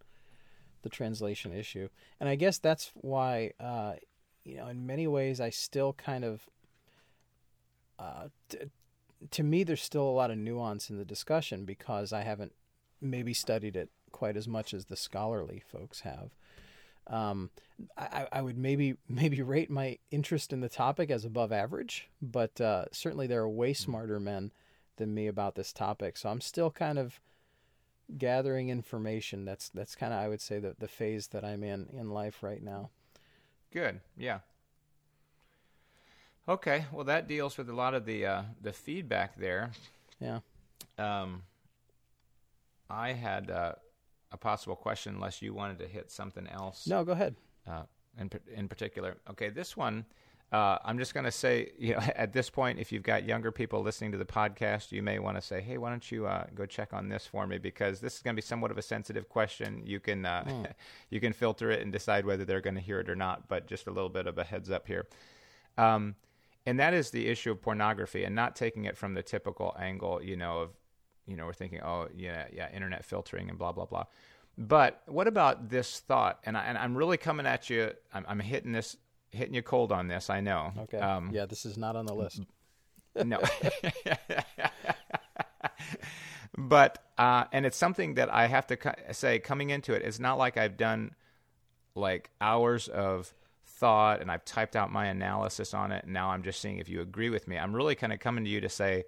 the 0.84 0.90
translation 0.90 1.54
issue, 1.54 1.90
and 2.20 2.28
I 2.28 2.36
guess 2.36 2.58
that's 2.58 2.92
why, 2.96 3.52
uh, 3.60 3.94
you 4.44 4.58
know, 4.58 4.68
in 4.68 4.86
many 4.86 5.08
ways, 5.08 5.40
I 5.40 5.50
still 5.50 5.94
kind 5.94 6.24
of, 6.24 6.42
uh, 8.00 8.30
t- 8.50 8.58
to 9.32 9.44
me, 9.44 9.64
there's 9.64 9.82
still 9.82 10.08
a 10.08 10.12
lot 10.12 10.32
of 10.32 10.38
nuance 10.38 10.90
in 10.90 10.98
the 10.98 11.06
discussion 11.06 11.66
because 11.66 12.14
I 12.14 12.22
haven't 12.22 12.54
maybe 13.02 13.34
studied 13.34 13.76
it 13.76 13.90
quite 14.12 14.38
as 14.38 14.48
much 14.48 14.74
as 14.74 14.86
the 14.86 14.96
scholarly 14.96 15.62
folks 15.72 16.02
have. 16.02 16.32
Um, 17.08 17.52
I, 17.98 18.28
I 18.32 18.42
would 18.42 18.58
maybe 18.58 18.96
maybe 19.10 19.42
rate 19.42 19.70
my 19.70 19.98
interest 20.12 20.52
in 20.54 20.62
the 20.62 20.70
topic 20.70 21.10
as 21.10 21.26
above 21.26 21.52
average, 21.52 22.10
but 22.22 22.60
uh, 22.60 22.86
certainly 22.92 23.28
there 23.28 23.42
are 23.42 23.50
way 23.50 23.70
hmm. 23.70 23.84
smarter 23.84 24.20
men 24.20 24.52
than 24.98 25.14
me 25.14 25.28
about 25.28 25.56
this 25.56 25.72
topic. 25.72 26.18
So 26.18 26.30
I'm 26.30 26.42
still 26.42 26.72
kind 26.72 26.98
of 26.98 27.20
gathering 28.18 28.70
information. 28.70 29.46
That's 29.46 29.70
that's 29.70 29.96
kind 29.96 30.14
of 30.14 30.20
I 30.20 30.28
would 30.28 30.42
say 30.42 30.60
the 30.60 30.76
the 30.78 30.88
phase 30.88 31.28
that 31.28 31.44
I'm 31.44 31.64
in 31.64 31.88
in 31.94 32.10
life 32.12 32.44
right 32.44 32.62
now. 32.62 32.90
Good. 33.72 34.02
Yeah. 34.18 34.40
Okay. 36.50 36.86
Well, 36.92 37.06
that 37.06 37.28
deals 37.28 37.58
with 37.58 37.70
a 37.70 37.74
lot 37.74 37.94
of 37.94 38.06
the 38.06 38.26
uh, 38.26 38.42
the 38.62 38.74
feedback 38.74 39.36
there. 39.36 39.72
Yeah. 40.20 40.40
Um, 40.98 41.44
I 42.90 43.12
had 43.14 43.52
uh, 43.52 43.74
a 44.32 44.38
possible 44.38 44.76
question, 44.76 45.16
unless 45.16 45.42
you 45.42 45.54
wanted 45.54 45.80
to 45.80 45.88
hit 45.88 46.10
something 46.10 46.48
else. 46.48 46.88
No, 46.88 47.04
go 47.04 47.12
ahead. 47.12 47.36
Uh, 47.68 47.84
in 48.20 48.30
in 48.54 48.68
particular, 48.68 49.18
okay, 49.30 49.50
this 49.50 49.76
one. 49.76 50.06
Uh, 50.50 50.78
I'm 50.86 50.98
just 50.98 51.14
going 51.14 51.26
to 51.26 51.32
say, 51.32 51.74
you 51.78 51.94
know, 51.94 52.00
at 52.16 52.32
this 52.32 52.50
point, 52.50 52.80
if 52.80 52.94
you've 52.94 53.04
got 53.04 53.26
younger 53.26 53.52
people 53.52 53.82
listening 53.82 54.14
to 54.14 54.18
the 54.18 54.26
podcast, 54.26 54.94
you 54.94 55.04
may 55.04 55.20
want 55.20 55.36
to 55.36 55.42
say, 55.42 55.60
"Hey, 55.60 55.78
why 55.78 55.90
don't 55.90 56.10
you 56.10 56.28
uh, 56.28 56.46
go 56.56 56.66
check 56.66 56.94
on 56.94 57.10
this 57.10 57.28
for 57.28 57.46
me?" 57.46 57.58
Because 57.58 58.00
this 58.00 58.16
is 58.16 58.22
going 58.22 58.34
to 58.34 58.42
be 58.42 58.46
somewhat 58.46 58.72
of 58.72 58.78
a 58.78 58.82
sensitive 58.82 59.28
question. 59.28 59.82
You 59.86 60.00
can 60.00 60.26
uh, 60.26 60.46
mm. 60.48 60.74
you 61.10 61.20
can 61.20 61.34
filter 61.34 61.72
it 61.72 61.82
and 61.82 61.92
decide 61.92 62.26
whether 62.26 62.46
they're 62.46 62.62
going 62.62 62.76
to 62.76 62.82
hear 62.82 63.02
it 63.02 63.10
or 63.10 63.16
not. 63.18 63.50
But 63.50 63.68
just 63.68 63.88
a 63.88 63.92
little 63.92 64.10
bit 64.10 64.28
of 64.28 64.38
a 64.38 64.46
heads 64.46 64.72
up 64.72 64.88
here. 64.88 65.08
Um, 65.78 66.16
and 66.68 66.82
that 66.82 66.94
is 66.94 67.12
the 67.12 67.28
issue 67.28 67.50
of 67.50 67.62
pornography 67.62 68.26
and 68.26 68.36
not 68.36 68.56
taking 68.56 68.84
it 68.84 68.98
from 68.98 69.14
the 69.14 69.24
typical 69.24 69.74
angle, 69.80 70.22
you 70.22 70.36
know, 70.36 70.60
of 70.60 70.70
you 71.26 71.36
know, 71.36 71.46
we're 71.46 71.54
thinking, 71.54 71.82
oh, 71.82 72.08
yeah, 72.16 72.46
yeah, 72.54 72.70
internet 72.74 73.06
filtering 73.06 73.50
and 73.50 73.58
blah 73.58 73.72
blah 73.72 73.86
blah. 73.86 74.04
But 74.58 75.02
what 75.06 75.28
about 75.28 75.70
this 75.70 76.00
thought? 76.00 76.40
And 76.44 76.58
I, 76.58 76.66
and 76.66 76.78
I'm 76.78 76.96
really 76.96 77.18
coming 77.18 77.46
at 77.46 77.70
you. 77.70 77.92
I'm, 78.14 78.26
I'm 78.28 78.40
hitting 78.40 78.74
this, 78.74 78.98
hitting 79.32 79.54
you 79.54 79.62
cold 79.62 79.92
on 79.92 80.08
this. 80.08 80.30
I 80.30 80.42
know. 80.42 80.74
Okay. 80.80 80.98
Um, 80.98 81.30
yeah, 81.34 81.46
this 81.46 81.66
is 81.66 81.78
not 81.78 81.96
on 81.96 82.06
the 82.06 82.14
list. 82.14 82.42
no. 83.24 83.40
but 86.58 87.02
uh, 87.18 87.46
and 87.54 87.66
it's 87.66 87.78
something 87.78 88.16
that 88.16 88.34
I 88.34 88.48
have 88.48 88.68
to 88.68 88.78
co- 88.78 88.96
say 89.12 89.40
coming 89.40 89.70
into 89.70 89.94
it. 89.94 90.02
It's 90.02 90.20
not 90.20 90.38
like 90.38 90.58
I've 90.58 90.76
done 90.76 91.12
like 91.96 92.30
hours 92.42 92.90
of 92.90 93.34
thought 93.78 94.22
and 94.22 94.32
I've 94.32 94.46
typed 94.46 94.76
out 94.76 94.92
my 94.92 95.08
analysis 95.08 95.74
on 95.74 95.92
it. 95.92 96.04
And 96.04 96.14
now 96.14 96.30
I'm 96.30 96.44
just 96.44 96.62
seeing 96.62 96.78
if 96.78 96.90
you 96.90 97.02
agree 97.02 97.30
with 97.30 97.48
me. 97.48 97.58
I'm 97.58 97.76
really 97.76 97.96
kind 97.96 98.12
of 98.12 98.20
coming 98.20 98.44
to 98.44 98.50
you 98.50 98.62
to 98.62 98.70
say 98.70 99.06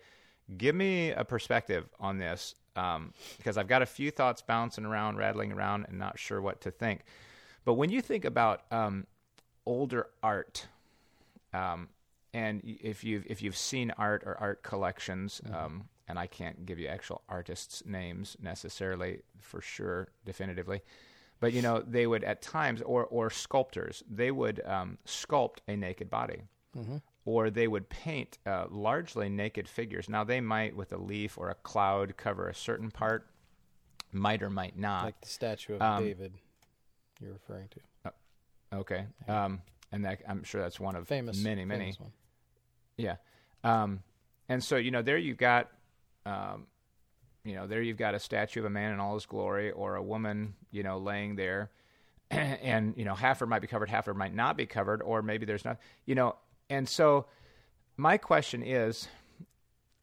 give 0.57 0.75
me 0.75 1.11
a 1.11 1.23
perspective 1.23 1.87
on 1.99 2.17
this 2.17 2.55
um, 2.75 3.13
because 3.37 3.57
I've 3.57 3.67
got 3.67 3.81
a 3.81 3.85
few 3.85 4.11
thoughts 4.11 4.41
bouncing 4.41 4.85
around, 4.85 5.17
rattling 5.17 5.51
around, 5.51 5.85
and 5.89 5.99
not 5.99 6.17
sure 6.17 6.41
what 6.41 6.61
to 6.61 6.71
think. 6.71 7.01
But 7.65 7.73
when 7.73 7.89
you 7.89 8.01
think 8.01 8.25
about 8.25 8.63
um, 8.71 9.05
older 9.65 10.07
art, 10.23 10.67
um, 11.53 11.89
and 12.33 12.61
if 12.63 13.03
you've 13.03 13.25
if 13.27 13.41
you've 13.41 13.57
seen 13.57 13.91
art 13.97 14.23
or 14.25 14.37
art 14.39 14.63
collections, 14.63 15.41
mm-hmm. 15.43 15.55
Um, 15.55 15.89
and 16.07 16.17
I 16.17 16.25
can't 16.25 16.65
give 16.65 16.79
you 16.79 16.87
actual 16.87 17.21
artists' 17.29 17.83
names 17.85 18.35
necessarily 18.41 19.21
for 19.39 19.61
sure, 19.61 20.07
definitively, 20.25 20.81
but 21.39 21.53
you 21.53 21.61
know 21.61 21.83
they 21.85 22.07
would 22.07 22.23
at 22.23 22.41
times 22.41 22.81
or 22.81 23.05
or 23.05 23.29
sculptors 23.29 24.03
they 24.09 24.31
would 24.31 24.61
um, 24.65 24.97
sculpt 25.05 25.57
a 25.67 25.75
naked 25.75 26.09
body. 26.09 26.41
Mm-hmm 26.77 26.97
or 27.25 27.51
they 27.51 27.67
would 27.67 27.87
paint 27.89 28.39
uh, 28.47 28.65
largely 28.71 29.29
naked 29.29 29.67
figures. 29.67 30.09
Now, 30.09 30.23
they 30.23 30.41
might, 30.41 30.75
with 30.75 30.91
a 30.93 30.97
leaf 30.97 31.37
or 31.37 31.49
a 31.49 31.53
cloud, 31.53 32.17
cover 32.17 32.49
a 32.49 32.55
certain 32.55 32.89
part, 32.89 33.27
might 34.11 34.41
or 34.41 34.49
might 34.49 34.75
not. 34.75 35.03
Like 35.05 35.21
the 35.21 35.27
statue 35.27 35.75
of 35.75 35.81
um, 35.81 36.03
David 36.03 36.33
you're 37.19 37.33
referring 37.33 37.67
to. 37.67 37.79
Uh, 38.05 38.77
okay. 38.79 39.05
Yeah. 39.27 39.45
Um, 39.45 39.61
and 39.91 40.05
that, 40.05 40.21
I'm 40.27 40.43
sure 40.43 40.61
that's 40.61 40.79
one 40.79 40.95
of 40.95 41.07
famous, 41.07 41.37
many, 41.37 41.65
many. 41.65 41.93
Famous 41.93 42.13
yeah. 42.97 43.15
Um, 43.63 44.01
and 44.47 44.63
so, 44.63 44.77
you 44.77 44.91
know, 44.91 45.01
there 45.01 45.17
you've 45.17 45.37
got, 45.37 45.69
um, 46.25 46.67
you 47.49 47.55
know, 47.55 47.65
there 47.65 47.81
you've 47.81 47.97
got 47.97 48.13
a 48.13 48.19
statue 48.19 48.59
of 48.59 48.65
a 48.65 48.69
man 48.69 48.93
in 48.93 48.99
all 48.99 49.15
his 49.15 49.25
glory 49.25 49.71
or 49.71 49.95
a 49.95 50.03
woman, 50.03 50.53
you 50.71 50.83
know, 50.83 50.99
laying 50.99 51.35
there. 51.35 51.71
and, 52.31 52.93
you 52.95 53.05
know, 53.05 53.15
half 53.15 53.39
her 53.39 53.47
might 53.47 53.59
be 53.59 53.67
covered, 53.67 53.89
half 53.89 54.05
her 54.05 54.13
might 54.13 54.35
not 54.35 54.55
be 54.55 54.67
covered, 54.67 55.01
or 55.01 55.23
maybe 55.23 55.47
there's 55.47 55.65
not, 55.65 55.79
you 56.05 56.13
know, 56.13 56.35
and 56.69 56.87
so, 56.87 57.25
my 57.97 58.17
question 58.17 58.61
is 58.61 59.07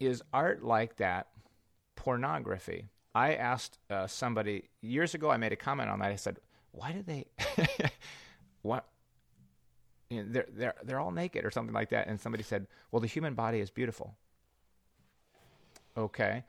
Is 0.01 0.23
art 0.33 0.65
like 0.65 0.97
that 0.97 1.29
pornography? 1.95 2.89
I 3.15 3.35
asked 3.35 3.79
uh, 3.89 4.09
somebody 4.09 4.65
years 4.83 5.15
ago, 5.15 5.31
I 5.31 5.37
made 5.37 5.53
a 5.53 5.57
comment 5.57 5.89
on 5.89 6.01
that. 6.01 6.11
I 6.11 6.17
said, 6.17 6.39
Why 6.73 6.93
do 6.93 7.03
they, 7.03 7.27
what? 8.63 8.87
You 10.11 10.23
know, 10.23 10.29
they're, 10.31 10.47
they're, 10.53 10.75
they're 10.83 11.01
all 11.01 11.13
naked 11.13 11.45
or 11.45 11.51
something 11.53 11.75
like 11.75 11.91
that. 11.91 12.09
And 12.09 12.21
somebody 12.21 12.43
said, 12.43 12.67
Well, 12.91 13.01
the 13.01 13.07
human 13.07 13.35
body 13.35 13.61
is 13.61 13.71
beautiful. 13.71 14.17
Okay. 15.97 16.45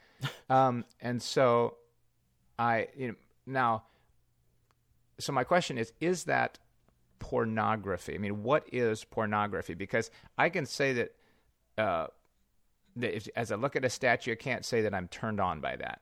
um, 0.49 0.85
and 1.01 1.21
so, 1.21 1.75
I, 2.57 2.87
you 2.97 3.09
know, 3.09 3.15
now, 3.45 3.83
so 5.19 5.31
my 5.31 5.43
question 5.43 5.77
is, 5.77 5.93
is 5.99 6.25
that 6.25 6.59
pornography? 7.19 8.15
I 8.15 8.17
mean, 8.17 8.43
what 8.43 8.67
is 8.71 9.03
pornography? 9.03 9.73
Because 9.73 10.11
I 10.37 10.49
can 10.49 10.65
say 10.65 10.93
that, 10.93 11.15
uh, 11.77 12.07
that 12.95 13.15
if, 13.15 13.27
as 13.35 13.51
I 13.51 13.55
look 13.55 13.75
at 13.75 13.85
a 13.85 13.89
statue, 13.89 14.33
I 14.33 14.35
can't 14.35 14.65
say 14.65 14.81
that 14.81 14.93
I'm 14.93 15.07
turned 15.07 15.39
on 15.39 15.59
by 15.59 15.75
that. 15.77 16.01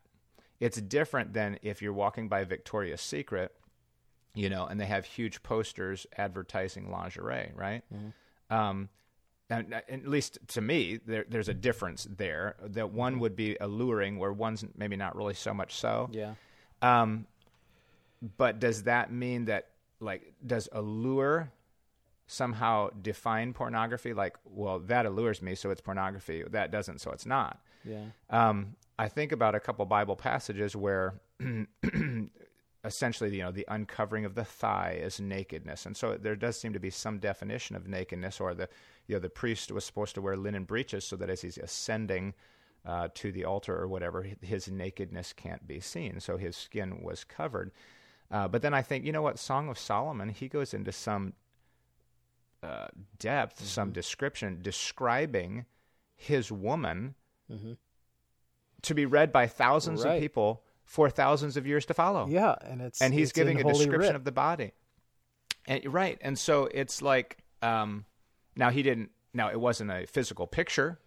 It's 0.59 0.79
different 0.79 1.33
than 1.33 1.59
if 1.61 1.81
you're 1.81 1.93
walking 1.93 2.29
by 2.29 2.45
Victoria's 2.45 3.01
Secret, 3.01 3.53
you 4.33 4.49
know, 4.49 4.65
and 4.65 4.79
they 4.79 4.85
have 4.85 5.05
huge 5.05 5.43
posters 5.43 6.07
advertising 6.17 6.89
lingerie, 6.89 7.51
right? 7.53 7.83
Mm-hmm. 7.93 8.55
Um, 8.55 8.89
at 9.49 10.07
least 10.07 10.39
to 10.49 10.61
me, 10.61 10.99
there, 11.05 11.25
there's 11.29 11.49
a 11.49 11.53
difference 11.53 12.07
there. 12.17 12.55
That 12.63 12.91
one 12.91 13.19
would 13.19 13.35
be 13.35 13.57
alluring, 13.59 14.17
where 14.17 14.33
one's 14.33 14.65
maybe 14.75 14.95
not 14.95 15.15
really 15.15 15.33
so 15.33 15.53
much 15.53 15.75
so. 15.75 16.09
Yeah. 16.11 16.33
Um, 16.81 17.27
but 18.37 18.59
does 18.59 18.83
that 18.83 19.11
mean 19.11 19.45
that, 19.45 19.69
like, 19.99 20.33
does 20.45 20.67
allure 20.71 21.51
somehow 22.27 22.89
define 23.01 23.53
pornography? 23.53 24.13
Like, 24.13 24.35
well, 24.45 24.79
that 24.79 25.05
allures 25.05 25.41
me, 25.41 25.55
so 25.55 25.69
it's 25.69 25.81
pornography. 25.81 26.43
That 26.49 26.71
doesn't, 26.71 27.01
so 27.01 27.11
it's 27.11 27.25
not. 27.25 27.59
Yeah. 27.83 28.05
Um, 28.29 28.75
I 28.97 29.09
think 29.09 29.31
about 29.31 29.55
a 29.55 29.59
couple 29.59 29.85
Bible 29.85 30.15
passages 30.15 30.75
where 30.75 31.21
essentially, 32.85 33.35
you 33.35 33.43
know, 33.43 33.51
the 33.51 33.65
uncovering 33.67 34.23
of 34.25 34.35
the 34.35 34.45
thigh 34.45 34.97
is 35.01 35.19
nakedness, 35.19 35.85
and 35.85 35.97
so 35.97 36.15
there 36.17 36.35
does 36.35 36.57
seem 36.59 36.71
to 36.73 36.79
be 36.79 36.89
some 36.91 37.17
definition 37.17 37.75
of 37.75 37.87
nakedness, 37.87 38.39
or 38.39 38.53
the, 38.53 38.69
you 39.07 39.15
know, 39.15 39.19
the 39.19 39.29
priest 39.29 39.71
was 39.71 39.83
supposed 39.83 40.15
to 40.15 40.21
wear 40.21 40.37
linen 40.37 40.63
breeches 40.63 41.03
so 41.03 41.15
that 41.15 41.29
as 41.29 41.41
he's 41.41 41.57
ascending 41.57 42.33
uh, 42.85 43.07
to 43.15 43.31
the 43.31 43.43
altar 43.43 43.75
or 43.75 43.87
whatever, 43.87 44.25
his 44.41 44.69
nakedness 44.69 45.33
can't 45.33 45.67
be 45.67 45.79
seen, 45.79 46.19
so 46.19 46.37
his 46.37 46.55
skin 46.55 47.01
was 47.01 47.23
covered. 47.23 47.71
Uh, 48.31 48.47
but 48.47 48.61
then 48.61 48.73
I 48.73 48.81
think, 48.81 49.05
you 49.05 49.11
know 49.11 49.21
what, 49.21 49.39
Song 49.39 49.69
of 49.69 49.77
Solomon, 49.79 50.29
he 50.29 50.47
goes 50.47 50.73
into 50.73 50.91
some 50.91 51.33
uh, 52.63 52.87
depth, 53.19 53.63
some 53.65 53.91
description 53.91 54.59
describing 54.61 55.65
his 56.15 56.51
woman 56.51 57.15
to 58.81 58.93
be 58.95 59.05
read 59.05 59.31
by 59.31 59.47
thousands 59.47 60.03
Right. 60.03 60.15
of 60.15 60.21
people 60.21 60.63
for 60.85 61.09
thousands 61.09 61.57
of 61.57 61.67
years 61.67 61.85
to 61.87 61.93
follow. 61.93 62.27
Yeah, 62.27 62.55
and 62.61 62.81
it's 62.81 63.01
and 63.01 63.13
he's 63.13 63.29
it's 63.29 63.31
giving 63.33 63.59
a 63.59 63.63
description 63.63 63.99
Writ. 63.99 64.15
of 64.15 64.23
the 64.23 64.31
body. 64.31 64.71
And 65.67 65.85
right, 65.91 66.17
and 66.21 66.37
so 66.37 66.65
it's 66.65 67.01
like 67.01 67.37
um, 67.61 68.05
now 68.55 68.69
he 68.69 68.83
didn't. 68.83 69.09
Now 69.33 69.49
it 69.49 69.59
wasn't 69.59 69.91
a 69.91 70.05
physical 70.05 70.47
picture 70.47 70.99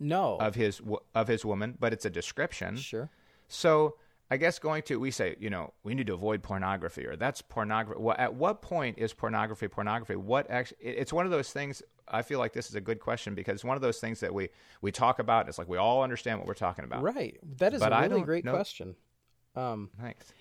no 0.00 0.36
of 0.38 0.54
his 0.54 0.80
of 1.14 1.28
his 1.28 1.44
woman, 1.44 1.76
but 1.78 1.92
it's 1.92 2.04
a 2.04 2.10
description. 2.10 2.76
sure 2.76 3.10
So 3.48 3.96
I 4.30 4.36
guess 4.38 4.58
going 4.58 4.82
to 4.84 4.98
we 4.98 5.10
say 5.10 5.36
you 5.38 5.50
know 5.50 5.72
we 5.82 5.94
need 5.94 6.06
to 6.06 6.14
avoid 6.14 6.42
pornography 6.42 7.06
or 7.06 7.16
that's 7.16 7.42
pornography. 7.42 8.00
Well, 8.00 8.16
at 8.18 8.34
what 8.34 8.62
point 8.62 8.98
is 8.98 9.12
pornography 9.12 9.68
pornography? 9.68 10.16
What 10.16 10.48
actually? 10.50 10.78
It's 10.80 11.12
one 11.12 11.26
of 11.26 11.30
those 11.32 11.50
things. 11.50 11.82
I 12.06 12.22
feel 12.22 12.38
like 12.38 12.52
this 12.52 12.68
is 12.68 12.74
a 12.74 12.80
good 12.80 13.00
question 13.00 13.34
because 13.34 13.54
it's 13.56 13.64
one 13.64 13.76
of 13.76 13.82
those 13.82 13.98
things 13.98 14.20
that 14.20 14.32
we 14.32 14.48
we 14.80 14.92
talk 14.92 15.18
about. 15.18 15.48
It's 15.48 15.58
like 15.58 15.68
we 15.68 15.76
all 15.78 16.02
understand 16.02 16.38
what 16.38 16.46
we're 16.46 16.54
talking 16.54 16.84
about. 16.84 17.02
right 17.02 17.38
that 17.58 17.74
is 17.74 17.80
But 17.80 17.92
a 17.92 18.08
really 18.08 18.22
great 18.22 18.44
know- 18.44 18.52
question 18.54 18.94
um 19.56 19.90
Thanks. 20.00 20.32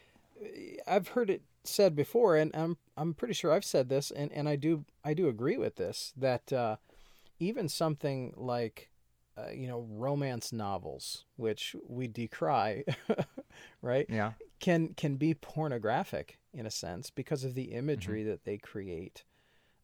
I've 0.87 1.09
heard 1.09 1.29
it 1.29 1.43
said 1.63 1.95
before, 1.95 2.35
and 2.35 2.51
I'm 2.55 2.77
I'm 2.97 3.13
pretty 3.13 3.33
sure 3.33 3.51
I've 3.51 3.63
said 3.65 3.89
this, 3.89 4.11
and, 4.11 4.31
and 4.33 4.49
I 4.49 4.55
do 4.55 4.85
I 5.03 5.13
do 5.13 5.27
agree 5.29 5.57
with 5.57 5.75
this 5.77 6.13
that 6.17 6.51
uh, 6.51 6.75
even 7.39 7.69
something 7.69 8.33
like 8.35 8.89
uh, 9.37 9.49
you 9.51 9.67
know 9.67 9.85
romance 9.89 10.51
novels, 10.51 11.25
which 11.37 11.75
we 11.87 12.07
decry, 12.07 12.83
right, 13.81 14.05
Yeah. 14.09 14.33
can 14.59 14.93
can 14.95 15.15
be 15.15 15.33
pornographic 15.33 16.39
in 16.53 16.65
a 16.65 16.71
sense 16.71 17.09
because 17.09 17.43
of 17.43 17.53
the 17.55 17.71
imagery 17.71 18.21
Mm-hmm. 18.21 18.29
that 18.31 18.43
they 18.43 18.57
create 18.57 19.23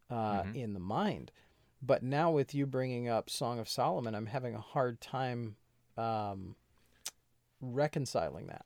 uh, 0.10 0.44
in 0.54 0.74
the 0.74 0.80
mind. 0.80 1.32
But 1.82 2.04
now 2.04 2.30
with 2.32 2.54
you 2.54 2.66
bringing 2.66 3.08
up 3.08 3.30
Song 3.30 3.58
of 3.60 3.70
Solomon, 3.70 4.14
I'm 4.14 4.26
having 4.26 4.54
a 4.54 4.60
hard 4.62 5.00
time 5.00 5.56
um, 5.98 6.56
reconciling 7.62 8.48
that. 8.48 8.66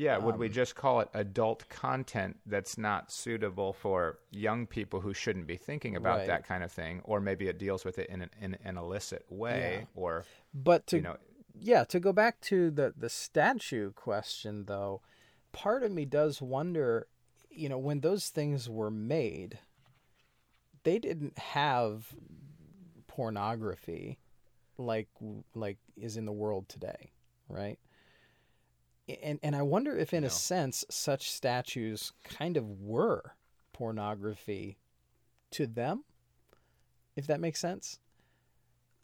Yeah, 0.00 0.16
would 0.16 0.34
Um, 0.36 0.40
we 0.40 0.48
just 0.48 0.74
call 0.74 1.00
it 1.00 1.08
adult 1.12 1.68
content 1.68 2.40
that's 2.46 2.78
not 2.78 3.12
suitable 3.12 3.72
for 3.74 4.18
young 4.30 4.66
people 4.66 5.00
who 5.00 5.12
shouldn't 5.12 5.46
be 5.46 5.56
thinking 5.56 5.94
about 5.96 6.18
Right. 6.18 6.26
that 6.26 6.46
kind 6.46 6.64
of 6.64 6.72
thing, 6.72 7.00
or 7.04 7.20
maybe 7.20 7.48
it 7.48 7.58
deals 7.58 7.84
with 7.84 7.98
it 7.98 8.08
in 8.08 8.22
an, 8.22 8.30
in 8.40 8.54
an 8.64 8.76
illicit 8.78 9.24
way, 9.30 9.80
Yeah. 9.80 9.86
or 10.02 10.24
But 10.54 10.86
to 10.88 10.96
you 10.96 11.02
know, 11.02 11.16
yeah, 11.54 11.84
to 11.84 12.00
go 12.00 12.12
back 12.12 12.40
to 12.42 12.70
the 12.70 12.94
the 12.96 13.10
statue 13.10 13.92
question 13.92 14.64
though, 14.64 15.02
part 15.52 15.82
of 15.82 15.92
me 15.92 16.06
does 16.06 16.40
wonder, 16.40 17.06
you 17.50 17.68
know, 17.68 17.78
when 17.78 18.00
those 18.00 18.30
things 18.30 18.70
were 18.70 18.90
made, 18.90 19.58
they 20.84 20.98
didn't 20.98 21.38
have 21.38 22.14
pornography 23.06 24.18
like 24.78 25.08
like 25.54 25.76
is 25.96 26.16
in 26.16 26.24
the 26.24 26.32
world 26.32 26.68
today, 26.70 27.12
right? 27.48 27.78
And 29.22 29.38
and 29.42 29.56
I 29.56 29.62
wonder 29.62 29.96
if 29.96 30.12
in 30.12 30.22
No. 30.22 30.28
a 30.28 30.30
sense 30.30 30.84
such 30.90 31.30
statues 31.30 32.12
kind 32.24 32.56
of 32.56 32.80
were 32.80 33.34
pornography 33.72 34.78
to 35.52 35.66
them, 35.66 36.04
if 37.16 37.26
that 37.26 37.40
makes 37.40 37.58
sense. 37.60 37.98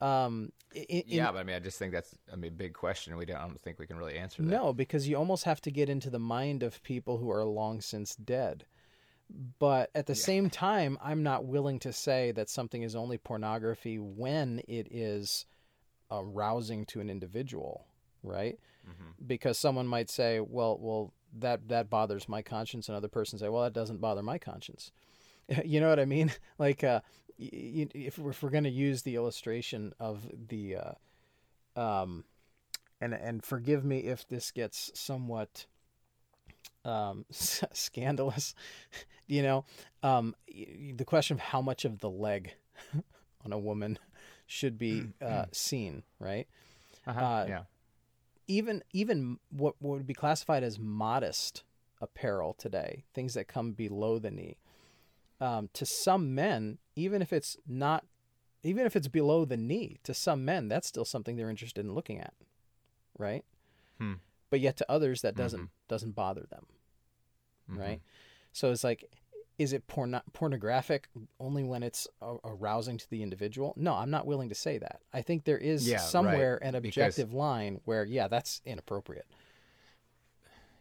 Um, 0.00 0.52
in, 0.74 1.04
yeah. 1.06 1.32
But 1.32 1.38
I 1.38 1.42
mean, 1.44 1.56
I 1.56 1.60
just 1.60 1.78
think 1.78 1.92
that's 1.92 2.14
I 2.32 2.36
mean, 2.36 2.52
a 2.52 2.54
big 2.54 2.74
question. 2.74 3.16
We 3.16 3.24
don't, 3.24 3.36
I 3.36 3.46
don't 3.46 3.60
think 3.60 3.78
we 3.78 3.86
can 3.86 3.96
really 3.96 4.18
answer 4.18 4.42
that. 4.42 4.48
No, 4.48 4.72
because 4.72 5.08
you 5.08 5.16
almost 5.16 5.44
have 5.44 5.60
to 5.62 5.70
get 5.70 5.88
into 5.88 6.10
the 6.10 6.18
mind 6.18 6.62
of 6.62 6.82
people 6.82 7.16
who 7.18 7.30
are 7.30 7.44
long 7.44 7.80
since 7.80 8.14
dead. 8.14 8.66
But 9.58 9.90
at 9.94 10.06
the 10.06 10.14
same 10.14 10.50
time, 10.50 10.98
I'm 11.02 11.22
not 11.24 11.46
willing 11.46 11.80
to 11.80 11.92
say 11.92 12.30
that 12.32 12.48
something 12.48 12.82
is 12.82 12.94
only 12.94 13.18
pornography 13.18 13.98
when 13.98 14.60
it 14.68 14.86
is 14.92 15.46
arousing 16.10 16.84
to 16.86 17.00
an 17.00 17.10
individual, 17.10 17.86
right? 18.26 18.58
Mm-hmm. 18.88 19.24
Because 19.26 19.58
someone 19.58 19.86
might 19.86 20.10
say, 20.10 20.40
"Well, 20.40 20.78
well, 20.80 21.12
that 21.38 21.68
that 21.68 21.88
bothers 21.90 22.28
my 22.28 22.42
conscience," 22.42 22.88
and 22.88 22.96
other 22.96 23.08
person 23.08 23.38
say, 23.38 23.48
"Well, 23.48 23.62
that 23.62 23.72
doesn't 23.72 24.00
bother 24.00 24.22
my 24.22 24.38
conscience." 24.38 24.92
you 25.64 25.80
know 25.80 25.88
what 25.88 26.00
I 26.00 26.04
mean? 26.04 26.32
Like, 26.58 26.84
uh, 26.84 27.00
y- 27.38 27.50
y- 27.52 27.88
if 27.94 28.18
we're, 28.18 28.30
if 28.30 28.42
we're 28.42 28.50
going 28.50 28.64
to 28.64 28.70
use 28.70 29.02
the 29.02 29.14
illustration 29.16 29.92
of 30.00 30.26
the, 30.48 30.76
uh, 31.76 31.80
um, 31.80 32.24
and 33.00 33.14
and 33.14 33.44
forgive 33.44 33.84
me 33.84 33.98
if 34.00 34.26
this 34.28 34.50
gets 34.50 34.90
somewhat 34.94 35.66
um, 36.84 37.24
scandalous, 37.30 38.54
you 39.26 39.42
know, 39.42 39.64
um, 40.02 40.34
y- 40.52 40.92
the 40.96 41.04
question 41.04 41.36
of 41.36 41.40
how 41.40 41.60
much 41.60 41.84
of 41.84 41.98
the 42.00 42.10
leg 42.10 42.54
on 43.44 43.52
a 43.52 43.58
woman 43.58 43.98
should 44.46 44.78
be 44.78 45.08
uh, 45.22 45.44
seen, 45.52 46.02
right? 46.20 46.46
Uh-huh. 47.06 47.20
Uh, 47.20 47.44
yeah. 47.48 47.60
Even 48.48 48.82
even 48.92 49.38
what 49.50 49.74
would 49.80 50.06
be 50.06 50.14
classified 50.14 50.62
as 50.62 50.78
modest 50.78 51.64
apparel 52.00 52.54
today, 52.54 53.04
things 53.14 53.34
that 53.34 53.48
come 53.48 53.72
below 53.72 54.18
the 54.18 54.30
knee, 54.30 54.58
um, 55.40 55.68
to 55.72 55.84
some 55.86 56.34
men, 56.34 56.78
even 56.94 57.22
if 57.22 57.32
it's 57.32 57.56
not, 57.66 58.04
even 58.62 58.86
if 58.86 58.94
it's 58.96 59.08
below 59.08 59.44
the 59.44 59.56
knee, 59.56 59.98
to 60.04 60.12
some 60.14 60.44
men, 60.44 60.68
that's 60.68 60.86
still 60.88 61.04
something 61.04 61.36
they're 61.36 61.50
interested 61.50 61.84
in 61.84 61.94
looking 61.94 62.20
at, 62.20 62.34
right? 63.18 63.44
Hmm. 63.98 64.14
But 64.50 64.60
yet 64.60 64.76
to 64.78 64.90
others, 64.90 65.22
that 65.22 65.34
doesn't 65.34 65.70
doesn't 65.88 66.12
bother 66.14 66.46
them, 66.50 66.66
Mhm. 67.70 67.78
right? 67.78 68.00
So 68.52 68.70
it's 68.70 68.84
like, 68.84 69.04
is 69.58 69.72
it 69.72 69.86
porno- 69.86 70.22
pornographic 70.32 71.08
only 71.40 71.64
when 71.64 71.82
it's 71.82 72.06
a- 72.20 72.36
arousing 72.44 72.98
to 72.98 73.08
the 73.10 73.22
individual? 73.22 73.72
No, 73.76 73.94
I'm 73.94 74.10
not 74.10 74.26
willing 74.26 74.48
to 74.50 74.54
say 74.54 74.78
that. 74.78 75.00
I 75.12 75.22
think 75.22 75.44
there 75.44 75.58
is 75.58 75.88
Yeah, 75.88 75.96
right, 75.96 76.02
somewhere 76.02 76.56
an 76.62 76.72
because- 76.80 77.14
objective 77.18 77.32
line 77.32 77.80
where, 77.84 78.04
yeah, 78.04 78.28
that's 78.28 78.60
inappropriate. 78.64 79.26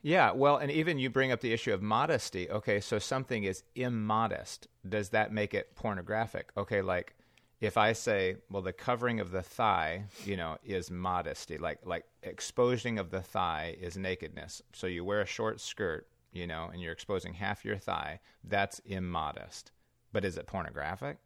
Yeah, 0.02 0.32
well, 0.34 0.58
and 0.58 0.72
even 0.72 1.00
you 1.00 1.10
bring 1.10 1.32
up 1.32 1.42
the 1.42 1.52
issue 1.52 1.74
of 1.74 1.82
modesty. 1.82 2.50
Okay, 2.50 2.80
so 2.80 3.00
something 3.00 3.44
is 3.44 3.64
immodest. 3.74 4.68
Does 4.88 5.10
that 5.10 5.32
make 5.32 5.54
it 5.56 5.74
pornographic? 5.76 6.52
Okay, 6.56 6.82
like 6.84 7.16
if 7.60 7.76
I 7.78 7.94
say, 7.94 8.36
well, 8.52 8.62
the 8.62 8.74
covering 8.74 9.20
of 9.20 9.32
the 9.32 9.42
thigh, 9.42 10.04
you 10.24 10.38
know, 10.38 10.58
is 10.64 10.92
modesty. 10.92 11.58
Like 11.58 11.80
like 11.86 12.06
exposing 12.22 13.00
of 13.00 13.10
the 13.10 13.22
thigh 13.22 13.76
is 13.80 13.98
nakedness. 13.98 14.62
So 14.74 14.86
you 14.86 15.04
wear 15.04 15.22
a 15.22 15.26
short 15.26 15.60
skirt, 15.60 16.08
you 16.36 16.46
know, 16.46 16.70
and 16.72 16.82
you're 16.82 16.92
exposing 16.92 17.34
half 17.34 17.64
your 17.66 17.78
thigh. 17.78 18.20
That's 18.44 18.80
immodest. 18.86 19.72
But 20.12 20.26
is 20.26 20.38
it 20.38 20.46
pornographic? 20.46 21.18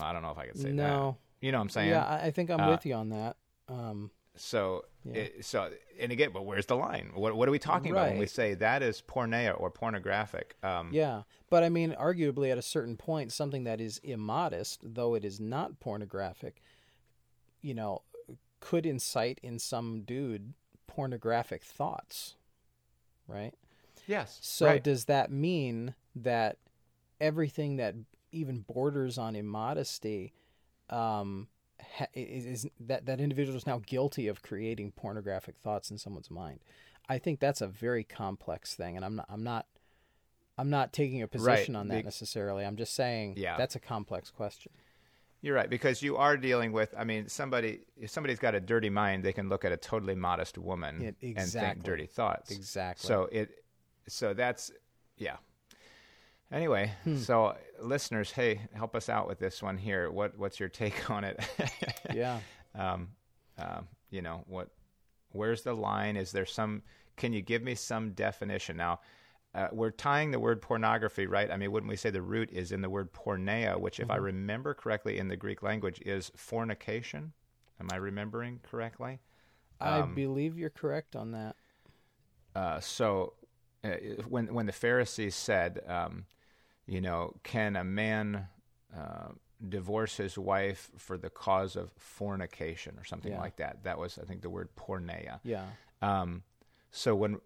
I 0.00 0.12
don't 0.12 0.22
know 0.22 0.30
if 0.30 0.38
I 0.38 0.46
could 0.46 0.56
say 0.56 0.68
that. 0.68 0.74
No. 0.74 1.18
You 1.40 1.52
know 1.52 1.58
what 1.58 1.62
I'm 1.62 1.68
saying? 1.70 1.88
Yeah, 1.90 2.06
I 2.08 2.30
think 2.30 2.50
I'm 2.50 2.60
Uh, 2.60 2.70
with 2.70 2.86
you 2.86 2.94
on 2.94 3.10
that. 3.10 3.36
Um, 3.68 4.10
So, 4.36 4.84
Yeah. 5.04 5.14
it, 5.14 5.44
so, 5.44 5.72
and 5.98 6.12
again, 6.12 6.30
but 6.32 6.46
where's 6.46 6.66
the 6.66 6.76
line? 6.76 7.10
What, 7.12 7.34
what 7.34 7.48
are 7.48 7.50
we 7.50 7.58
talking 7.58 7.90
about 7.90 8.10
when 8.10 8.18
we 8.18 8.26
say 8.26 8.54
that 8.54 8.84
is 8.84 9.02
porneia 9.02 9.58
or 9.60 9.68
pornographic? 9.68 10.56
Um, 10.62 10.90
yeah, 10.92 11.22
but 11.50 11.64
I 11.64 11.68
mean, 11.68 11.92
arguably, 11.98 12.52
at 12.52 12.58
a 12.58 12.62
certain 12.62 12.96
point, 12.96 13.32
something 13.32 13.64
that 13.64 13.80
is 13.80 13.98
immodest, 14.04 14.80
though 14.84 15.14
it 15.16 15.24
is 15.24 15.40
not 15.40 15.80
pornographic, 15.80 16.62
you 17.60 17.74
know, 17.74 18.02
could 18.60 18.86
incite 18.86 19.40
in 19.42 19.58
some 19.58 20.02
dude 20.02 20.54
pornographic 20.86 21.64
thoughts, 21.64 22.36
right? 23.26 23.54
Yes. 24.08 24.38
So 24.42 24.66
right. 24.66 24.82
does 24.82 25.04
that 25.04 25.30
mean 25.30 25.94
that 26.16 26.56
everything 27.20 27.76
that 27.76 27.94
even 28.32 28.64
borders 28.66 29.18
on 29.18 29.36
immodesty 29.36 30.32
um, 30.90 31.48
ha- 31.80 32.06
is, 32.14 32.46
is 32.46 32.66
that 32.80 33.06
that 33.06 33.20
individual 33.20 33.56
is 33.56 33.66
now 33.66 33.80
guilty 33.86 34.26
of 34.26 34.42
creating 34.42 34.92
pornographic 34.92 35.56
thoughts 35.58 35.90
in 35.90 35.98
someone's 35.98 36.30
mind? 36.30 36.60
I 37.08 37.18
think 37.18 37.38
that's 37.38 37.60
a 37.60 37.68
very 37.68 38.02
complex 38.02 38.74
thing, 38.74 38.96
and 38.96 39.04
I'm 39.04 39.16
not 39.16 39.26
I'm 39.28 39.44
not 39.44 39.66
I'm 40.56 40.70
not 40.70 40.92
taking 40.92 41.22
a 41.22 41.28
position 41.28 41.76
on 41.76 41.88
that 41.88 41.98
Be- 41.98 42.02
necessarily. 42.02 42.64
I'm 42.64 42.76
just 42.76 42.94
saying 42.94 43.34
Yeah. 43.36 43.56
that's 43.56 43.76
a 43.76 43.80
complex 43.80 44.30
question. 44.30 44.72
You're 45.40 45.54
right 45.54 45.70
because 45.70 46.02
you 46.02 46.16
are 46.16 46.36
dealing 46.36 46.72
with. 46.72 46.92
I 46.98 47.04
mean, 47.04 47.28
somebody 47.28 47.80
if 47.96 48.10
somebody's 48.10 48.40
got 48.40 48.54
a 48.54 48.60
dirty 48.60 48.90
mind, 48.90 49.22
they 49.22 49.32
can 49.32 49.48
look 49.48 49.64
at 49.64 49.70
a 49.70 49.76
totally 49.76 50.16
modest 50.16 50.58
woman 50.58 51.14
Yeah, 51.20 51.32
and 51.36 51.48
think 51.48 51.84
dirty 51.84 52.06
thoughts. 52.06 52.50
Exactly. 52.50 53.06
So 53.06 53.28
it, 53.30 53.50
so 54.08 54.34
that's 54.34 54.70
yeah. 55.16 55.36
Anyway, 56.50 56.90
Hmm. 57.04 57.16
so 57.16 57.56
listeners, 57.80 58.32
hey, 58.32 58.62
help 58.72 58.96
us 58.96 59.08
out 59.10 59.28
with 59.28 59.38
this 59.38 59.62
one 59.62 59.76
here. 59.76 60.10
What 60.10 60.38
what's 60.38 60.58
your 60.58 60.68
take 60.70 61.10
on 61.10 61.24
it? 61.24 61.38
yeah. 62.14 62.40
um, 62.74 63.08
um, 63.58 63.86
you 64.10 64.22
know 64.22 64.44
what? 64.46 64.68
Where's 65.32 65.62
the 65.62 65.74
line? 65.74 66.16
Is 66.16 66.32
there 66.32 66.46
some? 66.46 66.82
Can 67.16 67.32
you 67.32 67.42
give 67.42 67.62
me 67.62 67.74
some 67.74 68.12
definition 68.12 68.76
now? 68.76 69.00
Uh, 69.54 69.68
we're 69.72 69.90
tying 69.90 70.30
the 70.30 70.38
word 70.38 70.62
pornography, 70.62 71.26
right? 71.26 71.50
I 71.50 71.56
mean, 71.56 71.72
wouldn't 71.72 71.88
we 71.90 71.96
say 71.96 72.10
the 72.10 72.22
root 72.22 72.50
is 72.52 72.70
in 72.70 72.80
the 72.80 72.88
word 72.90 73.12
porneia, 73.12 73.78
which, 73.80 73.98
if 73.98 74.10
I 74.10 74.16
remember 74.16 74.72
correctly, 74.74 75.18
in 75.18 75.28
the 75.28 75.36
Greek 75.36 75.62
language 75.62 76.00
is 76.06 76.30
fornication? 76.36 77.32
Am 77.80 77.88
I 77.92 77.96
remembering 77.96 78.60
correctly? 78.62 79.20
I 79.80 80.00
Um, 80.00 80.14
believe 80.14 80.58
you're 80.58 80.70
correct 80.70 81.16
on 81.16 81.32
that. 81.32 81.56
Uh, 82.54 82.78
so, 82.80 83.34
uh, 83.88 84.22
when 84.28 84.52
when 84.54 84.66
the 84.66 84.72
Pharisees 84.72 85.34
said, 85.34 85.80
um, 85.86 86.26
you 86.86 87.00
know, 87.00 87.34
can 87.42 87.76
a 87.76 87.84
man 87.84 88.48
uh, 88.96 89.28
divorce 89.68 90.16
his 90.16 90.38
wife 90.38 90.90
for 90.96 91.18
the 91.18 91.30
cause 91.30 91.76
of 91.76 91.90
fornication 91.98 92.96
or 92.98 93.04
something 93.04 93.32
Yeah. 93.32 93.40
like 93.40 93.56
that? 93.56 93.84
That 93.84 93.98
was, 93.98 94.18
I 94.18 94.24
think, 94.24 94.42
the 94.42 94.50
word 94.50 94.68
porneia. 94.76 95.40
Yeah. 95.42 95.66
Um, 96.00 96.42
so 96.90 97.14
when 97.14 97.40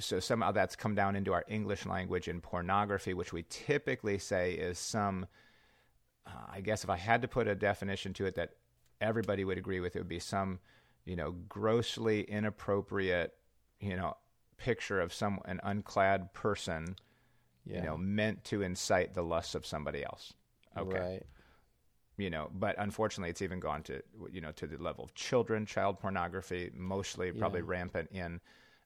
so 0.00 0.18
somehow 0.20 0.50
that's 0.52 0.74
come 0.76 0.94
down 0.94 1.14
into 1.16 1.32
our 1.32 1.44
English 1.48 1.86
language 1.86 2.26
in 2.28 2.40
pornography, 2.40 3.14
which 3.14 3.32
we 3.32 3.44
typically 3.48 4.18
say 4.18 4.52
is 4.54 4.78
some. 4.78 5.26
Uh, 6.26 6.30
I 6.54 6.60
guess 6.62 6.84
if 6.84 6.90
I 6.90 6.96
had 6.96 7.20
to 7.22 7.28
put 7.28 7.46
a 7.48 7.54
definition 7.54 8.14
to 8.14 8.24
it 8.24 8.36
that 8.36 8.54
everybody 9.00 9.44
would 9.44 9.58
agree 9.58 9.80
with, 9.80 9.94
it 9.94 9.98
would 9.98 10.08
be 10.08 10.18
some, 10.18 10.58
you 11.04 11.16
know, 11.16 11.32
grossly 11.48 12.22
inappropriate, 12.22 13.34
you 13.78 13.94
know, 13.94 14.16
picture 14.56 15.00
of 15.00 15.12
some 15.12 15.40
an 15.44 15.60
unclad 15.64 16.32
person, 16.32 16.96
Yeah. 17.64 17.76
you 17.76 17.82
know, 17.82 17.96
meant 17.96 18.44
to 18.44 18.62
incite 18.62 19.14
the 19.14 19.22
lusts 19.22 19.54
of 19.54 19.64
somebody 19.66 20.04
else. 20.04 20.32
Okay 20.76 20.98
Right. 20.98 21.22
you 22.16 22.30
know 22.30 22.48
but 22.54 22.74
unfortunately 22.78 23.30
it's 23.30 23.42
even 23.42 23.60
gone 23.60 23.82
to 23.82 24.02
you 24.32 24.40
know 24.40 24.52
to 24.52 24.66
the 24.66 24.76
level 24.78 25.04
of 25.04 25.14
children 25.14 25.66
child 25.66 25.98
pornography 26.00 26.70
mostly 26.74 27.30
probably 27.32 27.60
Yeah. 27.60 27.66
rampant 27.68 28.10
in 28.12 28.40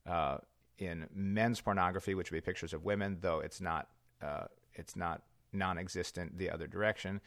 uh, 0.07 0.39
in 0.79 1.07
men's 1.15 1.61
pornography 1.61 2.15
which 2.15 2.31
would 2.31 2.37
be 2.39 2.41
pictures 2.41 2.73
of 2.75 2.85
women 2.85 3.19
though 3.21 3.41
it's 3.41 3.61
not 3.61 3.89
uh, 4.23 4.45
it's 4.75 4.97
not 4.97 5.23
non-existent 5.53 6.37
the 6.39 6.51
other 6.51 6.67
direction 6.67 7.21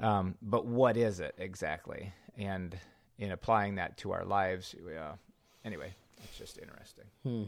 um, 0.00 0.36
but 0.42 0.64
what 0.66 0.96
is 0.96 1.20
it 1.20 1.34
exactly 1.38 2.12
and 2.36 2.78
in 3.18 3.30
applying 3.32 3.74
that 3.76 3.96
to 3.96 4.10
our 4.12 4.24
lives 4.24 4.74
uh, 4.98 5.12
anyway 5.64 5.92
it's 6.22 6.38
just 6.38 6.58
interesting 6.58 7.04
hmm. 7.22 7.42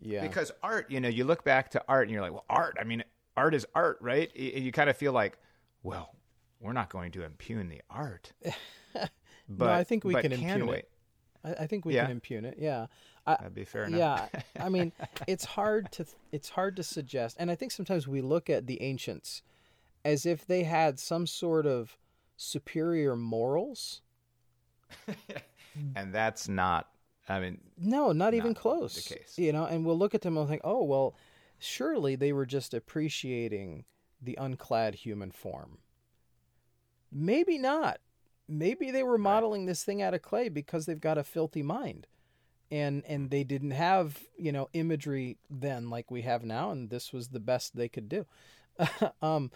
Yeah. 0.00 0.22
because 0.22 0.52
art, 0.62 0.90
you 0.90 1.00
know, 1.00 1.08
you 1.08 1.24
look 1.24 1.44
back 1.44 1.70
to 1.72 1.82
art 1.88 2.04
and 2.04 2.12
you're 2.12 2.22
like, 2.22 2.32
well, 2.32 2.44
art, 2.48 2.76
I 2.80 2.84
mean, 2.84 3.02
art 3.36 3.54
is 3.54 3.66
art, 3.74 3.98
right? 4.00 4.30
Y- 4.38 4.52
And 4.54 4.64
you 4.64 4.72
kind 4.72 4.88
of 4.88 4.96
feel 4.96 5.12
like, 5.12 5.36
well, 5.82 6.14
we're 6.60 6.72
not 6.72 6.88
going 6.90 7.10
to 7.12 7.24
impugn 7.24 7.68
the 7.68 7.82
art. 7.90 8.32
But 9.52 9.70
I 9.70 9.82
think 9.82 10.04
we 10.04 10.12
but 10.12 10.22
can 10.22 10.30
impugn 10.32 10.66
we? 10.68 10.76
it. 10.76 10.90
I, 11.42 11.54
I 11.54 11.66
think 11.66 11.84
we 11.84 11.96
Yeah? 11.96 12.02
can 12.02 12.12
impugn 12.12 12.44
it. 12.44 12.54
Yeah. 12.58 12.86
I, 13.26 13.34
That'd 13.34 13.54
be 13.54 13.64
fair 13.64 13.84
enough. 13.84 14.30
yeah. 14.32 14.42
I 14.64 14.68
mean, 14.68 14.92
it's 15.26 15.44
hard 15.44 15.90
to 15.92 16.06
it's 16.30 16.50
hard 16.50 16.76
to 16.76 16.84
suggest, 16.84 17.36
and 17.40 17.50
I 17.50 17.56
think 17.56 17.72
sometimes 17.72 18.06
we 18.06 18.20
look 18.20 18.48
at 18.48 18.68
the 18.68 18.80
ancients 18.80 19.42
as 20.04 20.24
if 20.24 20.46
they 20.46 20.62
had 20.62 21.00
some 21.00 21.26
sort 21.26 21.66
of 21.66 21.98
superior 22.36 23.16
morals. 23.16 24.02
and 25.96 26.12
that's 26.14 26.48
not, 26.48 26.89
I 27.30 27.38
mean, 27.40 27.60
No, 27.78 28.12
not 28.12 28.34
even 28.34 28.48
Not 28.48 28.56
the 28.56 28.60
close. 28.60 29.06
case. 29.06 29.38
You 29.38 29.52
know, 29.52 29.64
and 29.64 29.86
we'll 29.86 29.96
look 29.98 30.14
at 30.14 30.22
them 30.22 30.36
and 30.36 30.48
think, 30.48 30.62
oh 30.64 30.82
well, 30.82 31.14
surely 31.58 32.16
they 32.16 32.32
were 32.32 32.46
just 32.46 32.74
appreciating 32.74 33.84
the 34.20 34.36
unclad 34.40 34.94
human 34.96 35.30
form. 35.30 35.78
Maybe 37.12 37.56
not. 37.58 38.00
Maybe 38.48 38.90
they 38.90 39.02
were 39.04 39.18
modeling 39.18 39.66
this 39.66 39.84
thing 39.84 40.02
out 40.02 40.12
of 40.14 40.22
clay 40.22 40.48
because 40.48 40.86
they've 40.86 41.00
got 41.00 41.18
a 41.18 41.24
filthy 41.24 41.62
mind. 41.62 42.06
And 42.72 43.04
and 43.06 43.30
they 43.30 43.44
didn't 43.44 43.72
have, 43.72 44.20
you 44.36 44.52
know, 44.52 44.68
imagery 44.72 45.38
then 45.48 45.90
like 45.90 46.10
we 46.10 46.22
have 46.22 46.44
now, 46.44 46.70
and 46.70 46.90
this 46.90 47.12
was 47.12 47.28
the 47.28 47.40
best 47.40 47.76
they 47.76 47.88
could 47.88 48.08
do. 48.08 48.26
um 49.22 49.50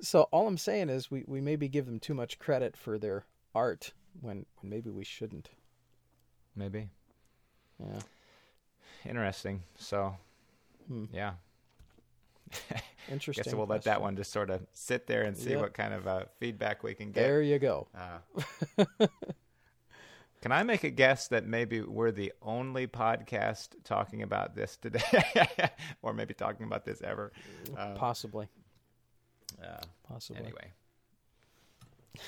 so 0.00 0.22
all 0.30 0.46
I'm 0.46 0.58
saying 0.58 0.88
is 0.90 1.10
we, 1.10 1.24
we 1.26 1.40
maybe 1.40 1.68
give 1.68 1.86
them 1.86 1.98
too 1.98 2.14
much 2.14 2.38
credit 2.38 2.76
for 2.76 2.98
their 2.98 3.24
art 3.54 3.92
when, 4.20 4.46
when 4.60 4.70
maybe 4.70 4.90
we 4.90 5.02
shouldn't. 5.04 5.50
maybe. 6.54 6.88
Yeah. 7.80 8.00
Interesting. 9.08 9.62
So, 9.76 10.16
Hmm. 10.88 11.04
yeah. 11.12 11.34
Interesting. 13.10 13.44
Guess 13.44 13.54
we'll 13.54 13.66
let 13.66 13.84
that 13.84 14.00
one 14.00 14.16
just 14.16 14.32
sort 14.32 14.50
of 14.50 14.66
sit 14.72 15.06
there 15.06 15.22
and 15.22 15.36
see 15.36 15.50
Yep. 15.50 15.60
what 15.60 15.74
kind 15.74 15.94
of 15.94 16.06
uh, 16.06 16.24
feedback 16.38 16.82
we 16.82 16.94
can 16.94 17.12
get. 17.12 17.22
There 17.22 17.42
you 17.42 17.58
go. 17.58 17.88
Uh, 17.94 18.86
can 20.40 20.52
I 20.52 20.62
make 20.62 20.84
a 20.84 20.90
guess 20.90 21.28
that 21.28 21.46
maybe 21.46 21.80
we're 21.80 22.10
the 22.12 22.32
only 22.42 22.86
podcast 22.86 23.70
talking 23.84 24.22
about 24.22 24.54
this 24.54 24.76
today, 24.76 25.00
or 26.02 26.12
maybe 26.14 26.32
talking 26.34 26.64
about 26.66 26.84
this 26.84 27.02
ever? 27.02 27.32
Uh, 27.76 27.94
Possibly. 27.94 28.48
uh, 29.62 29.80
Possibly. 30.08 30.42
anyway, 30.42 30.72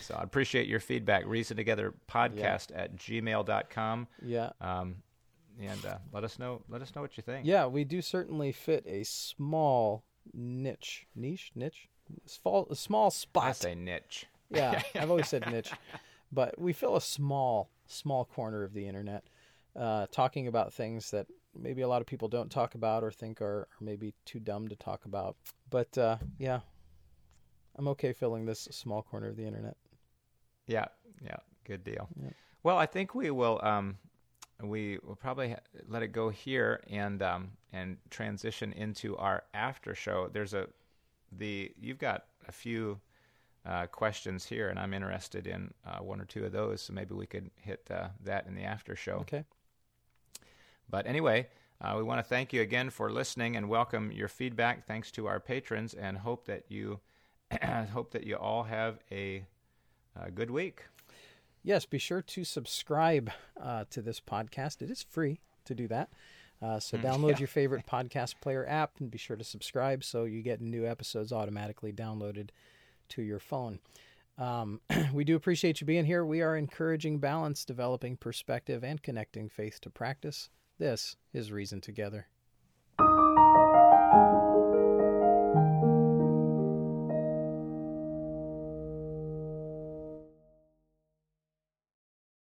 so 0.00 0.14
I 0.14 0.22
appreciate 0.22 0.66
your 0.66 0.80
feedback. 0.80 1.24
Reason 1.26 1.56
Together 1.56 1.94
Podcast 2.10 2.68
at 2.74 2.96
gmail.com. 2.96 4.08
Yeah. 4.22 4.50
Um, 4.60 4.96
and 5.58 5.84
uh, 5.84 5.98
let 6.12 6.24
us 6.24 6.38
know. 6.38 6.62
Let 6.68 6.82
us 6.82 6.94
know 6.94 7.02
what 7.02 7.16
you 7.16 7.22
think. 7.22 7.46
Yeah, 7.46 7.66
we 7.66 7.84
do 7.84 8.02
certainly 8.02 8.52
fit 8.52 8.84
a 8.86 9.04
small 9.04 10.04
niche. 10.32 11.06
Niche? 11.14 11.52
Niche? 11.54 11.88
Small, 12.26 12.66
a 12.70 12.76
small 12.76 13.06
I 13.06 13.10
spot. 13.10 13.56
say 13.56 13.74
niche. 13.74 14.26
Yeah, 14.50 14.82
I've 14.94 15.10
always 15.10 15.28
said 15.28 15.50
niche. 15.50 15.70
But 16.32 16.58
we 16.58 16.72
fill 16.72 16.96
a 16.96 17.00
small, 17.00 17.70
small 17.86 18.24
corner 18.24 18.62
of 18.62 18.72
the 18.72 18.86
internet 18.86 19.24
uh, 19.76 20.06
talking 20.10 20.46
about 20.48 20.72
things 20.72 21.10
that 21.10 21.26
maybe 21.58 21.82
a 21.82 21.88
lot 21.88 22.00
of 22.00 22.06
people 22.06 22.28
don't 22.28 22.50
talk 22.50 22.74
about 22.74 23.02
or 23.02 23.10
think 23.10 23.40
are, 23.40 23.60
are 23.62 23.68
maybe 23.80 24.14
too 24.24 24.40
dumb 24.40 24.68
to 24.68 24.76
talk 24.76 25.04
about. 25.04 25.36
But 25.70 25.96
uh, 25.98 26.16
yeah, 26.38 26.60
I'm 27.76 27.88
okay 27.88 28.12
filling 28.12 28.46
this 28.46 28.68
small 28.70 29.02
corner 29.02 29.28
of 29.28 29.36
the 29.36 29.46
internet. 29.46 29.76
Yeah, 30.66 30.86
yeah, 31.24 31.36
good 31.64 31.82
deal. 31.84 32.08
Yep. 32.22 32.34
Well, 32.62 32.76
I 32.76 32.86
think 32.86 33.14
we 33.14 33.30
will. 33.30 33.58
Um, 33.62 33.98
we 34.62 34.98
will 35.04 35.16
probably 35.16 35.56
let 35.88 36.02
it 36.02 36.08
go 36.08 36.28
here 36.28 36.82
and 36.88 37.22
um, 37.22 37.50
and 37.72 37.96
transition 38.10 38.72
into 38.72 39.16
our 39.16 39.44
after 39.54 39.94
show. 39.94 40.28
There's 40.32 40.54
a 40.54 40.68
the 41.32 41.72
you've 41.80 41.98
got 41.98 42.24
a 42.48 42.52
few 42.52 43.00
uh, 43.64 43.86
questions 43.86 44.46
here, 44.46 44.68
and 44.68 44.78
I'm 44.78 44.94
interested 44.94 45.46
in 45.46 45.72
uh, 45.86 45.98
one 45.98 46.20
or 46.20 46.24
two 46.24 46.44
of 46.44 46.52
those. 46.52 46.82
So 46.82 46.92
maybe 46.92 47.14
we 47.14 47.26
could 47.26 47.50
hit 47.56 47.86
uh, 47.90 48.08
that 48.24 48.46
in 48.46 48.54
the 48.54 48.64
after 48.64 48.96
show. 48.96 49.18
Okay. 49.20 49.44
But 50.88 51.06
anyway, 51.06 51.48
uh, 51.80 51.94
we 51.96 52.02
want 52.02 52.18
to 52.18 52.24
thank 52.24 52.52
you 52.52 52.62
again 52.62 52.90
for 52.90 53.10
listening 53.10 53.56
and 53.56 53.68
welcome 53.68 54.10
your 54.10 54.28
feedback. 54.28 54.86
Thanks 54.86 55.10
to 55.12 55.26
our 55.26 55.40
patrons, 55.40 55.94
and 55.94 56.18
hope 56.18 56.46
that 56.46 56.64
you 56.68 57.00
hope 57.92 58.12
that 58.12 58.24
you 58.24 58.36
all 58.36 58.64
have 58.64 58.98
a, 59.10 59.44
a 60.20 60.30
good 60.30 60.50
week. 60.50 60.84
Yes, 61.62 61.84
be 61.84 61.98
sure 61.98 62.22
to 62.22 62.44
subscribe 62.44 63.30
uh, 63.60 63.84
to 63.90 64.00
this 64.00 64.20
podcast. 64.20 64.82
It 64.82 64.90
is 64.90 65.02
free 65.02 65.40
to 65.66 65.74
do 65.74 65.88
that. 65.88 66.10
Uh, 66.62 66.78
so 66.78 66.98
download 66.98 67.38
your 67.38 67.48
favorite 67.48 67.86
podcast 67.86 68.34
player 68.40 68.66
app 68.68 68.92
and 69.00 69.10
be 69.10 69.18
sure 69.18 69.36
to 69.36 69.44
subscribe 69.44 70.04
so 70.04 70.24
you 70.24 70.42
get 70.42 70.60
new 70.60 70.86
episodes 70.86 71.32
automatically 71.32 71.92
downloaded 71.92 72.50
to 73.08 73.22
your 73.22 73.38
phone. 73.38 73.78
Um, 74.38 74.80
we 75.12 75.24
do 75.24 75.36
appreciate 75.36 75.80
you 75.80 75.86
being 75.86 76.04
here. 76.04 76.24
We 76.24 76.42
are 76.42 76.56
encouraging 76.56 77.18
balance, 77.18 77.64
developing 77.64 78.16
perspective, 78.16 78.84
and 78.84 79.02
connecting 79.02 79.48
faith 79.48 79.80
to 79.82 79.90
practice. 79.90 80.50
This 80.78 81.16
is 81.32 81.52
Reason 81.52 81.80
Together. 81.80 82.26